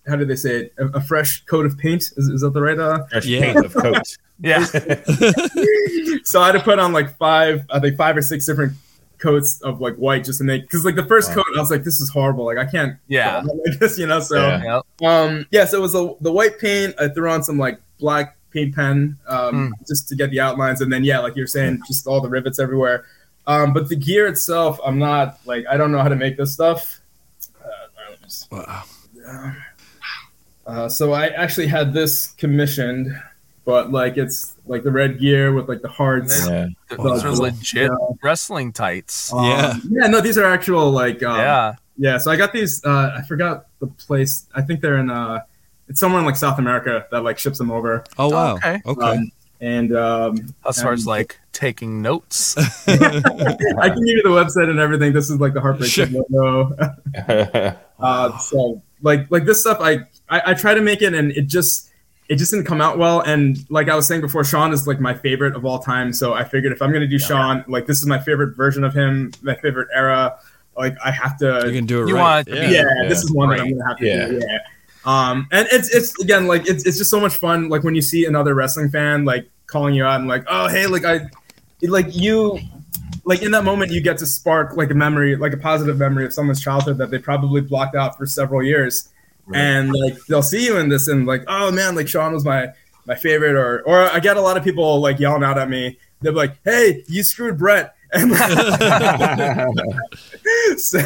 [0.08, 0.74] how do they say it?
[0.78, 2.04] A, a fresh coat of paint.
[2.16, 2.78] Is, is that the right?
[2.78, 3.04] Uh?
[3.08, 3.54] Fresh Yeah.
[3.54, 4.18] paint of coat.
[4.42, 4.66] yeah.
[6.24, 8.74] So I had to put on like five, I think five or six different
[9.18, 11.36] coats of like white just to make because like the first Wow.
[11.44, 13.42] coat I was like this is horrible like I can't Yeah.
[13.66, 14.82] like this you know so Yeah.
[15.08, 16.96] Um, yeah, so it was the, the white paint.
[17.00, 20.92] I threw on some like black paint pen um, just to get the outlines, and
[20.92, 23.06] then yeah, like you're saying, just all the rivets everywhere.
[23.48, 26.54] Um, but the gear itself, I'm not like I don't know how to make this
[26.54, 27.00] stuff.
[27.64, 28.84] Uh, all right, let me just- Wow.
[30.68, 33.08] uh, so I actually had this commissioned,
[33.66, 36.48] but like it's like the red gear with like the hearts.
[36.48, 36.68] Yeah.
[36.98, 37.38] Those are Wow.
[37.40, 37.92] legit
[38.24, 39.32] wrestling tights.
[39.34, 39.76] Um, Yeah.
[39.90, 41.74] yeah, no, these are actual like um, yeah.
[41.98, 42.84] Yeah, so I got these.
[42.84, 44.48] Uh, I forgot the place.
[44.56, 45.12] I think they're in.
[45.12, 45.42] Uh,
[45.88, 48.04] it's somewhere in like South America that like ships them over.
[48.18, 48.56] Oh wow.
[48.56, 48.82] Okay.
[48.86, 49.06] Okay.
[49.06, 52.58] Um, and um, As far as like taking notes.
[52.88, 55.14] I can give you the website and everything.
[55.14, 56.08] This is like the Heartbreak Sure.
[56.30, 56.76] Logo.
[58.02, 61.46] Uh, so like like this stuff, I, I I try to make it, and it
[61.46, 61.91] just
[62.30, 63.20] it just didn't come out well.
[63.22, 66.14] And like I was saying before, Shawn is like my favorite of all time.
[66.14, 68.94] So I figured if I'm gonna do Shawn, like this is my favorite version of
[68.94, 70.38] him, my favorite era.
[70.78, 71.64] Like I have to.
[71.66, 72.22] you can do it You right.
[72.22, 72.68] want it yeah.
[72.68, 73.10] be- yeah, Yeah.
[73.10, 74.28] this is one that I'm gonna have to Yeah.
[74.28, 74.40] do.
[74.42, 74.58] Yeah.
[75.04, 77.70] Um, and it's it's again like it's it's just so much fun.
[77.70, 80.86] Like when you see another wrestling fan like calling you out and like, oh hey,
[80.88, 81.22] like I,
[81.82, 82.60] like you,
[83.26, 86.24] like in that moment you get to spark like a memory, like a positive memory
[86.26, 89.10] of someone's childhood that they probably blocked out for several years,
[89.54, 92.70] and like they'll see you in this and like, oh man, like Shawn was my
[93.06, 95.98] my favorite, or or I get a lot of people like yelling out at me.
[96.22, 97.96] They're like, hey, you screwed Bret.
[98.14, 98.34] And
[100.78, 101.00] so,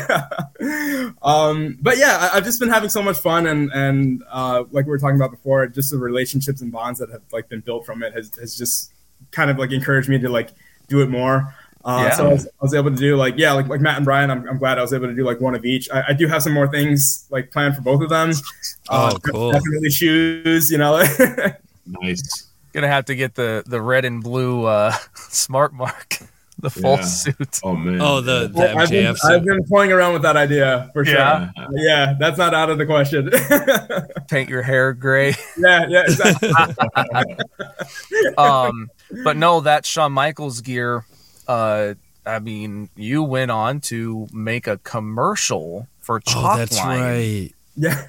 [1.21, 4.85] um, but yeah, I, I've just been having so much fun, and and uh, like
[4.85, 7.85] we were talking about before, just the relationships and bonds that have like been built
[7.85, 8.91] from it has, has just
[9.29, 10.49] kind of like encouraged me to like
[10.87, 11.53] do it more.
[11.85, 12.15] Uh, Yeah.
[12.15, 14.31] So I was, I was able to do like yeah, like like Matt and Brian.
[14.31, 15.87] I'm, I'm glad I was able to do like one of each.
[15.91, 18.31] I, I do have some more things like planned for both of them.
[18.89, 19.51] Uh, Oh, cool.
[19.51, 20.97] Definitely shoes, you know.
[22.01, 22.47] nice.
[22.73, 26.17] Gonna have to get the the red and blue uh smart mark.
[26.57, 27.01] The full Yeah.
[27.01, 27.59] suit.
[27.63, 27.99] Oh man.
[28.01, 29.19] Oh, the the I've been, MJF.
[29.29, 31.15] I've been playing around with that idea for sure.
[31.15, 31.49] Yeah.
[31.57, 31.67] Yeah.
[31.73, 33.29] Yeah, that's not out of the question.
[34.29, 35.35] Paint your hair gray.
[35.57, 36.49] yeah, yeah, exactly.
[38.37, 38.89] um
[39.23, 41.05] but no that Shawn Michaels gear
[41.47, 41.93] uh
[42.25, 47.51] I mean you went on to make a commercial for Chalk oh, that's right.
[47.75, 48.07] yeah.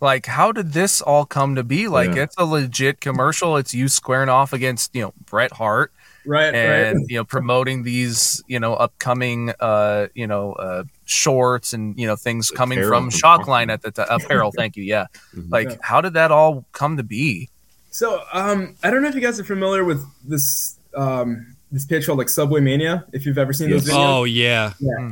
[0.00, 1.86] Like how did this all come to be?
[1.88, 2.22] Like Yeah.
[2.22, 3.56] it's a legit commercial.
[3.58, 5.92] It's you squaring off against, you know, Bret Hart
[6.26, 7.06] Right, and right.
[7.08, 12.14] you know promoting these, you know, upcoming uh, you know, uh shorts and you know
[12.16, 13.70] things coming Apparel from from Chalkline Line.
[13.70, 14.06] at the time.
[14.10, 14.84] Apparel, thank you.
[14.84, 15.06] Yeah.
[15.34, 15.50] Mhm.
[15.50, 15.76] Like Yeah.
[15.82, 17.48] how did that all come to be?
[17.90, 22.06] So, um, I don't know if you guys are familiar with this um this page
[22.06, 23.04] called like Subway Mania.
[23.12, 24.18] If you've ever seen those videos.
[24.18, 24.72] Oh yeah.
[24.80, 25.10] Yeah.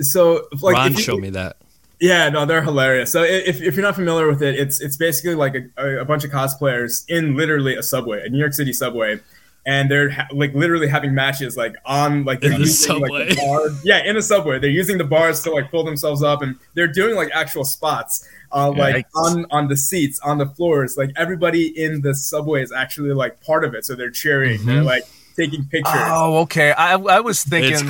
[0.00, 1.56] So, like, Ron if you- showed me that.
[2.00, 3.12] Yeah, no, they're hilarious.
[3.12, 6.24] So if, if you're not familiar with it, it's it's basically like a, a bunch
[6.24, 9.20] of cosplayers in literally a subway, a New York City subway,
[9.64, 13.28] and they're ha- like literally having matches like on like In the using, like, subway.
[13.28, 14.58] the bar- yeah, in a subway.
[14.58, 18.28] They're using the bars to like pull themselves up, and they're doing like actual spots,
[18.52, 19.10] uh, like Yikes.
[19.14, 20.96] on on the seats, on the floors.
[20.98, 24.82] Like everybody in the subway is actually like part of it, so they're cheering, they're
[24.82, 24.84] Mhm.
[24.84, 25.04] like
[25.36, 25.92] taking pictures.
[25.94, 26.72] Oh, okay.
[26.72, 27.82] I I was thinking It's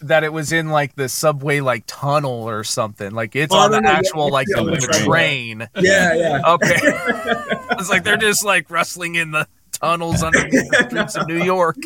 [0.00, 3.10] like that it was in like the subway like tunnel or something.
[3.12, 5.58] Like it's Oh, on no, the no, yeah, actual like yeah, the, the the train.
[5.58, 5.68] train.
[5.84, 6.42] Yeah, yeah.
[6.54, 6.76] Okay.
[7.78, 11.76] it's like they're just like wrestling in the tunnels underneath the streets of New York.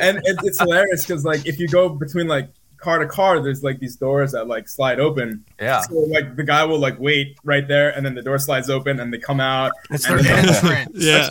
[0.00, 2.48] and it, it's hilarious because like if you go between like
[2.78, 5.44] car to car, there's like these doors that like slide open.
[5.60, 5.80] Yeah.
[5.82, 9.00] So like the guy will like wait right there, and then the door slides open,
[9.00, 9.72] and they come out.
[9.90, 10.88] It's their And then entrance.
[10.94, 11.30] Yeah,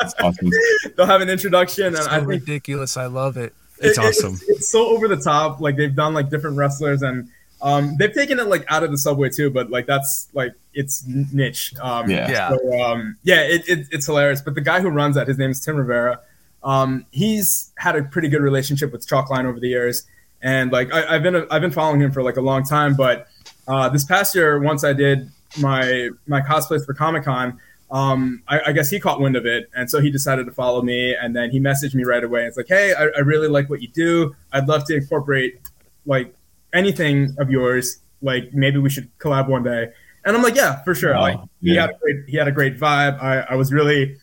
[0.00, 0.50] That's awesome.
[0.96, 2.96] they'll have an introduction, and So I think ridiculous.
[2.96, 3.52] I love it.
[3.78, 4.38] it's it- it- awesome.
[4.48, 5.60] It's, so over the top.
[5.60, 7.28] Like they've done like different wrestlers, and
[7.60, 9.50] um, they've taken it like out of the subway too.
[9.50, 11.74] But like that's like it's niche.
[11.80, 12.30] Um, Yeah.
[12.30, 12.48] Yeah.
[12.56, 14.40] So, um, yeah, it, it, it's hilarious.
[14.40, 16.20] But the guy who runs that, his name is Tim Rivera.
[16.62, 20.06] Um, he's had a pretty good relationship with Chalkline over the years,
[20.42, 22.94] and like I, I've been I've been following him for like a long time.
[22.94, 23.28] But
[23.66, 27.58] uh, this past year, once I did my my cosplays for Comic Con,
[27.90, 30.82] um, I, I guess he caught wind of it, and so he decided to follow
[30.82, 31.14] me.
[31.14, 32.44] And then he messaged me right away.
[32.46, 34.34] It's like, hey, I, I really like what you do.
[34.52, 35.60] I'd love to incorporate
[36.06, 36.34] like
[36.72, 37.98] anything of yours.
[38.22, 39.88] Like maybe we should collab one day.
[40.24, 41.14] And I'm like, yeah, for sure.
[41.14, 41.20] Wow.
[41.22, 41.82] Like he Yeah.
[41.82, 43.22] had a great he had a great vibe.
[43.22, 44.16] I, I was really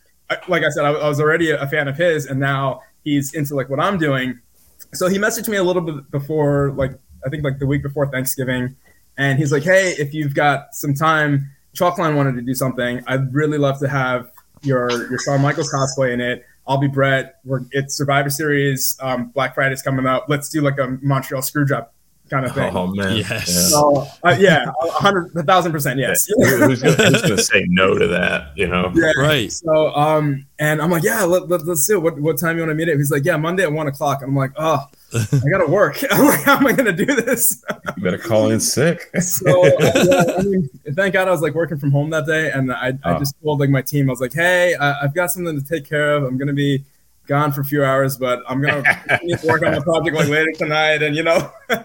[0.48, 3.56] like I said, I, I was already a fan of his, and now he's into
[3.56, 4.40] like what I'm doing.
[4.96, 6.92] So he messaged me a little bit before, like
[7.26, 8.76] I think like the week before Thanksgiving,
[9.18, 13.04] and he's like, "Hey, if you've got some time, Chalkline wanted to do something.
[13.08, 14.32] I'd really love to have
[14.62, 16.46] your your Shawn Michaels cosplay in it.
[16.68, 17.40] I'll be Bret.
[17.46, 18.98] We're it's Survivor Series.
[19.02, 20.26] Um, Black Friday's coming up.
[20.28, 21.88] Let's do like a Montreal Screwjob
[22.30, 22.76] kind of thing.
[22.76, 23.18] Oh man.
[23.18, 23.72] Yes.
[23.72, 26.28] So uh, yeah, a hundred, a thousand percent, yes.
[26.28, 28.58] Who's, gonna, who's gonna say no to that?
[28.58, 28.92] You know.
[28.96, 29.12] Yeah.
[29.18, 29.52] Right.
[29.52, 32.00] So, um, and I'm like, yeah, let, let, us do it.
[32.00, 32.98] What, what time you want to meet it?
[32.98, 34.22] He's like, yeah, Monday at one o'clock.
[34.24, 35.98] I'm like, oh, I gotta work.
[36.12, 37.64] I'm like, how am I gonna do this?
[37.98, 39.10] You better call in sick.
[39.22, 42.52] So, uh, yeah, I mean, thank God I was like working from home that day,
[42.52, 43.20] and I, I Oh.
[43.20, 45.88] just told like my team, I was like, hey, I, I've got something to take
[45.88, 46.24] care of.
[46.24, 46.84] I'm gonna be
[47.28, 48.84] gone for a few hours, but I'm gonna
[49.44, 51.52] work on the project like later tonight, and you know,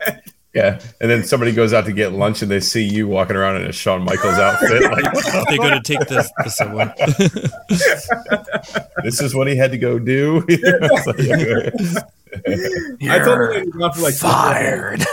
[0.53, 3.61] Yeah, and then somebody goes out to get lunch and they see you walking around
[3.61, 4.83] in a Shawn Michaels outfit.
[4.91, 6.93] Like, what They're going to take this the subway.
[9.05, 10.45] this is what he had to go do.
[13.09, 15.05] I told him he was gone for like fired.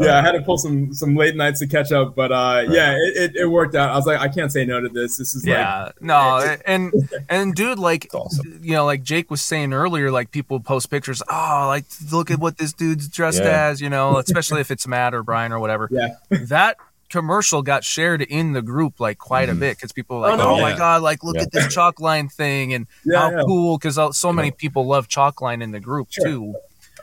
[0.00, 2.92] Yeah, I had to pull some some late nights to catch up, but uh, yeah,
[2.92, 3.90] it, it, it worked out.
[3.90, 5.16] I was like, I can't say no to this.
[5.16, 6.92] This is like, Yeah, no, and
[7.28, 8.60] and dude, like awesome.
[8.62, 11.22] you know, like Jake was saying earlier, like people post pictures.
[11.28, 13.66] Oh, like look at what this dude's dressed Yeah.
[13.68, 15.88] as, you know, especially if it's Matt or Brian or whatever.
[15.90, 16.14] Yeah.
[16.30, 16.76] that
[17.08, 19.58] commercial got shared in the group like quite a Mhm.
[19.60, 20.62] bit because people were like, Oh, oh, no.
[20.62, 21.42] my god, like look Yeah.
[21.42, 23.42] at this chalk line thing and yeah, how yeah.
[23.44, 26.24] cool because so many people love chalk line in the group Sure.
[26.24, 26.54] too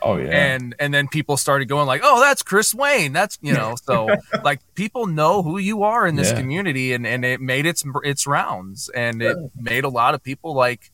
[0.02, 3.52] oh yeah, and and then people started going like oh that's chris wayne that's you
[3.52, 4.08] know so
[4.44, 6.38] like people know who you are in this Yeah.
[6.40, 10.54] community and and it made its its rounds and it made a lot of people
[10.54, 10.90] like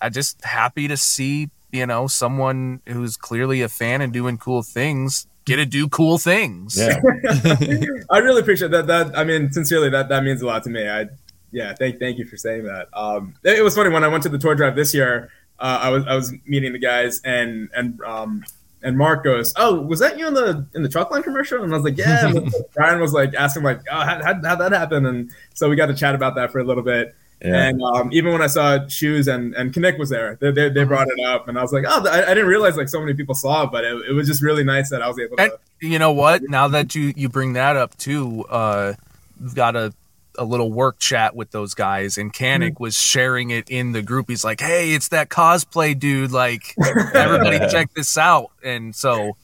[0.00, 4.62] i just happy to see you know someone who's clearly a fan and doing cool
[4.62, 7.00] things get to do cool things yeah.
[8.10, 8.86] I really appreciate that.
[8.86, 10.88] That I mean, sincerely, that that means a lot to me.
[10.88, 11.06] I
[11.52, 12.88] yeah, thank thank you for saying that.
[12.92, 15.30] Um, it, it was funny when I went to the tour drive this year.
[15.58, 18.44] Uh, I was I was meeting the guys and and um
[18.82, 21.76] and Mark goes, "Oh, was that you in the in the Chalkline commercial?" And I
[21.76, 22.32] was like, "Yeah."
[22.74, 25.86] Brian was like asking like, "Oh, how how how'd that happen?" And so we got
[25.86, 27.14] to chat about that for a little bit.
[27.42, 27.68] yeah.
[27.68, 30.84] And um, even when I saw shoes and and Kinnick was there, they, they, they
[30.84, 33.14] brought it up, and I was like, "Oh, I, I didn't realize like so many
[33.14, 35.42] people saw it, but it, it was just really nice that I was able to."
[35.42, 36.42] And you know what?
[36.42, 38.94] Now that you you bring that up too, uh,
[39.40, 39.92] we've got a
[40.38, 42.82] a little work chat with those guys, and Kanik hmm.
[42.82, 44.28] was sharing it in the group.
[44.28, 46.32] He's like, "Hey, it's that cosplay dude!
[46.32, 46.74] Like,
[47.14, 49.36] everybody check this out!" And so.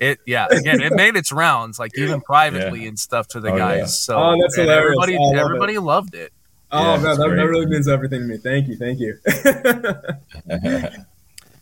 [0.00, 3.58] It yeah again it made its rounds like even privately and stuff to the Oh,
[3.58, 3.84] guys yeah.
[3.86, 4.84] so Oh, that's and hilarious.
[4.84, 5.40] everybody Oh, I love it.
[5.40, 6.32] everybody loved it
[6.70, 8.36] Oh Yeah, man, that, that really means everything to me.
[8.36, 9.18] Thank you, thank you.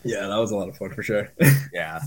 [0.05, 1.33] yeah, that was a lot of fun for sure.
[1.73, 2.01] yeah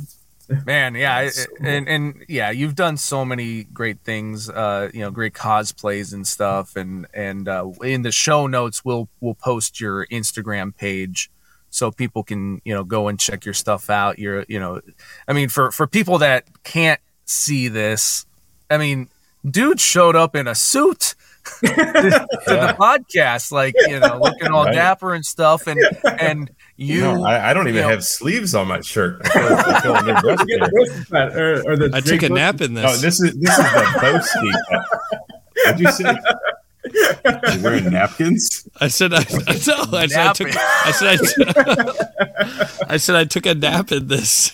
[0.66, 1.68] man yeah so cool.
[1.68, 6.28] and and yeah you've done so many great things uh you know great cosplays and
[6.28, 11.30] stuff and and uh in the show notes we'll we'll post your instagram page
[11.70, 14.82] so people can you know go and check your stuff out you're you know
[15.28, 18.26] i mean for for people that can't see this
[18.72, 19.08] i mean
[19.50, 21.14] dude showed up in a suit
[21.62, 24.74] to, to the podcast like you know looking all Right.
[24.76, 25.80] dapper and stuff and
[26.20, 26.52] and
[26.82, 29.22] you no, I, I don't even you know- have sleeves on my shirt.
[29.26, 30.68] I feel, I feel under dress You get here.
[30.70, 33.02] the roast fat, or, or I took Jake a nap in Oh, this.
[33.02, 33.64] this is this is the
[34.00, 35.20] Broski.
[35.66, 36.16] What'd you say?
[37.54, 38.68] You're wearing napkins?
[38.80, 41.20] I said I, I, no, I said I took I said
[41.68, 44.54] I, I said I took a nap in this.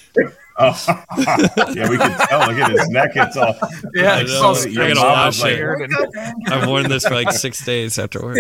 [0.58, 1.04] Oh,
[1.74, 2.40] yeah, we can tell.
[2.48, 3.56] Look at his neck; it's all
[3.94, 4.42] yeah I it's know.
[4.44, 5.44] all I straight gotta up wash it.
[5.44, 5.96] weird and-
[6.48, 8.38] I've worn this for like six days after work.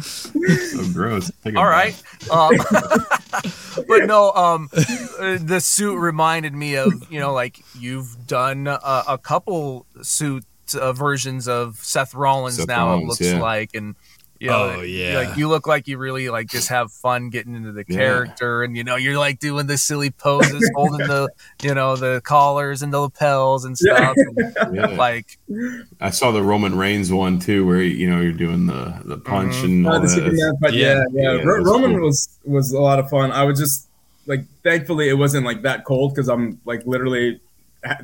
[0.00, 0.32] so
[0.92, 1.30] gross.
[1.44, 2.02] Take a All bath.
[2.28, 2.30] right.
[2.30, 8.66] Um, but no, um, uh, the suit reminded me of you know like you've done
[8.66, 10.44] a, a couple suit
[10.74, 12.86] uh, versions of Seth Rollins Seth now.
[12.88, 13.40] Rollins, it looks yeah.
[13.40, 13.94] like, and
[14.40, 15.18] You know, Oh, yeah.
[15.18, 17.96] like you look like you really like just have fun getting into the Yeah.
[17.98, 21.28] character, and you know you're like doing the silly poses, holding the
[21.62, 23.96] you know the collars and the lapels and Yeah.
[24.14, 24.16] stuff.
[24.56, 24.86] And, Yeah.
[24.86, 25.38] like
[26.00, 29.56] I saw the Roman Reigns one too, where you know you're doing the the punch
[29.56, 29.64] Mhm.
[29.64, 30.14] and Uh, all the that.
[30.14, 30.86] Superman, but Yeah.
[30.94, 31.32] yeah, yeah.
[31.34, 32.06] Yeah, Ro- that's Roman cool.
[32.06, 33.32] was was a lot of fun.
[33.32, 33.88] I was just
[34.26, 37.40] like, thankfully, it wasn't like that cold because I'm like literally ha-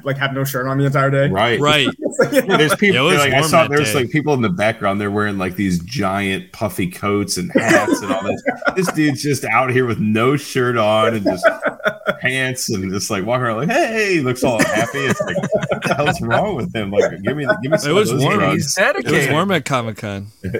[0.04, 1.28] like have no shirt on the entire day.
[1.28, 1.88] Right, Right.
[2.30, 3.68] There's people Yeah, it was like I saw.
[3.68, 5.00] There's like people in the background.
[5.00, 8.42] They're wearing like these giant puffy coats and hats and all this.
[8.74, 11.46] this dude's just out here with no shirt on and just
[12.20, 14.98] pants and just like walking around like, hey, he looks all happy.
[14.98, 16.90] It's like, what the hell's wrong with him?
[16.90, 17.90] Like, give me, give me some.
[17.90, 18.38] It was of those warm.
[18.38, 18.76] drugs.
[18.76, 20.26] he's It was warm at Comic Con.
[20.42, 20.52] God,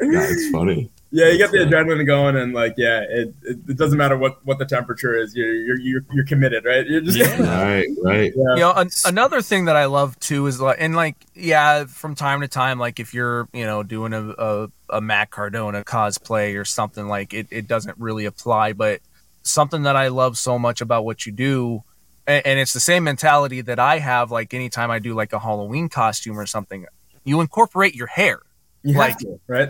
[0.00, 0.90] it's funny.
[1.12, 4.44] Yeah, you get the adrenaline going, and like, yeah, it, it, it doesn't matter what,
[4.44, 5.36] what the temperature is.
[5.36, 6.86] You're you're you're, you're committed, right?
[6.86, 7.36] You're just Yeah.
[7.66, 8.32] Right, right.
[8.36, 8.54] Yeah.
[8.54, 12.14] you know an, another thing that i love too is like and like yeah from
[12.14, 16.58] time to time like if you're you know doing a, a, a matt cardona cosplay
[16.58, 19.00] or something like it, it doesn't really apply but
[19.46, 21.82] something that i love so much about what you do
[22.26, 25.38] and, and it's the same mentality that i have like anytime i do like a
[25.38, 26.86] halloween costume or something
[27.24, 28.40] you incorporate your hair
[28.82, 29.68] you have Like- to, right?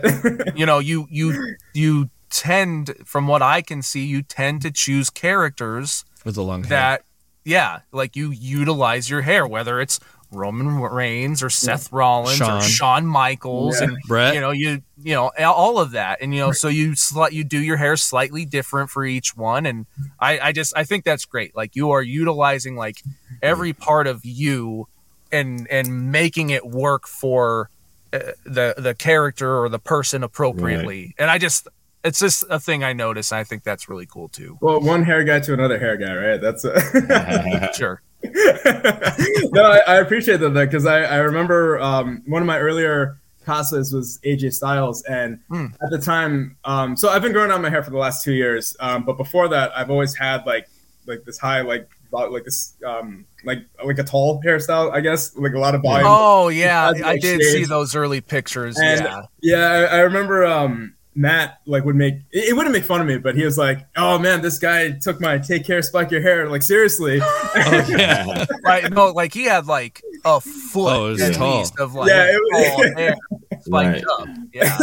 [0.55, 5.09] you know you you you tend from what i can see you tend to choose
[5.09, 6.69] characters With a long hair.
[6.69, 7.01] that
[7.45, 9.99] yeah like you utilize your hair whether it's
[10.31, 12.57] roman reigns or seth rollins Shawn.
[12.57, 13.05] or shawn.
[13.05, 13.87] Michaels Yeah.
[13.87, 14.33] and Bret.
[14.35, 16.19] you know you you know all of that.
[16.21, 19.65] And you know so you sli- you do your hair slightly different for each one.
[19.65, 19.85] And
[20.19, 21.55] i i just i think that's great.
[21.55, 23.01] Like you are utilizing like
[23.41, 24.87] every part of you
[25.31, 27.69] and and making it work for
[28.13, 31.13] uh, the the character or the person appropriately.
[31.19, 31.67] And i just
[32.03, 34.57] it's just a thing i notice and i think that's really cool too.
[34.61, 36.39] Well, one hair guy to another hair guy, right?
[36.41, 42.45] That's a sure no, I, I appreciate that because I, I remember um, one of
[42.45, 45.67] my earlier cosplays was AJ Styles, and Hmm.
[45.81, 48.33] at the time, um, so I've been growing out my hair for the last two
[48.33, 50.67] years, um, but before that, I've always had like
[51.05, 55.53] like this high like like this um, like like a tall hairstyle, I guess, like
[55.53, 56.07] a lot of volume.
[56.09, 57.53] Oh yeah, Had, I did shades.
[57.53, 58.77] see those early pictures.
[58.79, 62.83] And- yeah, Yeah, I, I remember um, Matt like would make it, it wouldn't make
[62.85, 65.81] fun of me, but he was like, "Oh man, this guy took my take care,
[65.81, 68.45] spike your hair." Like seriously, Oh, yeah.
[68.63, 68.89] right.
[68.91, 71.57] No, like he had like a foot Oh, it was at tall.
[71.57, 73.15] least of like Yeah, it was- tall hair
[73.61, 74.03] spiked Right.
[74.19, 74.27] up.
[74.53, 74.77] Yeah,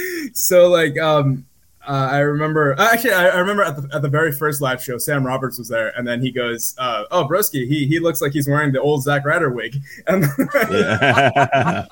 [0.34, 1.44] so like um
[1.88, 4.82] uh, I remember uh, actually I, I remember at the, at the very first live
[4.82, 8.20] show Sam Roberts was there and then he goes uh, oh broski he he looks
[8.20, 9.76] like he's wearing the old Zack Ryder wig
[10.08, 10.26] and
[10.70, 11.86] Yeah.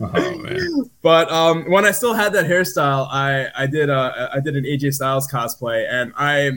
[0.00, 4.56] Oh but um when I still had that hairstyle I I did uh I did
[4.56, 6.50] an AJ Styles cosplay and I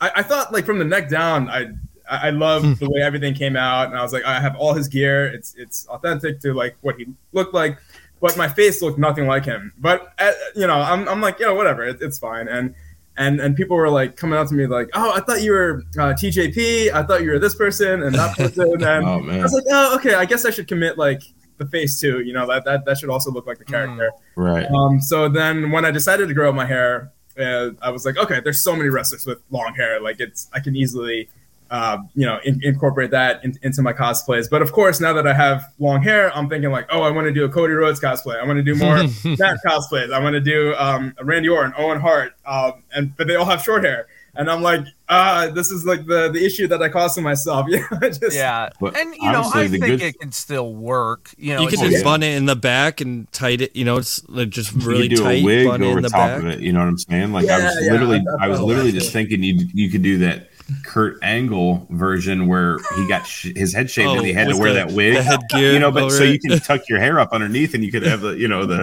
[0.00, 1.68] I, I thought like from the neck down I
[2.10, 4.74] I I love the way everything came out and I was like I have all
[4.74, 7.78] his gear it's it's authentic to like what he looked like
[8.24, 9.70] but my face looked nothing like him.
[9.78, 12.48] But uh, you know, I'm, I'm like, you know, whatever, it, it's fine.
[12.48, 12.74] And
[13.18, 15.82] and and people were like coming up to me like, oh, I thought you were
[15.98, 16.90] uh, TJP.
[16.90, 18.82] I thought you were this person and that person.
[18.82, 21.22] And Oh I was like, oh, okay, I guess I should commit like
[21.58, 22.20] the face too.
[22.20, 24.12] You know, that that that should also look like the character.
[24.36, 24.66] Right.
[24.70, 28.16] Um, so then when I decided to grow out my hair, uh, I was like,
[28.16, 30.00] okay, there's so many wrestlers with long hair.
[30.00, 31.28] Like it's, I can easily,
[31.70, 34.48] uh, you know, in, incorporate that in, into my cosplays.
[34.48, 37.26] But of course, now that I have long hair, I'm thinking like, oh, I want
[37.26, 38.40] to do a Cody Rhodes cosplay.
[38.40, 38.96] I want to do more
[39.38, 40.12] Matt cosplays.
[40.12, 43.62] I want to do um, Randy Orton, Owen Hart, um, and but they all have
[43.62, 44.06] short hair.
[44.36, 47.66] And I'm like, ah, this is like the the issue that I caused to myself.
[47.74, 48.70] Yeah, I just, yeah.
[48.80, 51.30] But And you know, I think good- it can still work.
[51.38, 52.02] You know, You could it's just yeah.
[52.04, 53.74] bun it in the back and tight it.
[53.76, 55.42] You know, it's like just really you do tight.
[55.42, 56.38] a wig bun it over in the top back.
[56.40, 56.60] of it.
[56.60, 57.32] You know what I'm saying?
[57.32, 60.02] Like I was yeah, literally, I- I I was literally just thinking you you could
[60.02, 60.48] do that
[60.82, 64.58] Kurt Angle version where he got sh- his head shaved and he had to Oh,
[64.58, 65.14] wear the- that wig.
[65.14, 65.72] the headgear.
[65.72, 68.02] you know, but over so you can tuck your hair up underneath and you could
[68.02, 68.78] have the you know the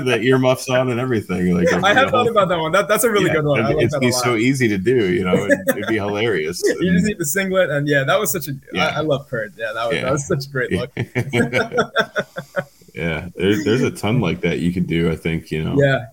[0.04, 1.54] the earmuffs on and everything.
[1.54, 2.72] Like I have thought about that one.
[2.72, 3.60] That, that's a really yeah, good one.
[3.60, 5.12] It'd- like It'd be so easy to do.
[5.12, 6.60] You know, it'd, it'd be hilarious.
[6.80, 8.52] you just need the singlet, and yeah, that was such a.
[8.52, 8.92] I Yeah.
[8.96, 9.52] I love Kurt.
[9.56, 10.04] Yeah, that was Yeah.
[10.04, 10.90] that was such a great look.
[12.94, 15.10] yeah, there's there's a ton like that you could do.
[15.10, 16.06] I think you know Yeah.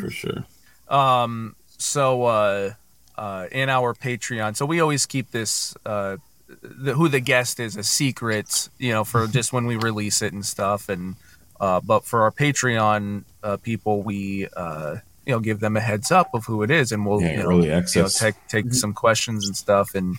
[0.00, 0.44] for sure.
[0.88, 2.72] Um, so uh,
[3.18, 6.16] uh, in our Patreon, so we always keep this uh,
[6.62, 10.32] the, who the guest is a secret, you know, for just when we release it
[10.32, 10.88] and stuff.
[10.88, 11.16] And
[11.60, 14.96] uh, but for our Patreon uh, people, we uh,
[15.26, 17.36] you know give them a heads up of who it is, and we'll Yeah, you
[17.38, 18.18] know, early you know access.
[18.18, 19.94] take take some questions and stuff.
[19.94, 20.16] And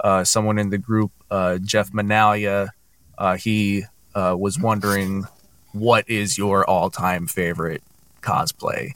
[0.00, 2.68] uh, someone in the group, uh, Jeff Manalia,
[3.16, 3.84] uh, he
[4.14, 5.24] uh, was wondering
[5.72, 7.82] what is your all time favorite
[8.20, 8.92] cosplay.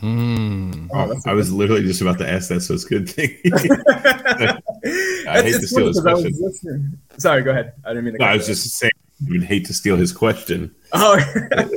[0.00, 0.88] Mm.
[0.92, 3.36] Oh, I was literally just about to ask that, so it's a good thing.
[5.28, 6.98] I hate to steal his question.
[7.18, 7.74] Sorry, go ahead.
[7.84, 8.18] I didn't mean to.
[8.20, 8.90] No, I was you just saying,
[9.26, 10.74] I would hate to steal his question.
[10.92, 11.70] Oh, it,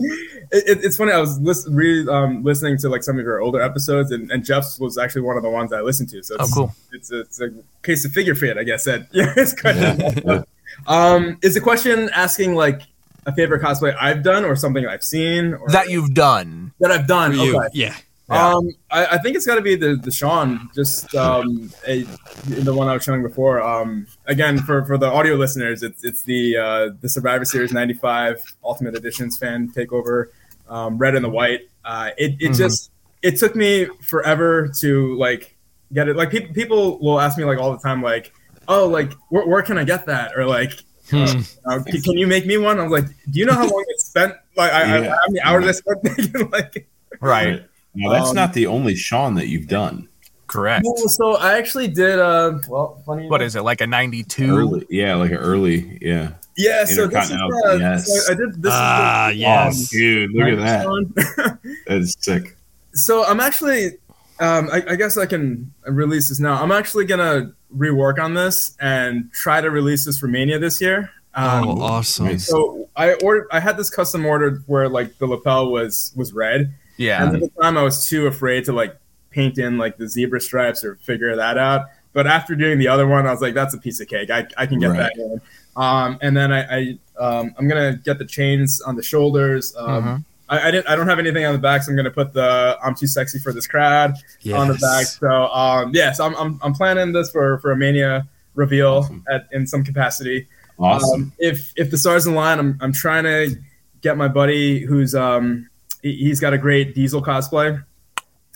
[0.52, 1.12] it- it's funny.
[1.12, 4.46] I was lis- re- um, listening to like some of your older episodes, and, and
[4.46, 6.24] Jeff's was actually one of the ones I listened to.
[6.24, 6.76] So Oh, it's, cool.
[6.94, 7.50] it's, a, it's a
[7.84, 8.86] case of figure fit, I guess.
[8.86, 10.00] That yeah, it's question.
[10.26, 10.44] Yeah.
[10.88, 12.82] Um, is the question asking like
[13.26, 16.72] a favorite cosplay I've done, or something I've seen, or That you've done.
[16.80, 17.34] that I've done?
[17.38, 17.58] You.
[17.58, 17.68] Okay.
[17.74, 17.96] Yeah.
[18.34, 18.54] Yeah.
[18.56, 22.04] Um, I, I think it's got to be the the Shawn, just um, a,
[22.48, 23.62] the one I was showing before.
[23.62, 28.42] Um, again, for, for the audio listeners, it's it's the uh, the Survivor Series '95
[28.64, 30.28] Ultimate Editions fan takeover,
[30.70, 31.62] um, red and the white.
[31.86, 32.58] Uh, it it Mhm.
[32.58, 32.92] just
[33.22, 35.56] it took me forever to like
[35.94, 36.16] get it.
[36.16, 38.34] Like people people will ask me like all the time, like,
[38.68, 40.74] oh, like where, where can I get that, or like.
[41.10, 41.26] Hmm.
[41.66, 42.80] Uh, can, can you make me one?
[42.80, 44.34] I was like, do you know how long it spent?
[44.56, 45.10] Like, I, I, Yeah.
[45.10, 46.88] how many hours I spent making like
[47.20, 47.66] Right.
[47.96, 50.08] Now, that's Um, not the only Shawn that you've done.
[50.48, 50.84] Correct.
[50.86, 52.20] No, so I actually did.
[52.20, 53.28] Uh, well, funny.
[53.28, 53.62] What is it?
[53.64, 54.56] Like a 92?
[54.58, 56.32] Early, yeah, like an early, yeah.
[56.56, 57.32] Yeah, so this is.
[57.32, 58.26] Intercontinental, Uh, yes.
[58.26, 58.72] so I did this.
[58.76, 59.90] Ah, is yes.
[59.94, 60.86] Oh, dude, look at that.
[61.16, 61.60] that.
[61.88, 62.56] That's sick.
[62.94, 63.98] so I'm actually.
[64.40, 66.62] Um, I, I guess I can release this now.
[66.62, 71.10] I'm actually gonna rework on this and try to release this for Mania this year.
[71.36, 72.38] Um, oh, awesome.
[72.40, 73.48] So I ordered.
[73.52, 77.24] I had this custom ordered where like the lapel was was red, Yeah.
[77.26, 78.96] And at the time, I was too afraid to like
[79.32, 81.88] paint in like the zebra stripes or figure that out.
[82.14, 84.30] But after doing the other one, I was like, that's a piece of cake.
[84.30, 84.98] I, I can get Right.
[84.98, 85.42] that in.
[85.76, 89.74] Um, and then I, I um, I'm gonna get the chains on the shoulders.
[89.76, 90.26] Um, Mhm.
[90.50, 90.88] I, I didn't.
[90.88, 93.40] I don't have anything on the back, so I'm gonna put the "I'm too sexy
[93.40, 94.14] for this crowd"
[94.54, 95.06] on the back.
[95.08, 99.24] So um, yeah, so I'm, I'm I'm planning this for for a mania reveal Awesome.
[99.32, 100.48] at in some capacity.
[100.78, 101.22] Awesome.
[101.24, 103.56] Um, if if the stars align, I'm I'm trying to
[104.02, 105.70] get my buddy who's um
[106.04, 107.84] he's got a great diesel cosplay,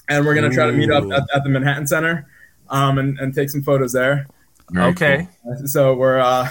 [0.10, 2.28] and we're gonna try to meet up at, at the Manhattan Center,
[2.70, 4.28] um and, and take some photos there.
[4.70, 5.28] Very okay.
[5.66, 6.50] So we're uh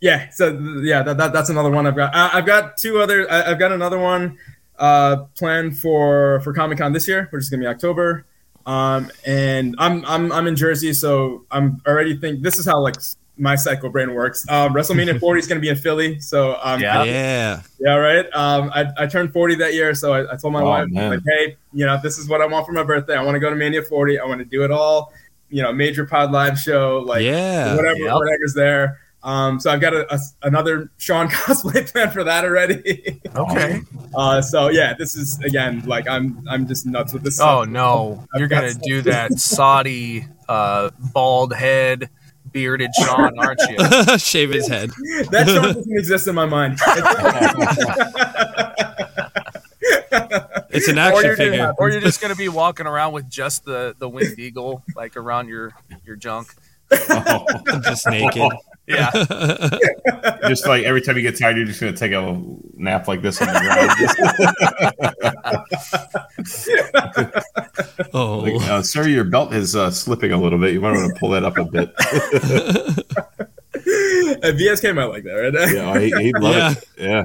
[0.00, 2.14] yeah so yeah that, that that's another one I've got.
[2.14, 3.30] I, I've got two other.
[3.30, 4.38] I, I've got another one
[4.78, 8.24] uh planned for for Comic Con this year, which is gonna be October.
[8.66, 12.96] Um, and I'm I'm I'm in Jersey, so I'm already think this is how like
[13.38, 14.46] my psycho brain works.
[14.48, 17.04] Um, WrestleMania 40 is going to be in Philly, so um, Yeah.
[17.04, 17.62] Yeah.
[17.78, 18.26] yeah, right.
[18.34, 21.10] Um, I, I turned 40 that year, so I, I told my Oh, wife, man.
[21.10, 23.14] like, hey, you know, this is what I want for my birthday.
[23.16, 24.18] I want to go to Mania 40.
[24.18, 25.12] I want to do it all.
[25.50, 27.76] You know, major pod live show, like yeah.
[27.76, 28.14] whatever, Yep.
[28.14, 28.98] whatever's there.
[29.22, 33.20] Um, so I've got a, a- another Shawn cosplay plan for that already.
[33.36, 33.80] Okay.
[34.14, 37.38] uh, so yeah, this is again like I'm I'm just nuts with this.
[37.38, 37.68] Oh stuff.
[37.68, 42.08] no, I've you're gonna some- do that Saudi uh, bald head,
[42.56, 44.18] bearded Shawn, aren't you?
[44.18, 44.88] Shave his head.
[45.30, 46.78] that Shawn doesn't exist in my mind.
[50.68, 51.72] It's an Or action you're, figure.
[51.78, 55.48] or you're just gonna be walking around with just the the winged eagle like around
[55.48, 55.72] your
[56.04, 56.48] your junk.
[56.92, 57.46] Oh.
[57.82, 58.52] Just naked.
[58.86, 59.10] Yeah.
[60.48, 62.40] just like every time you get tired, you're just gonna take a
[62.74, 63.90] nap like this on the ground.
[68.12, 68.38] Oh.
[68.38, 70.72] like, uh, sir, your belt is uh, slipping a little bit.
[70.72, 71.92] You might want to pull that up a bit.
[71.98, 72.04] Uh,
[74.52, 75.52] VSK might like that, right?
[75.72, 76.84] Yeah, he, he'd love it.
[76.98, 77.22] Yeah.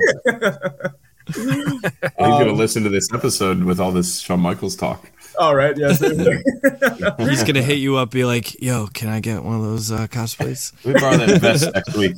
[1.28, 1.82] He's
[2.18, 5.12] gonna listen to this episode with all this Shawn Michaels talk.
[5.40, 6.00] All right, yes.
[7.20, 10.08] He's gonna hit you up, be like, "Yo, can I get one of those uh,
[10.08, 12.16] cosplays?" We borrow that vest next week.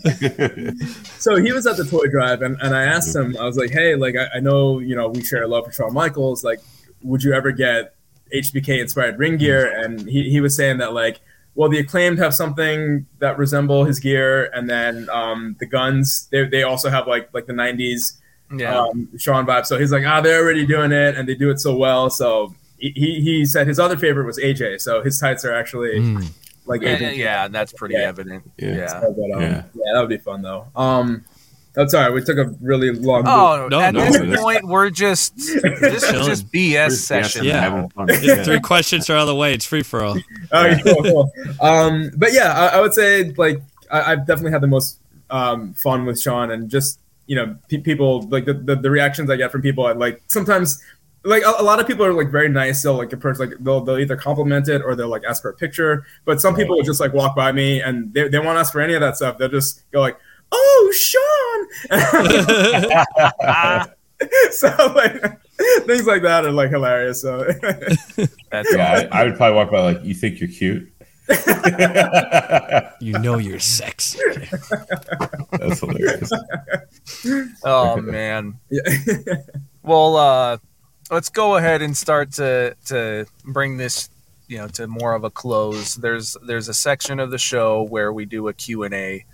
[1.19, 3.71] so he was at the toy drive, and, and I asked him, I was like,
[3.71, 6.43] hey, like I, I know you know we share a love for Shawn Michaels.
[6.43, 6.59] Like,
[7.03, 7.95] would you ever get
[8.33, 9.71] HBK inspired ring gear?
[9.79, 11.21] And he, he was saying that like,
[11.55, 16.45] well, the acclaimed have something that resemble his gear, and then um, the Gunns they,
[16.45, 18.17] they also have like like the '90s
[18.51, 18.79] Yeah.
[18.79, 19.65] um, Shawn vibe.
[19.65, 22.09] So he's like, ah, they're already doing it, and they do it so well.
[22.09, 24.81] So he, he he said his other favorite was AJ.
[24.81, 26.31] So his tights are actually Mm.
[26.65, 27.17] like yeah, AJ.
[27.17, 28.09] yeah, that's pretty Yeah.
[28.09, 28.43] evident.
[28.57, 28.75] Yeah.
[28.75, 28.87] Yeah.
[29.01, 29.63] So, but, um, Yeah.
[29.73, 29.93] yeah.
[29.93, 30.67] that would be fun though.
[30.75, 31.23] Um,
[31.75, 33.23] I'm sorry, we took a really long.
[33.25, 34.05] Oh, No, at no.
[34.07, 37.45] this point, we're just this is just BS session.
[37.45, 37.61] Yeah.
[37.61, 38.07] having fun.
[38.43, 40.17] Three questions are out of the way, it's free for all.
[40.53, 41.31] Okay, cool, cool.
[41.59, 43.59] Um, but yeah, I, I would say like
[43.91, 44.99] I, I've definitely had the most
[45.31, 49.29] um, fun with Shawn, and just you know pe- people like the, the the reactions
[49.31, 49.85] I get from people.
[49.87, 50.79] I like sometimes.
[51.23, 52.83] Like a, a lot of people are like very nice.
[52.83, 55.53] They'll like approach like they'll, they'll either compliment it or they'll like ask for a
[55.53, 56.05] picture.
[56.25, 58.81] But some people will just like walk by me and they, they won't ask for
[58.81, 59.37] any of that stuff.
[59.37, 60.17] They'll just go like,
[60.51, 61.67] "Oh, Shawn!"
[64.51, 65.39] so like
[65.85, 67.21] things like that are like hilarious.
[67.21, 67.43] So
[68.51, 70.89] That's Yeah, I, I would probably walk by like, you think you're cute?
[72.99, 74.19] You know you're sexy.
[75.51, 76.31] That's hilarious.
[77.63, 78.59] Oh man.
[78.69, 78.81] yeah.
[79.83, 80.57] Well, uh,
[81.13, 84.09] let's go ahead and start to to bring this,
[84.47, 85.95] you know, to more of a close.
[85.95, 89.25] There's there's a section of the show where we do a Q and A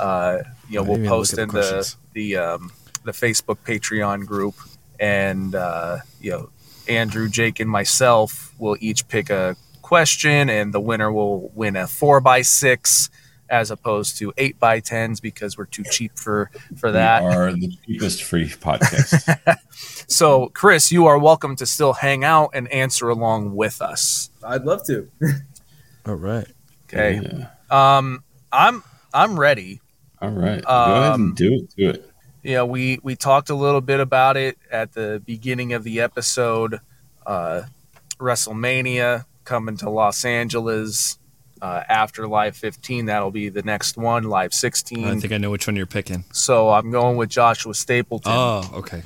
[0.00, 0.38] uh,
[0.68, 1.96] you know, I we'll post in the the questions.
[2.12, 2.72] the um,
[3.04, 4.54] the Facebook Patreon group,
[4.98, 6.50] and uh, you know,
[6.88, 11.86] Andrew, Jake, and myself will each pick a question, and the winner will win a
[11.86, 13.10] four by six
[13.48, 17.22] as opposed to eight by tens because we're too cheap for for that.
[17.22, 19.56] We are the cheapest free podcast.
[20.08, 24.30] So, Chris, you are welcome to still hang out and answer along with us.
[24.42, 25.10] I'd love to.
[26.06, 26.46] All right.
[26.84, 27.20] Okay.
[27.22, 27.48] Yeah.
[27.98, 29.80] Um, I'm I'm ready.
[30.22, 30.62] All right.
[30.62, 31.74] Go ahead Um, and do it.
[31.76, 32.10] Do it.
[32.44, 36.80] Yeah, we we talked a little bit about it at the beginning of the episode.
[37.26, 37.62] Uh,
[38.20, 41.18] WrestleMania coming to Los Angeles
[41.62, 43.06] uh, after Live 15.
[43.06, 45.04] That'll be the next one, Live 16.
[45.04, 46.24] I think I know which one you're picking.
[46.32, 48.32] so I'm going with Joshua Stapleton.
[48.34, 49.02] Oh, okay.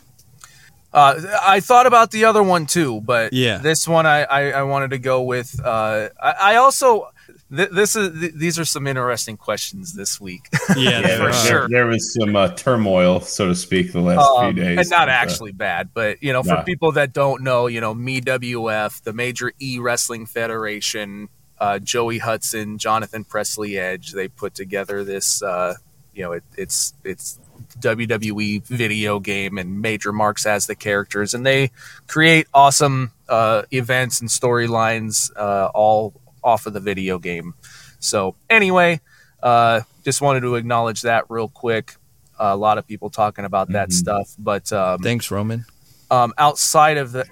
[0.93, 3.59] Uh, I thought about the other one too, but Yeah.
[3.59, 5.59] this one I, I, I wanted to go with.
[5.65, 7.09] Uh, I, I also
[7.55, 10.49] th- this is th- these are some interesting questions this week.
[10.77, 11.69] Yeah, Yeah, for sure.
[11.69, 14.79] there was some uh, turmoil, so to speak, the last Um, few days.
[14.79, 16.63] and not but, uh, actually bad, but you know, for No.
[16.65, 21.29] people that don't know, you know, MeWF, the major E Wrestling Federation,
[21.61, 25.43] uh, Joey Hudson, Jonathan Presley Edge, they put together this.
[25.43, 25.75] Uh,
[26.15, 27.39] you know, it, it's it's
[27.81, 31.71] WWE video game, and Major Marks as the characters, and they
[32.09, 37.55] create awesome uh, events and storylines, uh, all off of the video game.
[38.01, 39.01] So anyway,
[39.43, 41.97] uh, just wanted to acknowledge that real quick.
[42.43, 43.93] a lot of people talking about that Mhm.
[43.93, 45.67] stuff, but um, Thanks, Roman.
[46.11, 47.27] um, outside of the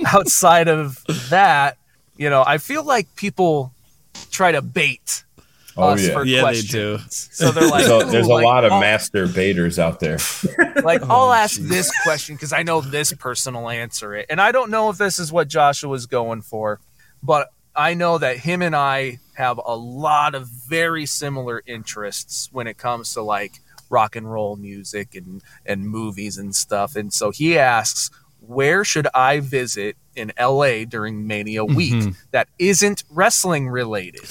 [0.14, 1.76] outside of that,
[2.16, 3.72] you know, I feel like people
[4.30, 5.24] try to bait
[5.78, 6.12] Oh us yeah.
[6.14, 7.28] for Yeah, they questions.
[7.32, 10.18] So they're like, There's a, there's a like, lot of I'll- master baiters out there.
[10.82, 14.40] like Oh, I'll ask this question because I know this person will answer it, and
[14.40, 16.80] I don't know if this is what Joshua was going for,
[17.22, 22.66] but I know that him and I have a lot of very similar interests when
[22.66, 23.52] it comes to like
[23.90, 28.10] rock and roll music and and movies and stuff, and so he asks,
[28.46, 32.16] where should I visit in LA during Mania week Mhm.
[32.30, 34.22] that isn't wrestling related?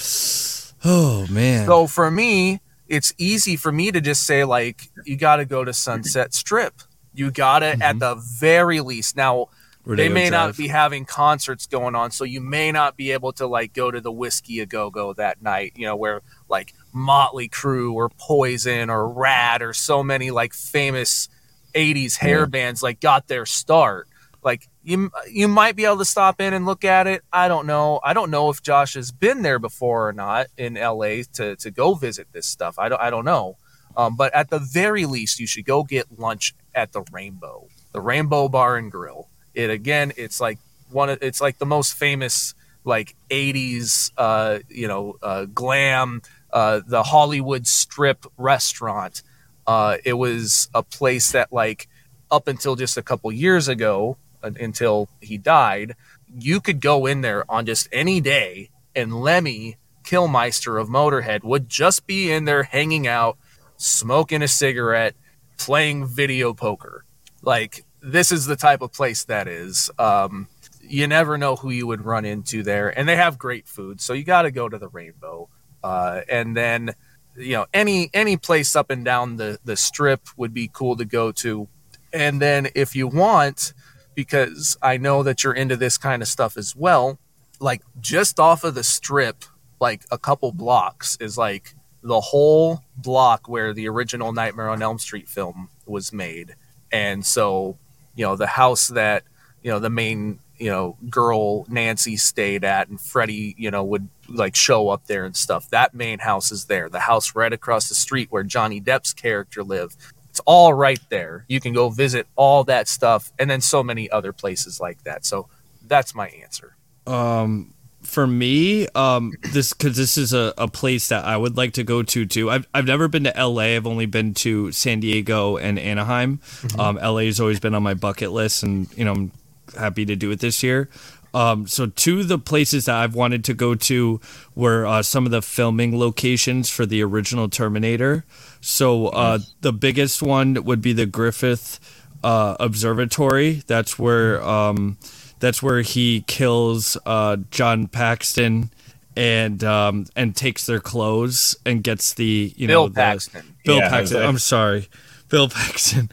[0.84, 1.66] Oh man.
[1.66, 5.64] So for me, it's easy for me to just say like you got to go
[5.64, 6.74] to Sunset Strip.
[7.12, 9.16] You got to at the very least.
[9.16, 9.48] Now
[9.84, 13.32] they Rodeo may not be having concerts going on, so you may not be able
[13.34, 15.72] to like go to the Whisky a Go Go that night.
[15.74, 21.28] You know where like Motley Crue or Poison or Ratt or so many like famous
[21.76, 22.46] '80s hair Yeah.
[22.46, 24.08] bands like got their start.
[24.42, 27.22] Like you, you might be able to stop in and look at it.
[27.32, 28.00] I don't know.
[28.04, 31.70] I don't know if Josh has been there before or not in LA to to
[31.70, 32.78] go visit this stuff.
[32.78, 33.00] I don't.
[33.02, 33.56] I don't know.
[33.96, 38.00] Um, but at the very least, you should go get lunch at the Rainbow, the
[38.00, 39.28] Rainbow Bar and Grill.
[39.54, 40.58] It again, it's like
[40.90, 41.08] one.
[41.10, 42.54] Of, it's like the most famous
[42.84, 46.22] like '80s, uh, you know, uh, glam,
[46.52, 49.22] uh, the Hollywood Strip restaurant.
[49.66, 51.88] Uh, it was a place that like
[52.30, 55.94] up until just a couple years ago, until he died,
[56.38, 61.68] you could go in there on just any day, and Lemmy Kilmister of Motorhead would
[61.68, 63.38] just be in there hanging out,
[63.76, 65.14] smoking a cigarette,
[65.58, 67.04] playing video poker.
[67.42, 69.90] Like this is the type of place that is.
[69.98, 70.48] Um,
[70.80, 74.12] you never know who you would run into there, and they have great food, so
[74.12, 75.48] you got to go to the Rainbow.
[75.82, 76.94] Uh, and then,
[77.36, 81.04] you know, any any place up and down the the strip would be cool to
[81.04, 81.68] go to.
[82.12, 83.72] And then if you want,
[84.14, 87.18] because I know that you're into this kind of stuff as well,
[87.60, 89.44] like just off of the strip,
[89.80, 94.98] like a couple blocks is like the whole block where the original Nightmare on Elm
[94.98, 96.54] Street film was made.
[96.92, 97.76] And so,
[98.14, 99.24] you know, the house that,
[99.62, 104.08] you know, the main, you know, girl Nancy stayed at and Freddy, you know, would
[104.28, 105.68] like show up there and stuff.
[105.70, 106.88] That main house is there.
[106.88, 109.96] The house right across the street where Johnny Depp's character lived.
[110.30, 111.44] It's all right there.
[111.48, 115.24] You can go visit all that stuff and then so many other places like that.
[115.24, 115.48] So
[115.86, 116.76] that's my answer.
[117.06, 117.72] um
[118.02, 121.82] for me um this because this is a, a place that i would like to
[121.82, 125.56] go to too I've, I've never been to la i've only been to san diego
[125.56, 126.40] and anaheim
[126.78, 129.32] um la has always been on my bucket list and you know i'm
[129.76, 130.88] happy to do it this year
[131.36, 134.20] um, so two of the places that I've wanted to go to
[134.54, 138.24] were uh, some of the filming locations for the original Terminator.
[138.60, 141.78] So uh, the biggest one would be the Griffith
[142.24, 143.62] uh, Observatory.
[143.66, 144.96] That's where um,
[145.38, 148.70] that's where he kills uh, John Paxton
[149.16, 153.54] and um, and takes their clothes and gets the you Bill know the- Paxton.
[153.64, 154.20] Bill Yeah, Paxton.
[154.20, 154.88] like- I'm sorry,
[155.28, 156.10] Bill Paxton.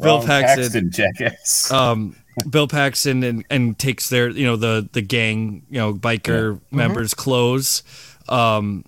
[0.00, 1.70] Bill Paxton Paxton, jackass.
[1.72, 2.16] um,
[2.48, 7.14] Bill Paxton and, and takes their you know the the gang you know biker members'
[7.14, 7.82] clothes.
[8.28, 8.84] Um,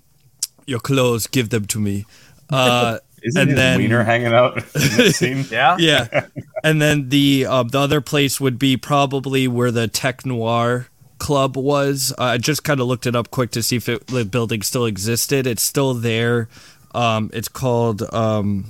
[0.65, 2.05] your clothes, give them to me.
[2.49, 4.61] Uh, Isn't And his then- wiener hanging out in
[5.13, 5.45] scene?
[5.49, 5.77] Yeah.
[5.79, 6.25] yeah,
[6.63, 10.87] and then the uh, the other place would be probably where the Tech Noir
[11.19, 12.13] Club was.
[12.17, 14.61] Uh, I just kind of looked it up quick to see if it, the building
[14.61, 15.47] still existed.
[15.47, 16.49] It's still there.
[16.93, 18.01] Um, it's called.
[18.13, 18.65] Um,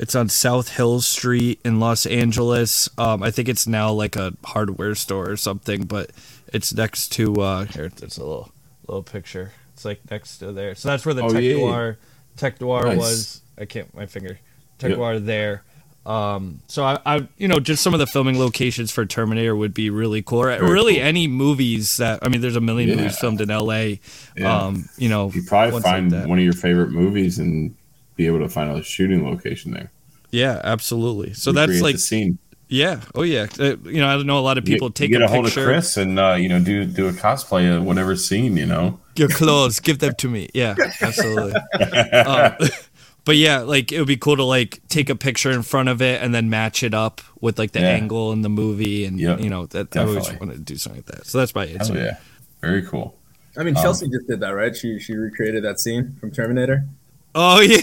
[0.00, 2.88] it's on South Hill Street in Los Angeles.
[2.98, 6.10] Um, I think it's now like a hardware store or something, but
[6.52, 7.34] it's next to.
[7.40, 8.50] Uh, here, there's a little
[8.88, 9.52] little picture.
[9.74, 10.74] It's like next to there.
[10.74, 11.54] So that's where the Oh, Tech yeah.
[11.56, 11.98] Noir
[12.36, 12.96] Tech Noir Nice.
[12.98, 13.40] was.
[13.58, 14.38] I can't my finger.
[14.78, 14.98] Tech Yep.
[14.98, 15.62] Noir there.
[16.06, 19.74] Um, so I, I, you know, just some of the filming locations for Terminator would
[19.74, 20.40] be really cool.
[20.40, 21.02] Or really, cool.
[21.04, 22.96] any movies that I mean, there's a million Yeah.
[22.96, 24.00] movies filmed in L.A.
[24.34, 24.60] Yeah.
[24.64, 27.76] Um, you know, You probably ones like find one of your favorite movies and
[28.20, 29.90] be able to find a shooting location there.
[30.30, 31.32] yeah, absolutely.
[31.34, 32.38] So that's like, the scene.
[32.68, 33.46] yeah, oh yeah.
[33.58, 35.46] Uh, you know, I know a lot of people you take get a, a hold
[35.46, 35.60] picture.
[35.62, 38.56] of Chris and uh, you know do do a cosplay of whatever scene.
[38.56, 40.48] You know, Your clothes, give them to me.
[40.54, 41.54] Yeah, absolutely.
[42.12, 42.52] um,
[43.24, 46.00] but yeah, like it would be cool to like take a picture in front of
[46.02, 47.88] it and then match it up with like the Yeah.
[48.00, 50.46] angle in the movie, and Yep, you know that I always definitely.
[50.46, 51.26] wanted to do something like that.
[51.26, 51.94] So that's my answer.
[51.94, 52.16] oh yeah,
[52.60, 53.16] very cool.
[53.58, 54.76] I mean, Chelsea just did that, right?
[54.76, 56.86] She she recreated that scene from Terminator.
[57.34, 57.80] Oh yeah.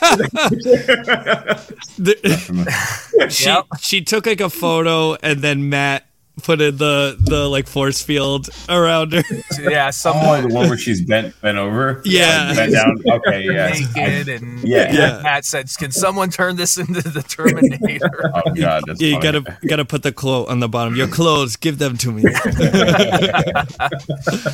[1.98, 3.66] The- she Yep.
[3.80, 6.06] she took like a photo and then Matt
[6.42, 9.22] put in the the like force field around her.
[9.60, 9.86] Yeah.
[9.88, 12.00] Oh, Someone the one where she's bent bent over.
[12.04, 12.54] Yeah.
[12.54, 13.02] bent down.
[13.06, 13.68] Okay, yeah.
[13.70, 14.92] naked and Yeah.
[14.92, 15.20] Yeah.
[15.22, 19.40] Matt said, "Can someone turn this into the Terminator?" Oh god, that's Yeah, you funny.
[19.40, 20.94] gotta gotta put the quote on the bottom.
[20.96, 22.22] Your clothes, give them to me.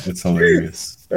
[0.07, 1.07] It's hilarious.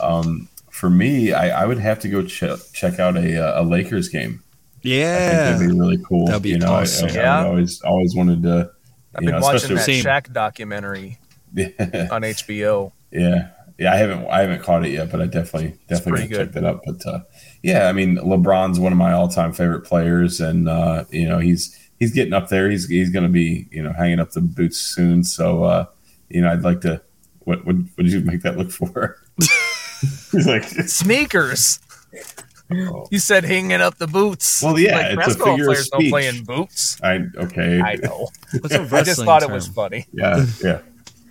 [0.00, 3.64] Um, for me, I, I would have to go ch- check out a uh, a
[3.64, 4.42] Lakers game.
[4.42, 5.52] I think Yeah.
[5.52, 6.26] that'd be really cool.
[6.26, 7.08] That'd be you know, I- awesome.
[7.08, 7.44] I, I, Yeah.
[7.46, 8.70] always always wanted to.
[9.14, 10.04] I've you been know, watching that especially Same.
[10.04, 11.18] Shaq documentary
[11.56, 12.92] on HBO.
[13.10, 13.48] Yeah,
[13.78, 16.52] yeah, I haven't I haven't caught it yet, but I definitely definitely pretty gonna check
[16.54, 16.82] that out.
[16.84, 17.20] But uh,
[17.62, 21.38] yeah, I mean, LeBron's one of my all time favorite players, and uh, you know
[21.38, 22.68] he's he's getting up there.
[22.70, 25.24] He's he's going to be you know hanging up the boots soon.
[25.24, 25.86] So uh,
[26.28, 27.00] you know, I'd like to.
[27.44, 29.16] What what what did you make that look for?
[30.38, 31.78] he's like, Sneakers.
[32.72, 34.62] oh, You said hanging up the boots.
[34.62, 37.00] Well, yeah, like, it's a basketball figure of players don't play in boots.
[37.02, 38.28] I okay, I know.
[38.60, 40.06] What's a I just wrestling thought it was funny.
[40.12, 40.80] yeah, yeah.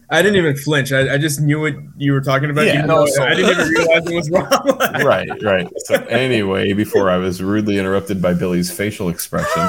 [0.08, 0.92] I didn't even flinch.
[0.92, 2.68] I, I just knew what you were talking about.
[2.68, 5.04] Yeah, no, so- I didn't even realize it was wrong.
[5.04, 5.68] right, right.
[5.78, 9.64] So anyway, before I was rudely interrupted by Billy's facial expression,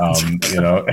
[0.00, 0.86] um, you know,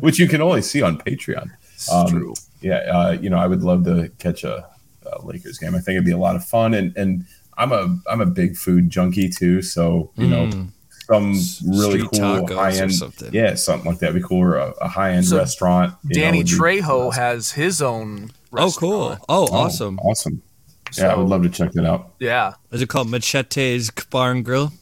[0.00, 1.50] which you can only see on Patreon.
[1.92, 2.34] Um, true.
[2.60, 4.68] Yeah, uh, you know, I would love to catch a,
[5.06, 5.74] a Lakers game.
[5.74, 7.24] I think it'd be a lot of fun, and and
[7.56, 9.62] I'm a I'm a big food junkie too.
[9.62, 10.70] So you know, Mm.
[11.06, 11.32] some
[11.78, 13.30] really Street cool high end, something.
[13.32, 14.40] yeah, something like that would be cool.
[14.42, 15.94] Or a, a high end So restaurant.
[16.04, 18.30] you know, Danny be Trejo has his own.
[18.56, 19.08] Oh, cool.
[19.10, 19.20] restaurant.
[19.28, 19.98] Oh, Oh, awesome.
[19.98, 20.42] awesome.
[20.96, 22.12] Yeah, I would love to check that out.
[22.20, 24.72] Yeah, Is it called Machete's Bar and Grill?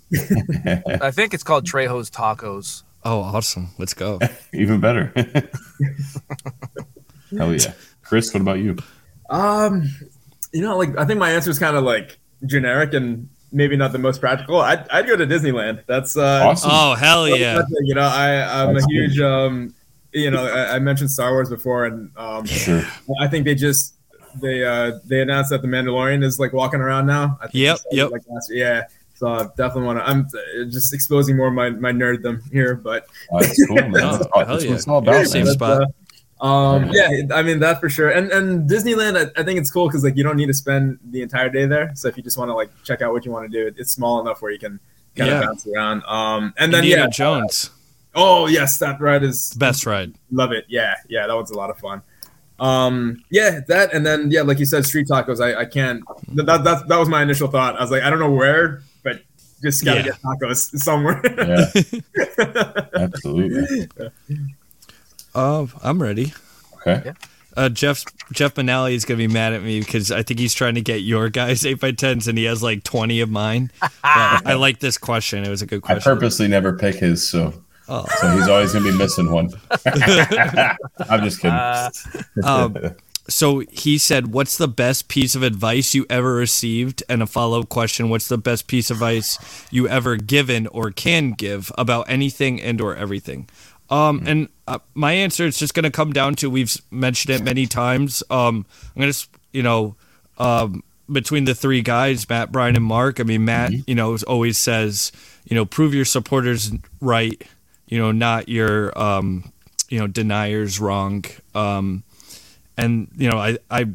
[1.01, 2.83] I think it's called Trejo's Tacos.
[3.03, 3.69] Oh, awesome.
[3.79, 4.19] Let's go.
[4.53, 5.11] Even better.
[7.37, 7.73] Hell yeah,
[8.03, 8.33] Chris.
[8.35, 8.77] What about you?
[9.31, 9.91] Um,
[10.53, 13.93] you know, like I think my answer is kind of like generic and maybe not
[13.93, 14.61] the most practical.
[14.61, 15.85] I'd, I'd go to Disneyland.
[15.87, 16.71] That's uh, Awesome.
[16.73, 17.55] Oh, hell yeah.
[17.55, 19.75] that's- you know, I I'm That's a huge um,
[20.13, 22.83] you know, I, I mentioned Star Wars before, and um, Sure.
[23.21, 23.95] I think they just
[24.41, 27.39] they uh they announced that the Mandalorian is like walking around now.
[27.41, 28.11] I think Yep, yep.
[28.11, 28.67] Like last year.
[28.67, 28.83] Yeah.
[29.15, 30.09] So I definitely want to.
[30.09, 33.95] I'm uh, just exposing more of my my nerddom here, but Oh, that's cool, man.
[33.97, 34.71] Oh, That's, all- hell that's yeah.
[34.71, 35.55] what it's all about, Same man.
[35.55, 35.83] spot.
[35.83, 35.87] uh,
[36.43, 38.11] um, yeah, I mean that for sure.
[38.11, 40.99] And and Disneyland, I, I think it's cool because like you don't need to spend
[41.11, 41.93] the entire day there.
[41.95, 43.93] So if you just want to like check out what you want to do, it's
[43.93, 44.81] small enough where you can
[45.17, 45.39] kind Yeah.
[45.41, 46.03] of bounce around.
[46.05, 47.71] Um, and then Indiana yeah, Jones.
[48.15, 50.15] oh yes, that ride is Best ride.
[50.31, 50.65] love it.
[50.69, 52.03] Yeah, yeah, that one's a lot of fun.
[52.59, 55.41] Um, yeah, that and then yeah, like you said, street tacos.
[55.41, 56.03] I, I can't.
[56.35, 57.77] That, that that that was my initial thought.
[57.77, 59.23] I was like, I don't know where, but
[59.63, 60.05] just gotta Yeah.
[60.07, 61.21] get tacos somewhere.
[61.25, 63.89] Yeah, absolutely.
[65.35, 66.33] Oh, I'm ready.
[66.87, 67.13] Okay.
[67.57, 70.75] Uh, Jeff Jeff Manali is gonna be mad at me because I think he's trying
[70.77, 73.71] to get your guys eight by tens and he has like twenty of mine.
[74.05, 75.45] I like this question.
[75.45, 76.03] It was a good I question.
[76.15, 77.53] purposely never pick his, so
[77.89, 78.07] Oh.
[78.21, 79.51] so he's always gonna be missing one.
[79.85, 81.51] I'm just kidding.
[81.57, 81.91] Uh,
[82.43, 82.77] Um,
[83.29, 87.61] so he said, "What's the best piece of advice you ever received?" And a follow
[87.61, 89.39] up question: What's the best piece of advice
[89.71, 93.49] you ever given or can give about anything and or everything?
[93.93, 97.45] Um, and uh, my answer is just going to come down to we've mentioned it
[97.45, 98.23] many times.
[98.31, 98.65] Um,
[98.97, 99.97] I'm going to, you know,
[100.39, 103.21] um, between the three guys, Matt, Brian, and Mark.
[103.21, 105.13] I mean, Matt, you know, always says,
[105.45, 107.43] you know, prove your supporters right.
[107.87, 109.53] You know, not your, um,
[109.91, 111.27] you know, deniers wrong.
[111.55, 112.03] Um,
[112.79, 113.89] and you know, I, I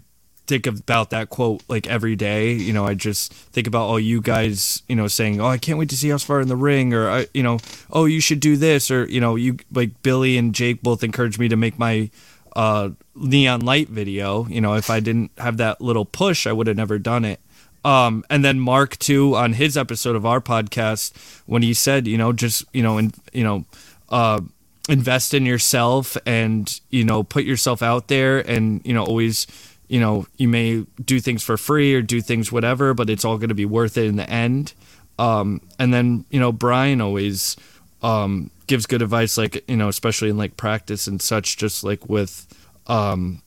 [0.47, 2.53] think about that quote like every day.
[2.53, 5.77] You know, I just think about all you guys, you know, saying, "Oh, I can't
[5.77, 7.59] wait to see us far in the ring," or I, you know,
[7.91, 11.39] "Oh, you should do this," or you know, you like Billy and Jake both encouraged
[11.39, 12.09] me to make my
[12.55, 14.47] uh, neon light video.
[14.47, 17.39] You know, if I didn't have that little push, I would have never done it.
[17.85, 21.13] Um, and then Mark too on his episode of our podcast
[21.45, 23.65] when he said, you know, just you know, and you know,
[24.09, 24.41] uh,
[24.89, 29.47] invest in yourself and you know, put yourself out there, and you know, always,
[29.87, 33.37] you know, you may do things for free or do things whatever, but it's all
[33.37, 34.73] going to be worth it in the end.
[35.19, 37.55] Um, and then you know, Brian always
[38.01, 42.07] um, gives good advice, like you know, especially in like practice and such, just like
[42.09, 42.47] with.
[42.87, 43.41] Um,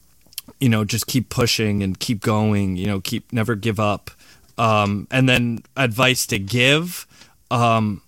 [0.59, 2.77] you know, just keep pushing and keep going.
[2.77, 4.11] You know, keep never give up
[4.61, 7.07] um, and then advice to give.
[7.51, 8.03] Um,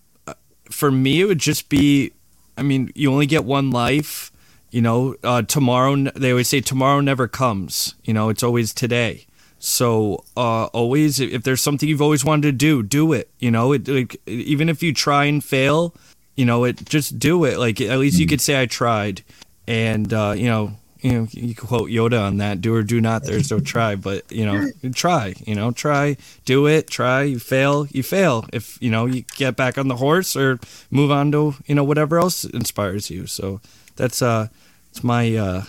[0.70, 2.12] for me, it would just be,
[2.58, 4.30] I mean, you only get one life.
[4.72, 5.94] You know, uh, tomorrow.
[5.96, 7.94] They always say tomorrow never comes.
[8.02, 9.26] You know, it's always today.
[9.58, 13.30] So uh, always, if there's something you've always wanted to do, do it.
[13.38, 15.94] You know, it, like, even if you try and fail,
[16.36, 17.58] you know, it just do it.
[17.58, 19.22] Like at least you could say I tried,
[19.68, 23.24] and uh, you know, you know, you quote Yoda on that: "Do or do not.
[23.24, 25.34] There's no try." But you know, try.
[25.46, 26.16] You know, try.
[26.44, 26.88] Do it.
[26.88, 27.22] Try.
[27.24, 27.86] You fail.
[27.90, 28.46] You fail.
[28.52, 30.58] If you know, you get back on the horse or
[30.90, 33.26] move on to you know whatever else inspires you.
[33.26, 33.60] So
[33.96, 34.48] that's uh,
[34.90, 35.62] it's my uh,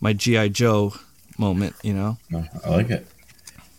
[0.00, 0.94] my GI Joe
[1.38, 1.74] moment.
[1.82, 2.18] You know.
[2.64, 3.06] I like it.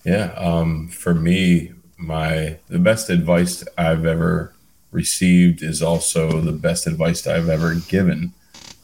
[0.03, 0.34] Yeah.
[0.38, 4.53] Um, for me, my the best advice I've ever
[4.91, 8.34] received is also the best advice I've ever given.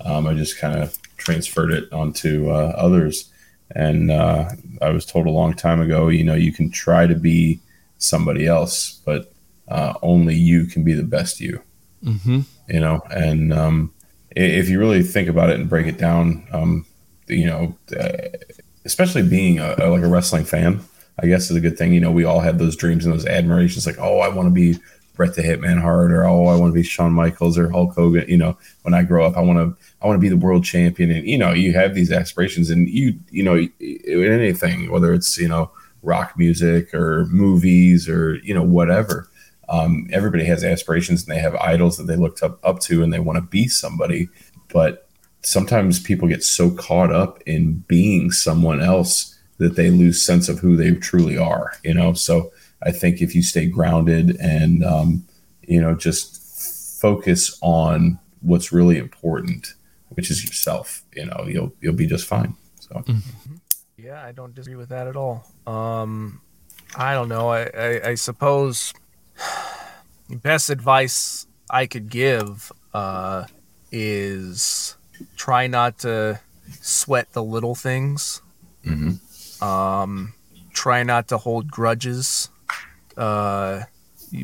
[0.02, 3.31] Um, I just kind of transferred it onto uh, others.
[3.76, 4.49] And uh,
[4.81, 7.60] I was told a long time ago, you know, you can try to be
[7.98, 9.34] somebody else, but
[9.68, 11.61] uh, only you can be the best you.
[12.03, 12.41] Mm-hmm.
[12.69, 13.94] You know, and um,
[14.38, 16.85] if you really think about it and break it down, um,
[17.27, 18.30] you know, uh,
[18.85, 20.81] especially being a, like a wrestling fan,
[21.19, 21.93] I guess is a good thing.
[21.93, 24.53] You know, we all had those dreams and those admirations, like, oh, I want to
[24.53, 24.80] be
[25.15, 28.30] Bret the Hitman Hart, or oh, I want to be Shawn Michaels or Hulk Hogan.
[28.30, 30.64] You know, when I grow up, I want to I want to be the world
[30.64, 31.09] champion.
[31.09, 35.38] And you know, you have these aspirations, and you you know, in anything, whether it's
[35.39, 35.72] you know
[36.03, 39.27] rock music or movies or you know whatever.
[39.69, 43.11] Um, everybody has aspirations and they have idols that they look up, up to and
[43.11, 44.30] they want to be somebody.
[44.69, 45.07] But
[45.41, 50.60] sometimes people get so caught up in being someone else that they lose sense of
[50.60, 51.73] who they truly are.
[51.84, 52.52] You know, so
[52.84, 55.26] I think if you stay grounded and um,
[55.64, 59.73] you know just focus on what's really important,
[60.10, 62.56] which is yourself, you know, you'll you'll be just fine.
[62.80, 62.95] So.
[62.95, 63.56] Mm-hmm.
[63.98, 65.45] Yeah, I don't disagree with that at all.
[65.65, 66.39] Um,
[66.95, 67.49] I don't know.
[67.49, 68.94] I, I, I suppose
[70.30, 73.45] best advice I could give uh,
[73.91, 74.95] is
[75.35, 76.39] try not to
[76.81, 78.41] sweat the little things.
[78.85, 79.64] Mm-hmm.
[79.64, 80.34] Um,
[80.73, 82.49] try not to hold grudges
[83.18, 83.84] uh,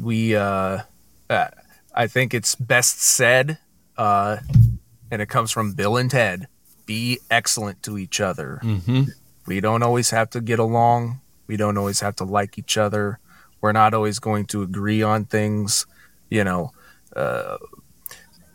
[0.01, 0.79] we uh,
[1.29, 1.47] uh,
[1.93, 3.59] I think it's best said,
[3.97, 4.37] uh,
[5.11, 6.47] and it comes from Bill and Ted.
[6.85, 8.59] Be excellent to each other.
[8.63, 9.03] Mm-hmm.
[9.45, 11.21] We don't always have to get along.
[11.47, 13.19] We don't always have to like each other.
[13.63, 15.87] We're not always going to agree on things.
[16.29, 16.73] You know,
[17.15, 17.57] uh,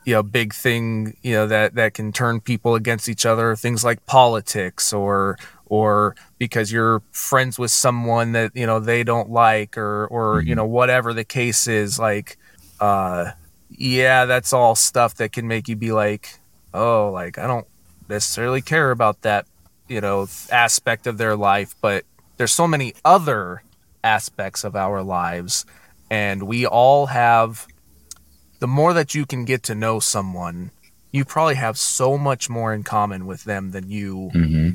[0.05, 1.17] you know, big thing.
[1.23, 3.57] You know that that can turn people against each other.
[3.57, 5.39] Things like politics or
[5.71, 10.49] or because you're friends with someone that you know they don't like or or mm-hmm.
[10.49, 12.39] you know whatever the case is like
[12.81, 13.31] uh
[13.71, 16.39] yeah that's all stuff that can make you be like
[16.73, 17.67] oh like i don't
[18.09, 19.47] necessarily care about that
[19.89, 22.05] you know aspect of their life but
[22.39, 23.63] there's so many other
[24.03, 25.65] aspects of our lives.
[26.11, 27.67] And we all have
[28.61, 30.71] the more that you can get to know someone
[31.13, 34.71] you probably have so much more in common with them than you mm-hmm.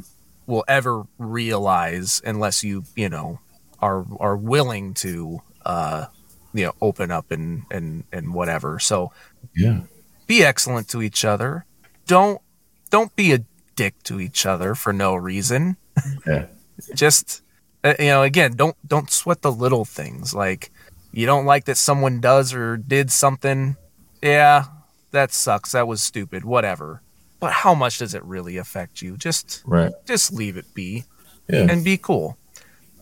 [0.48, 3.40] will ever realize unless you you know
[3.80, 6.06] are are willing to uh
[6.54, 8.80] you know open up and and and whatever.
[8.80, 9.12] So
[9.56, 9.82] yeah.
[10.28, 11.66] be excellent to each other.
[12.08, 12.42] Don't
[12.90, 13.44] don't be a
[13.76, 15.78] dick to each other for no reason.
[16.26, 16.48] Yeah.
[16.96, 17.43] Just
[17.84, 20.72] uh, you know again don't don't sweat the little things like
[21.12, 23.76] you don't like that someone does or did something
[24.22, 24.66] yeah
[25.12, 27.02] that sucks that was stupid whatever
[27.44, 29.18] but how much does it really affect you?
[29.18, 29.92] Just right.
[30.06, 31.04] just leave it be
[31.50, 31.68] yeah.
[31.70, 32.38] and be cool.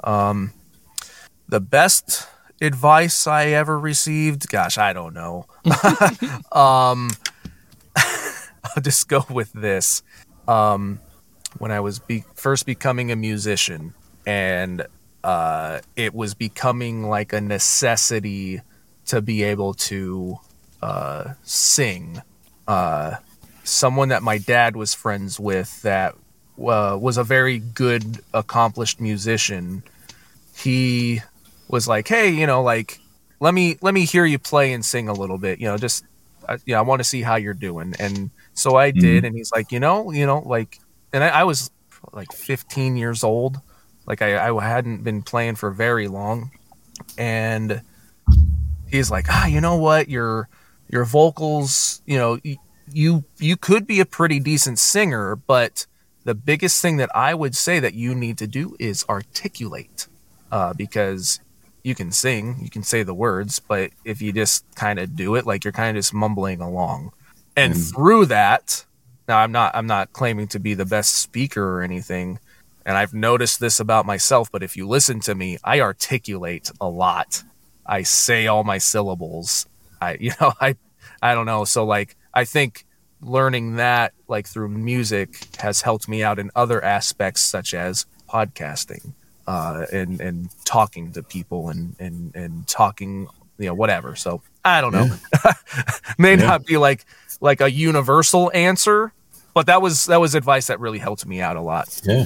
[0.04, 0.52] Um,
[1.48, 2.28] the best
[2.60, 5.46] advice I ever received, gosh, I don't know.
[6.52, 7.12] um,
[7.96, 10.02] I'll just go with this.
[10.48, 11.00] Um,
[11.60, 13.94] when I was be- first becoming a musician,
[14.26, 14.86] and
[15.24, 18.62] uh, it was becoming like a necessity
[19.06, 20.40] to be able to
[20.82, 22.22] uh, sing.
[22.68, 23.16] Uh,
[23.64, 26.16] someone that my dad was friends with that
[26.60, 29.84] uh, was a very good, accomplished musician,
[30.56, 31.22] he
[31.68, 33.00] was like, "Hey, you know, like
[33.40, 35.60] let me let me hear you play and sing a little bit.
[35.60, 36.06] You know, just
[36.48, 39.52] uh, yeah, I want to see how you're doing." And so I did, and he's
[39.52, 40.80] like, "You know, you know, like,"
[41.14, 41.72] and I, I was
[42.14, 43.60] like 15 years old,
[44.06, 46.52] like I, I hadn't been playing for very long,
[47.18, 47.82] and
[48.90, 50.50] he's like, "Ah, you know what, your
[50.90, 52.40] your vocals, you know."
[52.94, 55.86] You you could be a pretty decent singer, but
[56.26, 60.08] the biggest thing that I would say that you need to do is articulate,
[60.52, 61.40] uh, because
[61.84, 65.36] you can sing, you can say the words, but if you just kind of do
[65.36, 67.14] it, like you're kind of just mumbling along,
[67.56, 68.84] and through that,
[69.28, 72.40] now I'm not I'm not claiming to be the best speaker or anything,
[72.86, 76.88] and I've noticed this about myself, but if you listen to me, I articulate a
[76.88, 77.44] lot.
[77.86, 79.68] I say all my syllables.
[80.02, 80.76] I you know I
[81.22, 81.66] I don't know.
[81.66, 82.86] So like I think
[83.22, 89.14] learning that like through music has helped me out in other aspects such as podcasting
[89.48, 93.28] uh, and and talking to people and and and talking
[93.60, 94.16] you know whatever.
[94.16, 95.08] So I don't know.
[96.18, 96.36] May Yeah.
[96.48, 97.06] not be like
[97.42, 99.14] like a universal answer,
[99.54, 102.02] but that was that was advice that really helped me out a lot.
[102.04, 102.26] Yeah.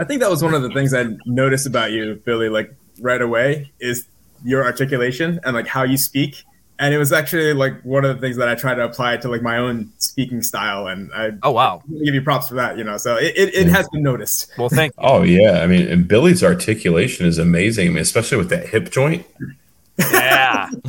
[0.00, 3.20] I think that was one of the things I noticed about you, Billy, like right
[3.20, 4.06] away, is
[4.44, 6.44] your articulation and like how you speak.
[6.78, 9.28] And it was actually like one of the things that I try to apply to
[9.28, 10.86] like my own speaking style.
[10.86, 11.82] And I Oh wow.
[12.02, 12.96] give you props for that, you know.
[12.96, 14.50] So it, it, it has been noticed.
[14.56, 15.02] Well, thank you.
[15.06, 15.60] Oh yeah.
[15.62, 17.88] I mean, and Billy's articulation is amazing.
[17.88, 19.26] I mean, especially with that hip joint.
[19.98, 20.70] Yeah.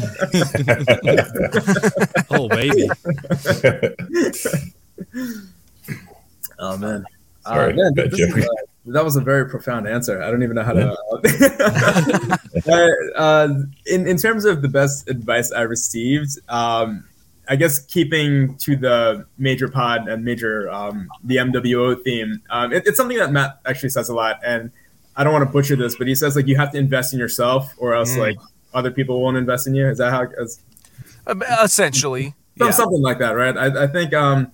[2.33, 2.87] Oh baby.
[6.59, 7.03] Oh man.
[7.43, 8.43] Sorry, Uh, man, bad this is, joke.
[8.43, 8.47] uh,
[8.85, 10.21] that was a very profound answer.
[10.21, 10.97] I don't even know how to.
[12.67, 13.53] uh, uh,
[13.85, 17.03] in in terms of the best advice I received, um,
[17.47, 22.83] I guess keeping to the major pod and major um, the MWO theme, um, it,
[22.87, 24.71] it's something that Matt actually says a lot, and
[25.15, 27.19] I don't want to butcher this, but he says like you have to invest in
[27.19, 28.19] yourself, or else Mm.
[28.19, 28.37] like
[28.73, 29.87] other people won't invest in you.
[29.87, 30.23] Is that how?
[30.39, 30.59] Is,
[31.63, 32.33] Essentially.
[32.55, 32.69] Yeah.
[32.71, 33.55] something like that, right?
[33.57, 34.51] I, I think um,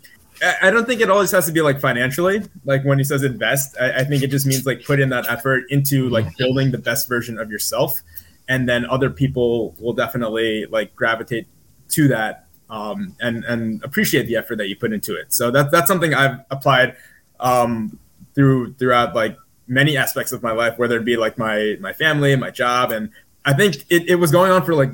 [0.61, 2.41] I, don't think it always has to be like financially.
[2.65, 5.29] Like when he says invest, I, I think it just means like put in that
[5.29, 8.01] effort into like building the best version of yourself,
[8.47, 11.47] and then other people will definitely like gravitate
[11.89, 15.33] to that um, and and appreciate the effort that you put into it.
[15.33, 16.95] So that that's something I've applied
[17.39, 17.99] um,
[18.35, 19.37] through throughout like
[19.67, 23.11] many aspects of my life, whether it be like my my family, my job, and
[23.45, 24.91] I think it, it was going on for like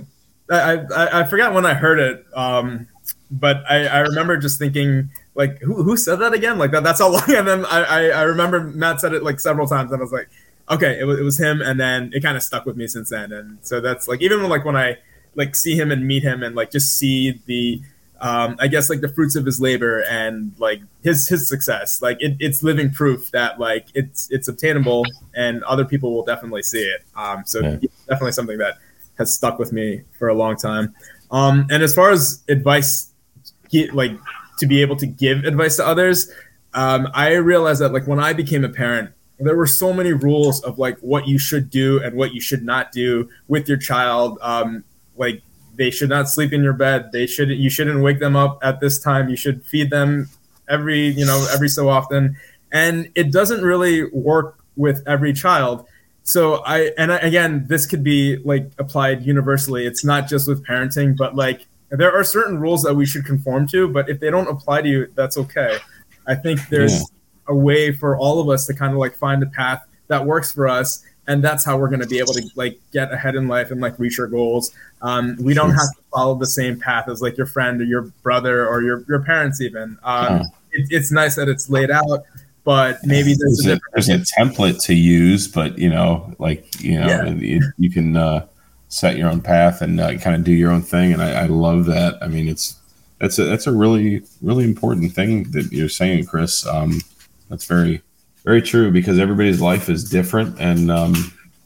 [0.50, 2.88] I, I I forgot when I heard it, um,
[3.32, 6.58] but I, I remember just thinking like who, who said that again?
[6.58, 7.24] Like that that's how long.
[7.30, 10.12] And then I, I I remember Matt said it like several times, and I was
[10.12, 10.30] like,
[10.70, 13.10] okay, it was, it was him, and then it kind of stuck with me since
[13.10, 13.32] then.
[13.32, 14.98] And so that's like even when, like when I
[15.36, 17.82] like see him and meet him and like just see the
[18.22, 22.02] um, I guess like the fruits of his labor and like his his success.
[22.02, 26.64] Like it, it's living proof that like it's it's obtainable and other people will definitely
[26.64, 27.02] see it.
[27.16, 27.78] Um, so Yeah.
[28.08, 28.78] definitely something that
[29.18, 30.96] has stuck with me for a long time.
[31.32, 33.12] Um, and as far as advice,
[33.92, 34.12] like
[34.58, 36.32] to be able to give advice to others,
[36.74, 40.62] um, I realized that like when I became a parent, there were so many rules
[40.64, 44.38] of like what you should do and what you should not do with your child.
[44.42, 44.84] Um,
[45.18, 45.42] like
[45.76, 47.12] they should not sleep in your bed.
[47.12, 49.30] They should you shouldn't wake them up at this time.
[49.30, 50.30] You should feed them
[50.70, 52.38] every you know every so often,
[52.72, 55.86] and it doesn't really work with every child.
[56.24, 59.86] So I and I, again, this could be like applied universally.
[59.86, 61.66] It's not just with parenting, but like
[62.00, 63.88] there are certain rules that we should conform to.
[63.88, 65.78] But if they don't apply to you, that's okay.
[66.28, 67.06] I think there's Yeah.
[67.50, 70.52] a way for all of us to kind of like find the path that works
[70.52, 73.48] for us and that's how we're going to be able to like get ahead in
[73.48, 74.72] life and like reach our goals
[75.02, 78.04] um, we don't have to follow the same path as like your friend or your
[78.24, 80.44] brother or your, your parents even um, Yeah.
[80.74, 82.24] it, it's nice that it's laid out
[82.66, 86.98] but maybe there's there's a there's a template to use, but you know, like you
[86.98, 87.30] know, Yeah.
[87.30, 88.46] you, you can uh,
[88.94, 91.14] set your own path and uh, kind of do your own thing.
[91.14, 92.22] And I, I love that.
[92.22, 92.76] I mean, it's
[93.20, 96.66] that's a that's a really really important thing that you're saying, Chris.
[96.68, 97.02] Um,
[97.50, 98.02] that's very
[98.44, 101.16] very true because everybody's life is different, and um,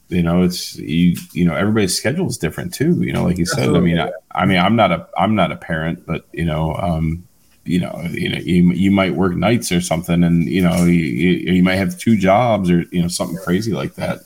[0.08, 3.02] you know, it's you you know everybody's schedule is different too.
[3.02, 3.76] You know, like you said.
[3.76, 6.76] I mean, I, I mean, I'm not a I'm not a parent, but you know.
[6.76, 7.24] Um,
[7.66, 10.94] you know, you know, you, you might work nights or something, and you know, you,
[10.94, 14.20] you, you might have two jobs or you know something crazy like that.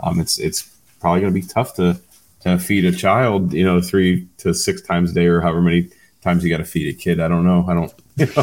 [0.00, 1.98] Um, it's it's probably going to be tough to
[2.46, 5.88] to feed a child, you know, three to six times a day or however many
[6.22, 7.20] times you got to feed a kid.
[7.20, 7.64] I don't know.
[7.68, 7.92] I don't.
[8.16, 8.32] You know,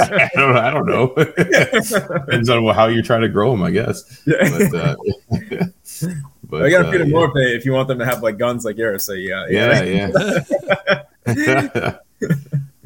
[0.00, 0.56] I don't.
[0.56, 1.12] I don't know.
[1.14, 4.22] Depends on how you're trying to grow them, I guess.
[4.24, 4.96] But, uh,
[6.44, 7.14] but I gotta uh, feed them yeah.
[7.14, 9.04] more if they if you want them to have like guns like yours.
[9.04, 10.08] So yeah, yeah, yeah.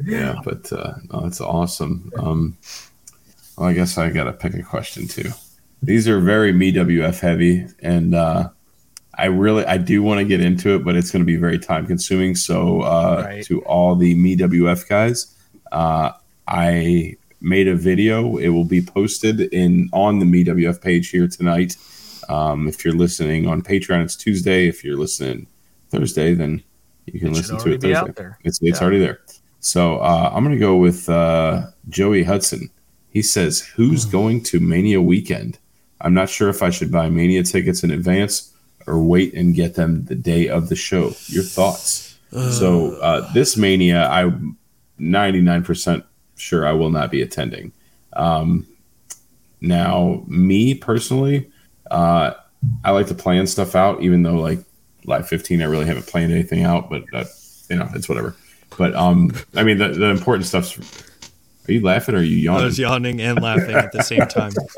[0.03, 2.11] yeah, but uh, no, that's awesome.
[2.19, 2.57] Um,
[3.57, 5.31] Well, I guess I got to pick a question too.
[5.81, 8.49] These are very me WF heavy, and uh,
[9.17, 11.57] I really I do want to get into it, but it's going to be very
[11.59, 12.35] time consuming.
[12.35, 13.43] So uh, Right.
[13.45, 15.35] to all the me WF guys,
[15.71, 16.11] uh,
[16.47, 18.37] I made a video.
[18.37, 21.75] It will be posted in on the me WF page here tonight.
[22.29, 24.67] Um, if you're listening on Patreon, it's Tuesday.
[24.67, 25.47] If you're listening
[25.89, 26.61] Thursday, then
[27.05, 28.11] you can It listen to it Thursday.
[28.15, 28.37] there.
[28.43, 28.83] It's it's Yeah.
[28.83, 29.19] already there.
[29.59, 32.69] So uh, I'm going to go with uh, Joey Hudson.
[33.09, 34.11] He says, "Who's Hmm.
[34.11, 35.57] going to Mania weekend?
[36.01, 38.53] I'm not sure if I should buy Mania tickets in advance
[38.87, 41.13] or wait and get them the day of the show.
[41.27, 44.57] Your thoughts?" so uh, this Mania, I'm
[44.99, 46.03] 99%
[46.35, 47.71] sure I will not be attending.
[48.13, 48.67] Um,
[49.61, 51.49] now, me personally,
[51.89, 52.33] uh,
[52.83, 54.59] I like to plan stuff out, even though like
[55.05, 57.23] Live 15, I really haven't planned anything out, but uh,
[57.69, 58.35] you know, it's whatever.
[58.77, 60.77] But um, I mean, the, the important stuff's.
[61.67, 62.61] Are you laughing or are you yawning?
[62.61, 64.53] I was yawning and laughing at the same time.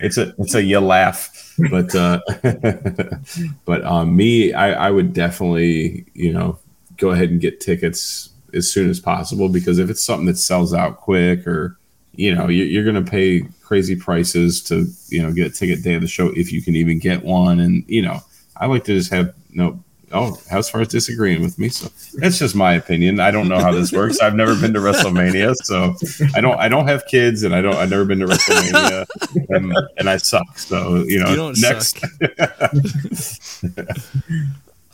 [0.00, 2.20] it's a it's a you laugh, but uh,
[3.64, 6.58] but um, me, I, I would definitely you know
[6.98, 10.72] go ahead and get tickets as soon as possible because if it's something that sells
[10.74, 11.78] out quick or
[12.14, 15.82] you know you're, you're going to pay crazy prices to you know get a ticket
[15.82, 18.20] day of the show if you can even get one and you know
[18.56, 19.82] I like to just have you no
[20.14, 23.58] oh as far as disagreeing with me so that's just my opinion I don't know
[23.58, 25.94] how this works I've never been to WrestleMania so
[26.34, 29.06] I don't I don't have kids and I don't I've never been to WrestleMania
[29.50, 32.00] and, and I suck so you know You next.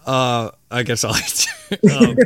[0.06, 1.12] Uh, I guess I'll.
[1.12, 2.16] um,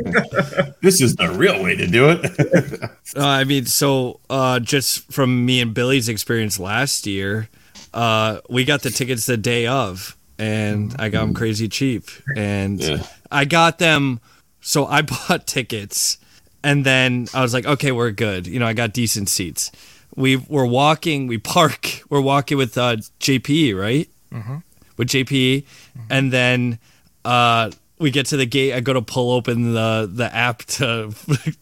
[0.81, 5.45] this is the real way to do it Uh, I mean, so uh, just from
[5.45, 7.49] me and Billy's experience last year,
[7.93, 12.03] uh, we got the tickets the day of, and I got them crazy cheap.
[12.35, 13.05] And Yeah.
[13.31, 14.19] I got them,
[14.61, 16.17] so I bought tickets,
[16.63, 18.47] and then I was like, okay, we're good.
[18.47, 19.71] You know, I got decent seats.
[20.15, 24.09] We were walking, we park, we're walking with uh, JPE, right?
[24.33, 24.57] Mm-hmm.
[24.97, 25.65] With JPE,
[26.09, 26.79] and then
[27.25, 28.73] uh, we get to the gate.
[28.73, 31.13] I go to pull open the the app to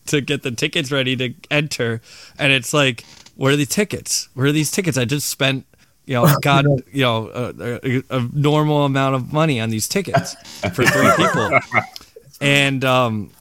[0.07, 2.01] to get the tickets ready to enter,
[2.37, 3.03] and it's like,
[3.35, 4.29] where are the tickets?
[4.35, 4.97] Where are these tickets?
[4.99, 5.65] I just spent,
[6.05, 10.35] you know, God, you know, a, a, a normal amount of money on these tickets
[10.61, 11.59] for three people,
[12.41, 13.31] and um,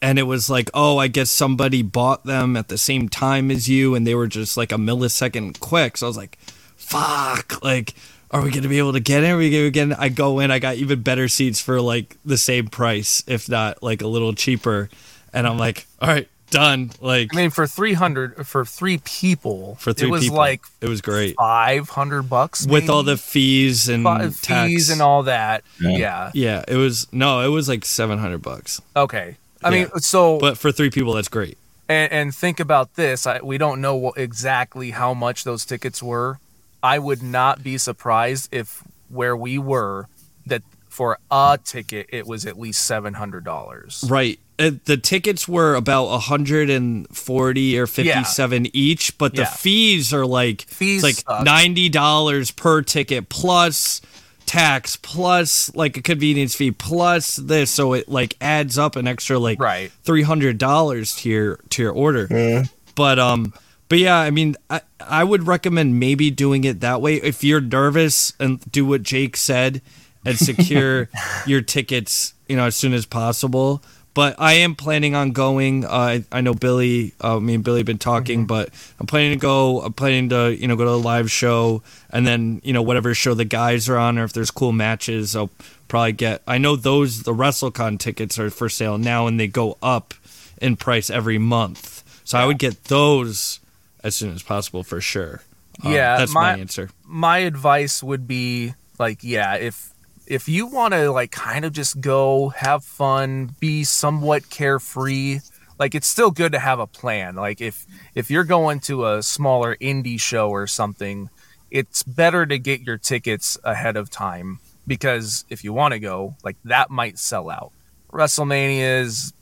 [0.00, 3.68] and it was like, oh, I guess somebody bought them at the same time as
[3.68, 5.96] you, and they were just like a millisecond quick.
[5.96, 6.38] So I was like,
[6.76, 7.94] fuck, like.
[8.28, 9.30] Are we gonna be able to get in?
[9.30, 9.92] Are we gonna get in?
[9.92, 10.50] I go in.
[10.50, 14.34] I got even better seats for like the same price, if not like a little
[14.34, 14.90] cheaper.
[15.32, 16.90] And I'm like, all right, done.
[17.00, 20.62] Like I mean, for three hundred for three people, for three it was people, like
[20.80, 24.42] it was great five hundred bucks with all the fees and Fi- tax.
[24.68, 25.64] fees and all that.
[25.80, 25.90] Yeah.
[25.96, 26.30] Yeah.
[26.34, 28.80] Yeah, it was no, it was like seven hundred bucks.
[28.94, 29.36] Okay.
[29.64, 31.58] I mean, so But for three people, that's great.
[31.88, 33.26] and, and think about this.
[33.26, 36.38] I, we don't know what, exactly how much those tickets were.
[36.82, 40.06] I would not be surprised if where we were
[40.46, 44.04] that for a ticket it was at least seven hundred dollars.
[44.08, 44.38] Right.
[44.58, 49.50] Uh, the tickets were about 140 or 57 each, but the Yeah.
[49.50, 51.44] fees are like Fees like suck.
[51.46, 54.00] $90 per ticket plus
[54.46, 59.38] tax plus like a convenience fee plus this so it like adds up an extra
[59.38, 59.90] like Right.
[60.04, 62.64] $300 to your to your order.
[62.94, 63.52] But um
[63.88, 67.60] but yeah, I mean I I would recommend maybe doing it that way if you're
[67.60, 69.82] nervous and do what Jake said
[70.24, 71.08] and secure
[71.46, 73.82] your tickets, you know, as soon as possible.
[74.16, 75.84] But I am planning on going.
[75.84, 79.32] Uh, I, I know Billy, uh, me and Billy have been talking, but I'm planning
[79.32, 79.82] to go.
[79.82, 83.12] I'm planning to, you know, go to a live show and then, you know, whatever
[83.12, 85.50] show the guys are on or if there's cool matches, I'll
[85.88, 86.40] probably get.
[86.46, 90.14] I know those, the WrestleCon tickets are for sale now and they go up
[90.62, 92.02] in price every month.
[92.24, 93.60] So I would get those
[94.02, 95.42] as soon as possible for sure.
[95.84, 96.88] Uh, Yeah, that's my, my- answer.
[97.04, 99.90] my advice would be like yeah if
[100.26, 105.40] if you want to like kind of just go have fun be somewhat carefree
[105.78, 109.22] like it's still good to have a plan like if if you're going to a
[109.22, 111.28] smaller indie show or something
[111.70, 116.34] it's better to get your tickets ahead of time because if you want to go
[116.44, 117.72] like that might sell out
[118.12, 119.32] wrestlemania is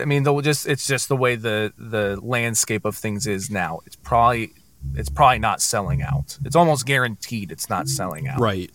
[0.00, 3.80] i mean though just it's just the way the the landscape of things is now
[3.86, 4.52] it's probably
[4.94, 6.38] it's probably not selling out.
[6.44, 8.38] It's almost guaranteed it's not selling out.
[8.38, 8.70] Right.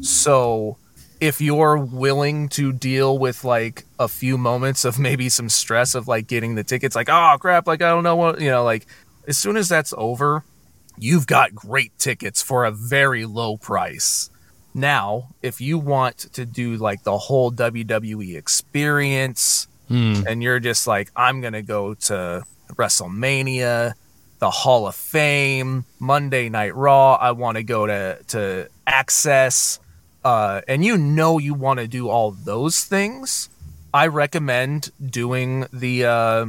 [0.00, 0.76] So
[1.20, 6.08] if you're willing to deal with like a few moments of maybe some stress of
[6.08, 8.86] like getting the tickets, like, oh crap, like I don't know what you know, like
[9.26, 10.44] as soon as that's over,
[10.98, 14.30] you've got great tickets for a very low price.
[14.74, 20.22] Now, if you want to do like the whole WWE experience, Hmm.
[20.26, 22.44] and you're just like, I'm gonna go to
[22.74, 23.94] WrestleMania,
[24.38, 27.14] the Hall of Fame, Monday Night Raw.
[27.14, 29.80] I want to go to to Access,
[30.24, 33.50] uh, and you know you want to do all those things.
[33.92, 36.46] I recommend doing the uh,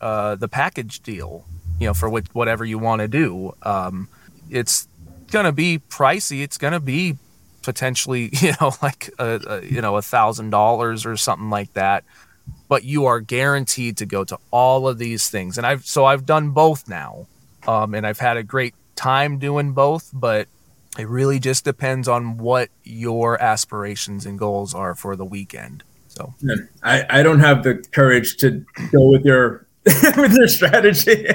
[0.00, 1.44] uh, the package deal.
[1.80, 3.56] You know, for what, whatever you want to do.
[3.64, 4.08] Um,
[4.48, 4.86] it's
[5.32, 6.44] gonna be pricey.
[6.44, 7.18] It's gonna be
[7.62, 12.04] potentially, you know, like a, a you know a thousand dollars or something like that.
[12.68, 16.24] But you are guaranteed to go to all of these things, and I've so I've
[16.24, 17.26] done both now,
[17.66, 20.10] um, and I've had a great time doing both.
[20.12, 20.46] But
[20.98, 25.82] it really just depends on what your aspirations and goals are for the weekend.
[26.08, 26.32] So
[26.82, 29.66] I, I don't have the courage to go with your
[30.16, 31.26] with your strategy.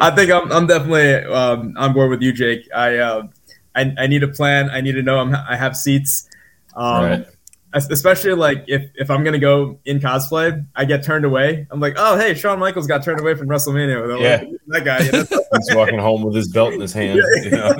[0.00, 2.68] I think I'm, I'm definitely um, on board with you, Jake.
[2.74, 3.26] I, uh,
[3.74, 4.68] I I need a plan.
[4.70, 6.28] I need to know I'm, I have seats.
[6.74, 7.26] Um, Right.
[7.74, 11.66] Especially like if, if I'm gonna go in cosplay, I get turned away.
[11.70, 14.06] I'm like, oh hey, Shawn Michaels got turned away from WrestleMania.
[14.06, 14.36] They're Yeah.
[14.36, 15.04] like, that guy.
[15.04, 15.44] You know?
[15.58, 17.20] He's walking home with his belt in his hand.
[17.44, 17.74] You know?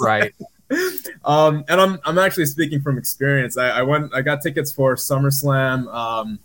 [0.00, 0.34] right,
[1.24, 3.56] um, and I'm I'm actually speaking from experience.
[3.56, 5.92] I, I went I got tickets for SummerSlam.
[5.94, 6.38] Um,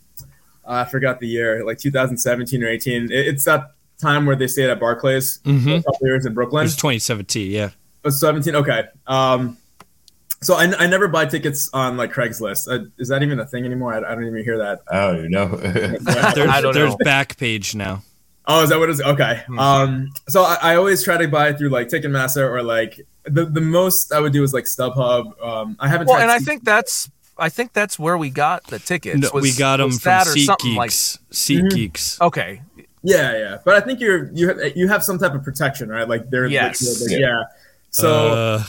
[0.65, 3.06] I forgot the year, like 2017 or 18.
[3.06, 5.65] It- it's that time where they stayed at Barclays Mm-hmm.
[5.69, 6.64] for a couple years in It Brooklyn.
[6.64, 7.52] was 2017.
[7.52, 7.69] Yeah.
[8.06, 8.56] Oh, 17.
[8.56, 8.85] Okay.
[9.07, 9.57] Um,
[10.41, 12.68] so I, I never buy tickets on like Craigslist.
[12.72, 13.93] Uh, is that even a thing anymore?
[13.93, 14.81] I, I don't even hear that.
[14.91, 15.48] Oh don't even know.
[15.56, 17.06] There's, I don't there's know.
[17.06, 18.02] Backpage now.
[18.48, 19.02] Oh, is that what it is?
[19.02, 19.43] Okay.
[19.48, 19.60] Hmm.
[19.60, 23.61] Um, so I, I always try to buy through like Ticketmaster or like the, the
[23.61, 25.43] most I would do is like StubHub.
[25.45, 26.07] Um, I haven't.
[26.07, 29.19] well, tried and I think that's I think that's where we got the tickets.
[29.19, 30.35] No, we got them was from that or
[30.76, 31.19] like- Geeks.
[31.31, 31.69] Seat Mhm.
[31.72, 32.22] Geeks.
[32.22, 32.61] okay,
[33.03, 36.07] Yeah, yeah, but I think you're you have, you have some type of protection, right?
[36.07, 36.81] Like they're Yes.
[37.02, 37.43] like, yeah.
[37.89, 38.64] So uh,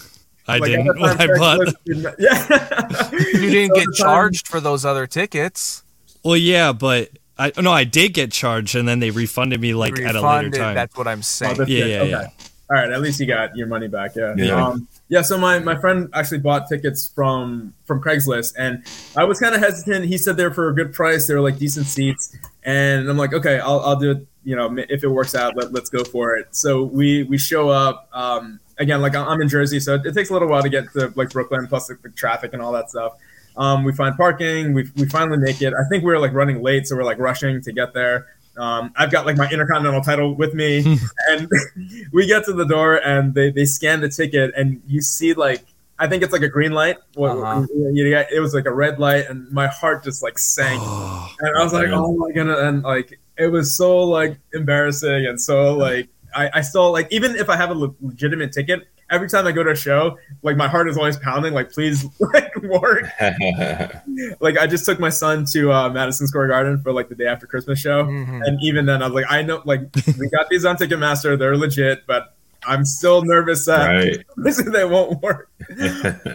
[0.49, 1.59] I like, didn't the when I bought.
[1.61, 3.11] Craigslist Yeah,
[3.41, 5.83] you didn't get at the time- charged for those other tickets.
[6.25, 9.99] Well, yeah, but I no, I did get charged, and then they refunded me like
[10.01, 10.75] at a later time.
[10.75, 11.57] That's what I'm Oh, saying.
[11.59, 12.11] that's Yeah, yeah, okay.
[12.11, 12.27] yeah.
[12.73, 14.17] All right, at least you got your money back.
[14.17, 14.35] Yeah.
[14.35, 14.67] Yeah.
[14.67, 15.21] Um, yeah.
[15.21, 18.83] So my, my friend actually bought tickets from from Craigslist, and
[19.15, 20.07] I was kind of hesitant.
[20.07, 21.27] He said they're for a good price.
[21.27, 24.27] They were like decent seats, and I'm like, okay, I'll, I'll do it.
[24.45, 26.57] You know, if it works out, let, let's go for it.
[26.57, 28.09] So we we show up.
[28.15, 31.13] Um, again, like I'm in Jersey, so it takes a little while to get to
[31.15, 33.13] like Brooklyn, plus the, the traffic and all that stuff.
[33.55, 34.73] Um, we find parking.
[34.73, 35.75] We, we finally make it.
[35.75, 38.29] I think we were like running late, so we're like rushing to get there.
[38.57, 40.99] Um, I've got like my intercontinental title with me,
[41.29, 41.49] and
[42.13, 45.65] we get to the door and they, they scan the ticket and you see like
[45.99, 46.97] I think it's like a green light.
[47.17, 47.65] Uh-huh.
[47.71, 50.83] it was like a red light, and my heart just like sank.
[51.39, 52.59] And I was like, oh my goodness.
[52.61, 57.37] And like, it was so like embarrassing and so like, I, I still like, even
[57.37, 60.57] if I have a le- legitimate ticket, every time I go to a show, like
[60.57, 63.05] my heart is always pounding, like, please like work.
[64.41, 67.27] Like, I just took my son to uh, Madison Square Garden for like the day
[67.27, 68.05] after Christmas show.
[68.05, 68.41] Mhm.
[68.45, 69.83] And even then, I was like, I know, like,
[70.19, 72.35] we got these on Ticketmaster, they're legit, but
[72.65, 74.73] I'm still nervous that right.
[74.73, 75.51] they won't work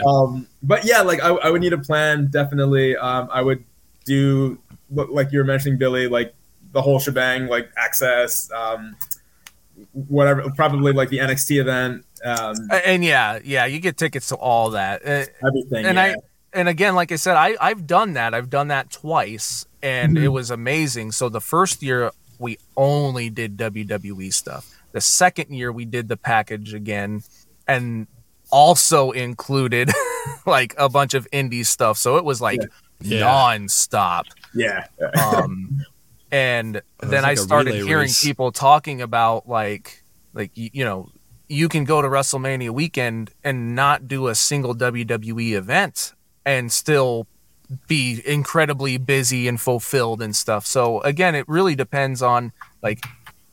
[0.06, 2.28] um, but yeah, like I, I would need a plan.
[2.28, 3.64] Definitely, um, I would
[4.06, 4.58] do
[4.90, 6.34] like you were mentioning, Billy, like
[6.72, 8.96] the whole shebang, like access, um,
[9.94, 10.44] whatever.
[10.56, 12.56] Probably like the NXT event, um,
[12.86, 15.02] And yeah, yeah, you get tickets to all that.
[15.06, 15.86] Uh, everything.
[15.86, 16.04] and yeah.
[16.04, 16.16] I
[16.54, 18.34] and again, like I said, I I've done that.
[18.34, 20.24] I've done that twice, and Mhm.
[20.24, 21.12] it was amazing.
[21.12, 24.70] So the first year we only did WWE stuff.
[24.94, 27.24] The second year we did the package again,
[27.68, 28.08] and
[28.50, 29.92] also included
[30.46, 31.98] like a bunch of indie stuff.
[31.98, 32.62] So it was like
[33.02, 33.22] Yeah.
[33.22, 34.24] nonstop.
[34.56, 34.88] yeah,
[35.22, 35.82] Um,
[36.32, 38.24] and was then I like a started hearing race.
[38.24, 41.10] people talking about like like you, you know
[41.50, 46.14] you can go to WrestleMania weekend and not do a single WWE event
[46.46, 47.26] and still
[47.88, 50.66] be incredibly busy and fulfilled and stuff.
[50.66, 52.52] So again, it really depends on
[52.82, 53.04] like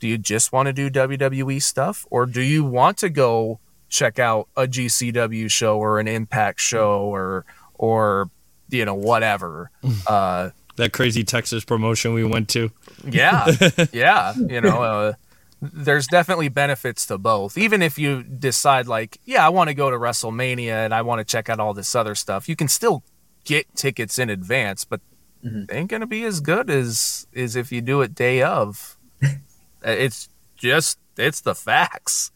[0.01, 4.19] do you just want to do WWE stuff or do you want to go check
[4.19, 7.45] out a GCW show or an Impact show or
[7.75, 8.31] or
[8.69, 9.71] you know whatever.
[10.07, 12.71] Uh that crazy Texas promotion we went to.
[13.09, 13.47] yeah
[13.93, 15.13] yeah you know uh,
[15.61, 19.91] there's definitely benefits to both even if you decide like yeah i want to go
[19.91, 23.03] to wrestlemania and i want to check out all this other stuff you can still
[23.45, 25.01] get tickets in advance but
[25.45, 25.69] Mhm.
[25.69, 28.97] they ain't gonna be as good as as if you do it day of
[29.83, 32.31] it's just it's the facts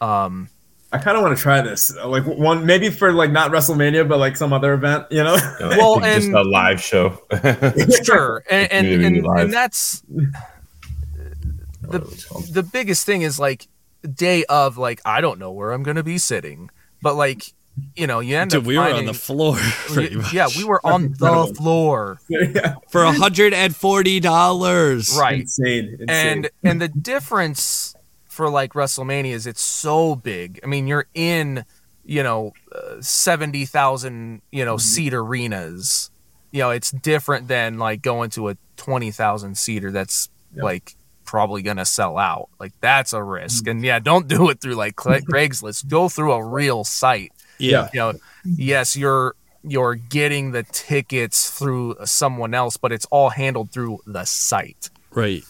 [0.00, 0.48] um
[0.92, 1.94] I kind of want to try this.
[1.96, 5.06] Like one, maybe for like not WrestleMania, but like some other event.
[5.10, 5.36] You know?
[5.60, 7.22] Well, just and- a live show.
[8.04, 10.02] sure and and, and, and that's
[11.82, 12.00] the
[12.52, 13.68] the biggest thing is like
[14.14, 16.70] day of like I don't know where I'm gonna be sitting,
[17.02, 17.52] but like
[17.94, 19.54] you know you end Dude, up we were on the floor.
[19.94, 20.32] Much.
[20.32, 22.76] yeah we were on the floor yeah.
[22.90, 25.16] for hundred and forty dollars.
[25.18, 25.96] right Insane.
[26.00, 26.08] insane.
[26.08, 27.94] and and the difference
[28.30, 30.60] for like WrestleManias, it's so big.
[30.62, 31.64] I mean, you're in,
[32.04, 36.10] you know, uh, 70,000, you know, seat arenas.
[36.52, 40.94] You know, it's different than like going to a 20,000 seater that's like
[41.24, 42.48] probably going to sell out.
[42.58, 43.66] Like that's a risk.
[43.66, 45.88] And yeah, don't do it through like Craigslist.
[45.88, 47.32] Go through a real site.
[47.58, 47.88] Yeah.
[47.92, 48.12] You know,
[48.44, 54.24] yes, you're you're getting the tickets through someone else, but it's all handled through the
[54.24, 54.90] site.
[55.12, 55.44] Right.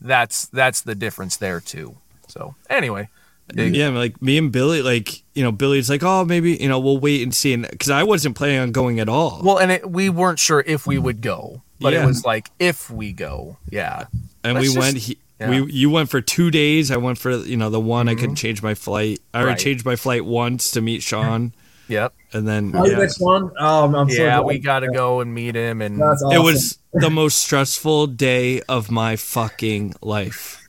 [0.00, 1.96] That's that's the difference there too.
[2.28, 3.08] So anyway,
[3.54, 6.78] big- Yeah, like me and Billy, like you know, Billy's like, oh, maybe you know,
[6.78, 9.40] we'll wait and see, and because I wasn't planning on going at all.
[9.44, 12.02] well, and it, we weren't sure if we would go, but Yeah.
[12.02, 14.06] it was like if we go, yeah,
[14.42, 14.96] and let's we just- went.
[14.98, 15.48] He, yeah.
[15.50, 15.64] Mm-hmm.
[15.66, 16.90] We you went for two days.
[16.92, 19.20] I went for you know the one I couldn't change my flight.
[19.34, 19.58] I already Right.
[19.58, 21.52] changed my flight once to meet Shawn,
[21.88, 22.98] yep, and then Oh, yeah.
[22.98, 23.50] next one.
[23.58, 24.46] Um, I'm so yeah, glad.
[24.46, 28.60] we got to go and meet him, and That's it was the most stressful day
[28.62, 30.64] of my fucking life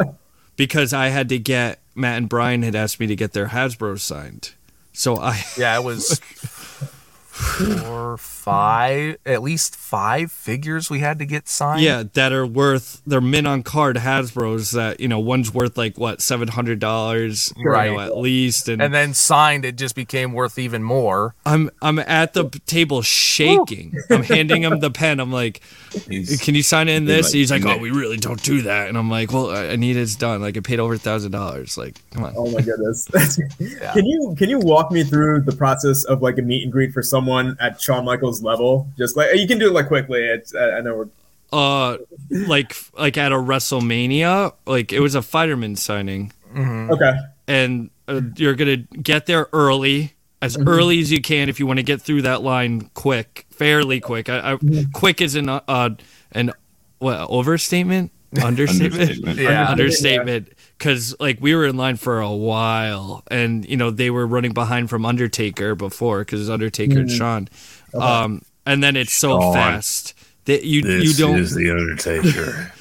[0.56, 3.98] because I had to get Matt and Brian had asked me to get their Hasbro
[3.98, 4.52] signed.
[4.92, 6.20] So I yeah, it was
[7.40, 11.82] four, five, at least five figures we had to get signed.
[11.82, 15.98] yeah that are worth they're mint on card Hasbro's that you know one's worth like
[15.98, 17.98] what seven hundred dollars Right.
[17.98, 21.34] at least and, and then signed, it just became worth even more.
[21.46, 23.94] I'm I'm at the table shaking.
[24.10, 25.20] I'm handing him the pen.
[25.20, 25.60] I'm like,
[26.08, 28.62] He's- "Can you sign in this?" like, He's like, "No." "Oh, we really don't do
[28.62, 30.40] that." And I'm like, "Well, I I need it done.
[30.40, 31.76] Like, I paid over a thousand dollars.
[31.78, 33.06] Like, come on." Oh my goodness!
[33.92, 36.92] Can you can you walk me through the process of like a meet and greet
[36.92, 37.29] for someone
[37.60, 38.88] at Shawn Michaels level?
[38.98, 40.20] Just like you can do it like quickly.
[40.24, 41.08] It's, I, I know we're
[41.52, 41.98] Uh,
[42.30, 47.12] like like at a WrestleMania, like it was a fireman signing, okay.
[47.48, 50.14] and uh, you're gonna get there early.
[50.42, 50.68] As Mm-hmm.
[50.68, 54.28] early as you can if you want to get through that line quick, fairly quick.
[54.30, 54.90] I, I, Mm-hmm.
[54.92, 55.90] quick is an uh,
[56.32, 56.52] an
[56.98, 58.10] what overstatement,
[58.42, 58.94] understatement.
[59.02, 59.38] Understatement.
[59.38, 59.68] Yeah.
[59.68, 60.48] understatement
[60.80, 64.52] because like we were in line for a while and you know they were running
[64.52, 67.48] behind from undertaker before because undertaker and shawn
[67.94, 69.52] um and then it's so Shawn.
[69.54, 70.14] fast
[70.46, 72.72] that you you don't is the Undertaker.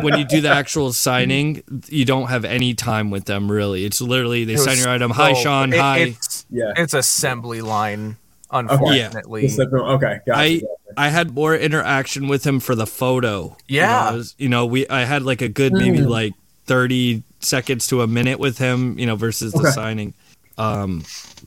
[0.02, 4.00] when you do the actual signing you don't have any time with them really it's
[4.00, 6.72] literally they It sign was your item hi so- shawn it- hi It's, Yeah.
[6.76, 8.16] it's assembly line,
[8.50, 9.42] unfortunately.
[9.42, 10.18] Just like, okay.
[10.26, 10.38] Gotcha.
[10.40, 10.60] I
[10.96, 13.56] I had more interaction with him for the photo.
[13.68, 14.12] You know, Yeah.
[14.14, 16.32] Was- you know, we I had like a good maybe like
[16.66, 19.70] thirty seconds to a minute with him, you know, versus the Okay.
[19.70, 20.14] signing.
[20.56, 21.04] Um,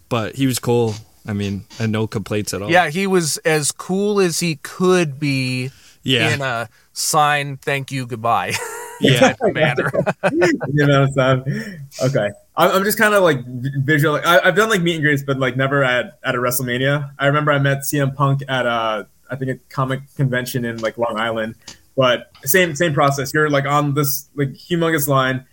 [0.10, 0.96] but he was cool.
[1.28, 2.72] I mean, and no complaints at all.
[2.72, 5.70] Yeah, he was as cool as he could be
[6.04, 8.54] yeah, in a sign, thank you, goodbye
[9.02, 9.36] yeah.
[9.44, 9.92] manner.
[10.32, 11.88] you know what I'm saying?
[12.02, 12.30] Okay.
[12.56, 14.16] I'm I'm just kind of like visual.
[14.16, 17.12] I, I've done like meet and greets, but like never at, at a WrestleMania.
[17.20, 20.98] I remember I met CM Punk at a, I think a comic convention in like
[20.98, 21.56] Long Island,
[21.96, 23.34] but same same process.
[23.34, 25.46] You're like on this like humongous line,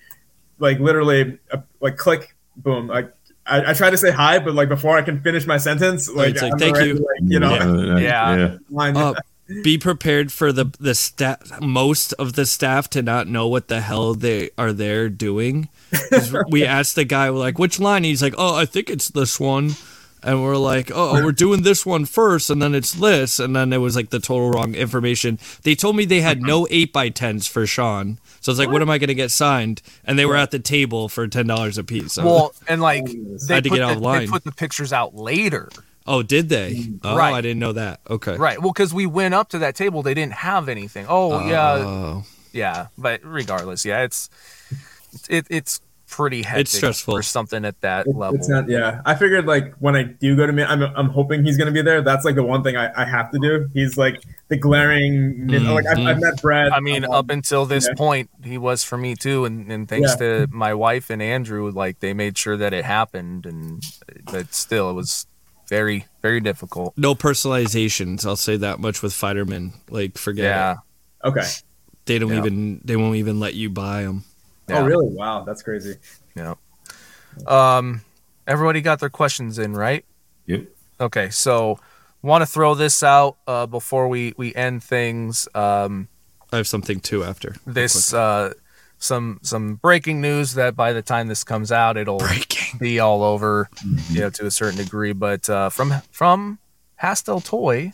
[0.59, 2.89] like literally uh, like click, boom.
[2.89, 3.12] Like
[3.47, 6.30] I, I try to say hi, but like before I can finish my sentence, like,
[6.30, 8.36] it's like, "Thank already, you." like, you know, Yeah.
[8.36, 8.56] yeah.
[8.70, 8.97] line.
[8.97, 9.14] Uh,
[9.62, 11.60] be prepared for the the staff.
[11.60, 15.68] Most of the staff to not know what the hell they are there doing
[16.48, 18.05] we asked the guy, like, which line?
[18.05, 19.72] He's like, oh, I think it's this one.
[20.22, 23.72] And we're like, oh, we're doing this one first, and then it's this, and then
[23.72, 25.39] it was like the total wrong information.
[25.62, 28.82] They told me they had no eight by tens for Shawn, so it's like, what
[28.82, 29.82] am I gonna get signed?
[30.05, 32.12] And they were at the table for ten dollars a piece.
[32.15, 34.20] So- well, and like oh, they had to get the, offline.
[34.20, 35.69] they put the pictures out later.
[36.06, 36.74] oh, did they?
[36.74, 37.35] Mm, oh, Right.
[37.35, 38.01] I didn't know that.
[38.09, 38.60] Okay, Right.
[38.60, 41.05] Well, because we went up to that table, they didn't have anything.
[41.09, 42.24] Oh, yeah, Oh.
[42.52, 42.86] yeah.
[42.97, 44.31] But regardless, yeah, it's
[45.28, 47.15] it, it's pretty hectic stressful.
[47.16, 48.36] for something at that It- level.
[48.36, 49.02] It's not, yeah.
[49.05, 51.82] I figured like when I do go to me, I'm, I'm hoping he's gonna be
[51.82, 52.01] there.
[52.01, 53.69] That's like the one thing I, I have to do.
[53.74, 55.46] He's like the glaring.
[55.48, 56.72] Like I've, I've met Brad.
[56.72, 57.94] I mean, um, up until this yeah.
[57.94, 62.00] point, he was for me too, and, and thanks to my wife and Andrew, like
[62.00, 63.82] they made sure that it happened, and
[64.24, 65.26] but still, it was
[65.68, 66.94] very, very difficult.
[66.96, 68.24] no personalizations.
[68.26, 69.72] I'll say that much with Fighterman.
[69.90, 70.72] Like, forget Yeah,
[71.24, 71.28] it.
[71.28, 71.46] okay.
[72.06, 72.38] They don't Yeah.
[72.38, 72.80] even.
[72.84, 74.24] They won't even let you buy them.
[74.68, 74.78] yeah.
[74.78, 75.08] Oh really?
[75.08, 75.96] Wow, that's crazy.
[76.34, 76.54] Yeah.
[77.46, 78.00] Um,
[78.46, 80.04] everybody got their questions in, right?
[80.46, 80.64] Yep.
[81.00, 81.78] Okay, so
[82.23, 85.49] want to throw this out uh, before we we end things.
[85.55, 86.09] Um,
[86.53, 88.55] I have something too after this uh,
[88.99, 92.78] some some breaking news that by the time this comes out, it'll breaking.
[92.78, 93.69] be all over,
[94.11, 95.12] you know, to a certain degree.
[95.12, 96.59] But uh, from from
[97.03, 97.93] Hastel Toy,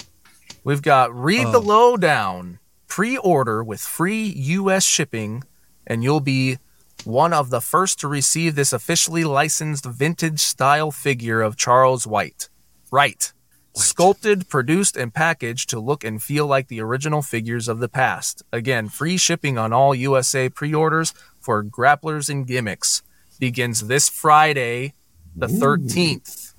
[0.64, 1.60] we've got read the Oh.
[1.60, 4.84] lowdown pre-order with free U.S.
[4.84, 5.42] shipping,
[5.86, 6.58] and you'll be
[7.04, 12.48] one of the first to receive this officially licensed vintage style figure of Charles Wright.
[12.92, 13.32] Right.
[13.76, 18.42] Sculpted, produced, and packaged to look and feel like the original figures of the past.
[18.52, 23.02] Again, free shipping on all USA pre orders, for Grapplers and Gimmicks
[23.40, 24.94] begins this Friday,
[25.34, 26.54] the 13th.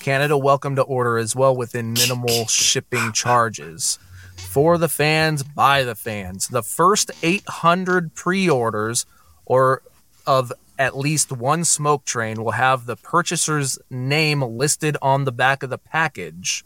[0.00, 3.98] Canada welcome to order as well within minimal shipping charges.
[4.36, 6.48] For the fans, by the fans.
[6.48, 9.06] The first 800 pre orders
[9.44, 9.82] or
[10.26, 15.62] of at least one smoke train will have the purchaser's name listed on the back
[15.62, 16.64] of the package.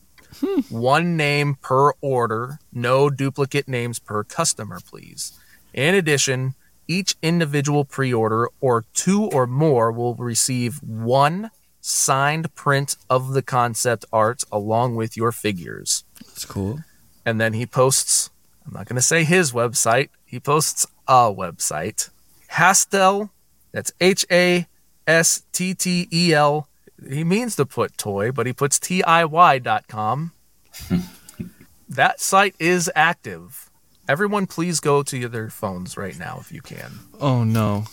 [0.69, 5.39] One name per order, no duplicate names per customer, please.
[5.73, 6.55] In addition,
[6.87, 11.51] each individual pre order or two or more will receive one
[11.81, 16.05] signed print of the concept art along with your figures.
[16.19, 16.81] That's cool.
[17.27, 18.31] And then he posts,
[18.65, 22.11] I'm not going to say his website, he posts a website.
[22.53, 23.31] Hastel,
[23.75, 24.69] that's H A
[25.07, 26.69] S T T E L.
[27.07, 30.31] He means to put toy, but he puts T I Y.com.
[31.89, 33.69] that site is active.
[34.09, 36.93] Everyone, please go to their phones right now if you can.
[37.21, 37.85] Oh no.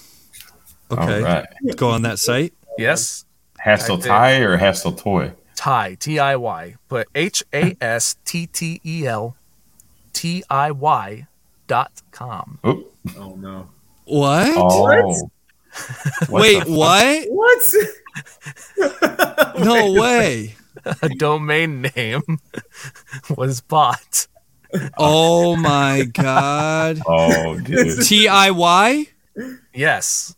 [0.91, 1.17] Okay.
[1.17, 1.45] All right.
[1.75, 2.53] Go on that site.
[2.77, 3.25] Yes,
[3.57, 4.07] Hassel I did.
[4.07, 5.33] tie or Hassel toy?
[5.55, 6.75] Ty, T I Y.
[6.89, 9.35] Put H A S T T E L
[10.13, 11.27] T I Y
[11.65, 12.59] dot com.
[12.67, 12.93] Oop.
[13.17, 13.67] Oh no.
[14.05, 14.47] What?
[14.55, 14.81] Oh.
[14.83, 15.31] What
[16.29, 17.25] Wait, what?
[17.29, 17.73] What?
[19.59, 20.55] No way.
[21.01, 22.23] A domain name
[23.37, 24.27] was bought.
[24.97, 27.01] Oh my god.
[27.05, 28.03] Oh, dude.
[28.03, 29.07] T I Y?
[29.73, 30.35] Yes.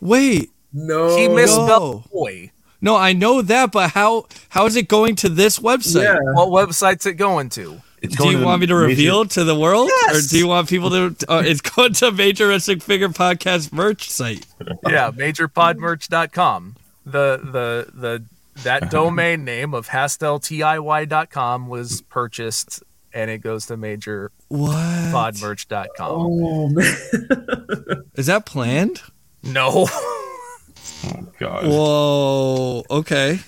[0.00, 0.50] Wait.
[0.72, 1.16] No.
[1.16, 2.04] He misspelled no.
[2.12, 2.52] toy.
[2.82, 6.04] No, I know that, but how how is it going to this website?
[6.04, 6.18] Yeah.
[6.34, 7.80] What website's it going to?
[8.02, 10.26] It's Do you want me to major- reveal to the world, Yes.
[10.26, 11.14] or do you want people to?
[11.28, 14.46] Uh, it's going to Major Wrestling Figure Podcast merch site.
[14.88, 16.76] Yeah, majorpodmerch.com.
[17.04, 18.24] The the the
[18.62, 22.82] that domain name of hasteltiy.com was purchased
[23.12, 26.10] and it goes to What majorpodmerch.com.
[26.10, 28.04] Oh man.
[28.14, 29.02] is that planned?
[29.42, 29.86] No.
[29.88, 31.66] Oh, God.
[31.66, 32.84] Whoa.
[32.90, 33.40] Okay.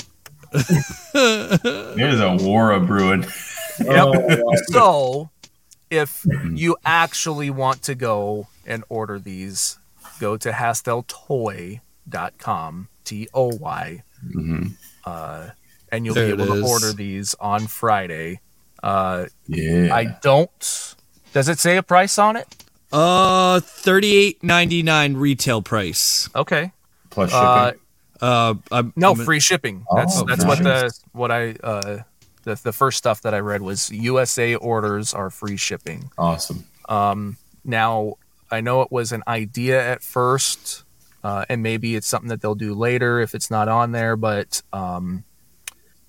[1.14, 3.24] There's a war of brewing.
[3.80, 3.88] Yep.
[3.98, 4.54] Oh.
[4.68, 5.30] So,
[5.90, 9.78] if you actually want to go and order these,
[10.20, 14.66] go to hasteltoy.com, T O Y, hmm
[15.04, 15.48] uh,
[15.90, 18.40] and you'll There be able to order these on Friday.
[18.82, 19.94] Uh, Yeah.
[19.94, 20.94] I don't.
[21.34, 22.46] Does it say a price on it?
[22.92, 26.28] Uh, thirty eight ninety nine retail price.
[26.34, 26.72] Okay.
[27.10, 27.44] Plus shipping.
[27.46, 27.72] Uh,
[28.20, 29.84] Uh, I'm, no, I'm- free shipping.
[29.96, 30.72] That's Oh, that's free what shipping.
[30.72, 31.98] the what I uh
[32.42, 36.10] the the first stuff that I read was USA orders are free shipping.
[36.18, 36.64] awesome.
[36.88, 38.14] Um, now,
[38.50, 40.84] I know it was an idea at first,
[41.24, 44.16] uh, and maybe it's something that they'll do later if it's not on there.
[44.16, 45.24] But um,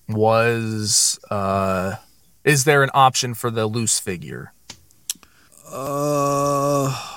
[0.09, 1.95] was uh,
[2.43, 4.53] is there an option for the loose figure?
[5.71, 7.12] Uh,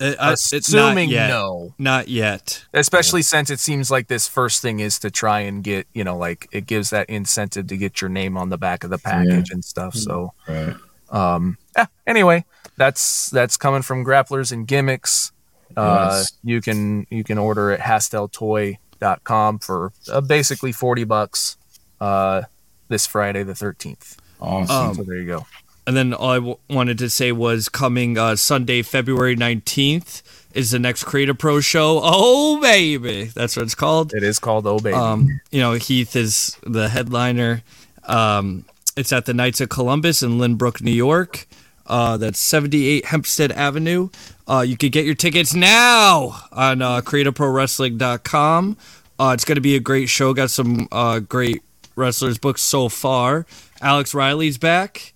[0.00, 2.64] it, I, it's not Assuming no, Not yet.
[2.72, 6.16] especially since it seems like this first thing is to try and get you know
[6.16, 9.50] like it gives that incentive to get your name on the back of the package
[9.50, 9.94] and stuff.
[9.94, 10.74] So Right.
[11.10, 12.44] um yeah, anyway
[12.76, 15.32] that's that's coming from grapplers and gimmicks
[15.76, 16.32] uh Yes.
[16.42, 21.56] you can you can order at hasteltoy.com for uh, basically 40 bucks
[22.00, 22.42] uh
[22.88, 24.94] this friday the 13th Awesome.
[24.94, 25.46] so there you go
[25.86, 30.22] And then all I w- wanted to say was coming uh, Sunday, February 19th
[30.54, 32.00] is the next Create A Pro show.
[32.02, 33.24] Oh, baby.
[33.24, 34.12] That's what it's called.
[34.14, 37.62] it is called oh baby Um, you know, Heath is the headliner.
[38.04, 38.64] Um,
[38.96, 41.46] it's at the Knights of Columbus in Lynbrook, New York.
[41.86, 44.10] Uh, that's 78 Hempstead Avenue.
[44.48, 48.76] Uh, you can get your tickets now on uh, creativeprowrestling.com.
[49.18, 50.32] Uh, it's going to be a great show.
[50.34, 51.62] Got some uh, great
[52.00, 53.46] wrestlers booked so far.
[53.80, 55.12] Alex Riley's back.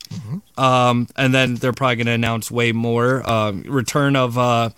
[0.57, 3.29] Um, and then they're probably going to announce way more.
[3.29, 4.71] Um, return of uh,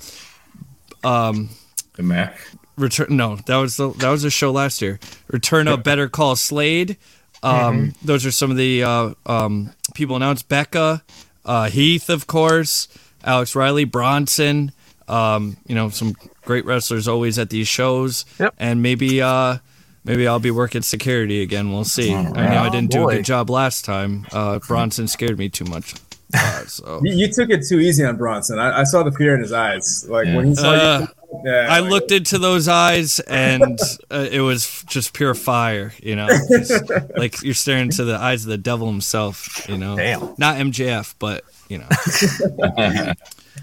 [1.03, 2.39] the Mac.
[2.77, 6.37] return no that was the that was the show last year return of better call
[6.37, 6.97] slade
[7.43, 11.03] um those are some of the uh um people announced becca
[11.45, 12.89] uh heath of course
[13.24, 14.73] alex riley bronson
[15.09, 16.15] um you know some
[16.45, 18.55] great wrestlers always at these shows Yep.
[18.59, 19.59] and maybe uh
[20.07, 23.24] maybe i'll be working security again we'll see i know i didn't do a good
[23.24, 25.95] job last time uh bronson scared me too much
[26.35, 28.59] uh, so You, you took it too easy on Bronson.
[28.59, 30.05] I, I saw the fear in his eyes.
[30.09, 31.41] Like when he saw Uh, you.
[31.45, 33.78] Yeah, I like- looked into those eyes and
[34.11, 36.27] uh, it was just pure fire, you know.
[36.51, 39.95] Just like you're staring into the eyes of the devil himself, you know.
[39.97, 40.35] Damn.
[40.37, 41.89] Not MJF, but you know.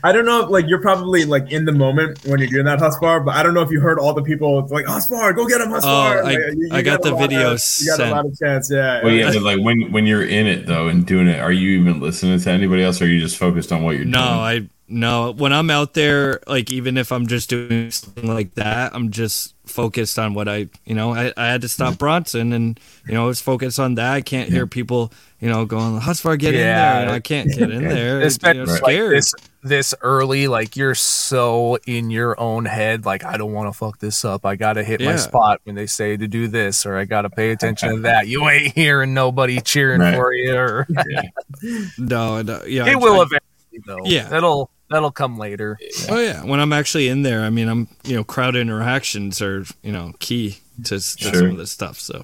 [0.03, 0.43] I don't know.
[0.43, 3.43] if, Like you're probably like in the moment when you're doing that Husfar, but I
[3.43, 5.81] don't know if you heard all the people like Husfar, go get him, Husfar.
[5.83, 7.19] Oh, I- Like, you- you I got a the videos.
[7.19, 7.59] video you got
[7.97, 8.01] sent.
[8.01, 8.71] a lot of chance.
[8.71, 9.03] Yeah.
[9.03, 11.79] Well, yeah, but like when when you're in it though and doing it, are you
[11.79, 14.31] even listening to anybody else, or are you just focused on what you're No, doing?
[14.31, 18.53] No, I No, when I'm out there, like even if I'm just doing something like
[18.55, 21.97] that, I'm just focused on what I, you know, I, I had to stop mm-hmm.
[21.99, 24.11] Bronson, and you know, I was focused on that.
[24.13, 27.19] I can't hear people, you know, going, "How far get in there?" You know, I
[27.21, 28.21] can't get in there.
[28.21, 29.23] It's you know, Especially like scared.
[29.63, 33.77] This this early, like you're so in your own head, like I don't want to
[33.77, 34.45] fuck this up.
[34.45, 37.51] I gotta hit my spot when they say to do this, or I gotta pay
[37.51, 38.27] attention to that.
[38.27, 40.15] You ain't hearing nobody cheering Right.
[40.15, 40.87] for you, or
[41.97, 44.05] no, no, yeah, I- it will I- eventually though.
[44.05, 44.27] Yeah.
[44.29, 45.77] that'll that'll come later.
[46.09, 49.65] Oh yeah, when I'm actually in there, I mean, I'm you know, crowd interactions are
[49.81, 51.33] you know key to, to Sure.
[51.33, 51.99] some of this stuff.
[51.99, 52.23] So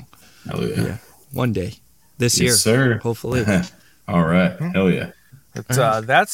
[0.49, 0.82] Hell yeah.
[0.82, 0.98] Yeah.
[1.32, 1.76] one day,
[2.18, 2.99] this Yes, year, sir.
[2.99, 3.45] hopefully.
[4.07, 4.57] All right.
[4.74, 5.11] Hell yeah.
[5.53, 6.34] But uh, that's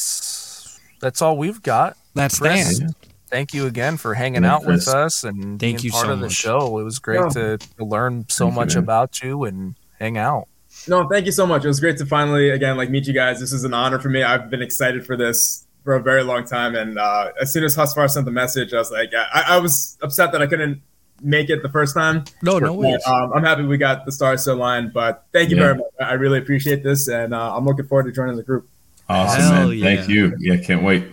[1.06, 1.96] that's all we've got.
[2.14, 2.92] That's Chris, that.
[3.28, 6.12] Thank you again for hanging Yeah, out with us and Thank being you part so
[6.14, 6.78] of the show.
[6.80, 7.28] It was great Yeah.
[7.28, 8.82] to, to learn so Thank much man.
[8.84, 10.48] about you and hang out.
[10.88, 11.64] No, thank you so much.
[11.64, 13.38] It was great to finally again like meet you guys.
[13.38, 14.24] This is an honor for me.
[14.24, 17.76] I've been excited for this for a very long time, and uh, as soon as
[17.76, 20.82] Husfar sent the message, I was like, I, I was upset that I couldn't
[21.22, 22.24] make it the first time.
[22.42, 22.98] No, no way.
[23.04, 24.92] But, um, I'm happy we got the stars so aligned.
[24.92, 25.62] But thank you Yeah.
[25.62, 25.86] very much.
[26.00, 28.68] I I really appreciate this, and uh, I'm looking forward to joining the group.
[29.08, 29.80] Awesome, Hell man.
[29.80, 30.34] Thank you.
[30.38, 31.04] Yeah, can't wait.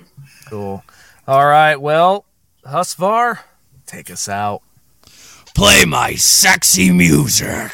[0.47, 0.83] Cool.
[1.27, 1.75] All right.
[1.75, 2.25] Well,
[2.65, 3.39] Husvar,
[3.85, 4.61] take us out.
[5.55, 7.71] Play my sexy music.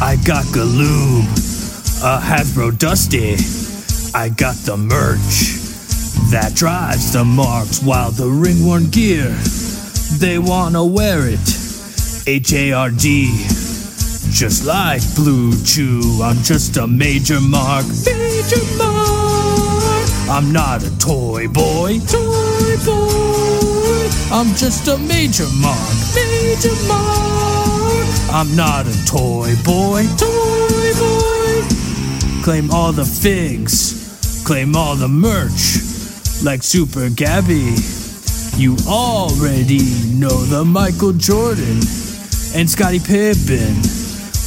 [0.00, 1.24] I got Galoom,
[2.02, 3.34] a Hasbro Dusty.
[4.14, 5.58] I got the merch
[6.30, 9.30] that drives the marks while the ringworn gear,
[10.18, 11.40] they wanna wear it.
[12.26, 13.46] H A R D,
[14.30, 16.20] just like Blue Chew.
[16.22, 20.08] I'm just a major mark, major mark.
[20.28, 24.08] I'm not a toy boy, toy boy.
[24.30, 28.06] I'm just a major mark, major mark.
[28.30, 32.42] I'm not a toy boy, toy boy.
[32.42, 35.80] Claim all the figs, claim all the merch,
[36.42, 37.74] like Super Gabby.
[38.56, 39.80] You already
[40.14, 41.80] know the Michael Jordan
[42.54, 44.07] and Scottie Pippen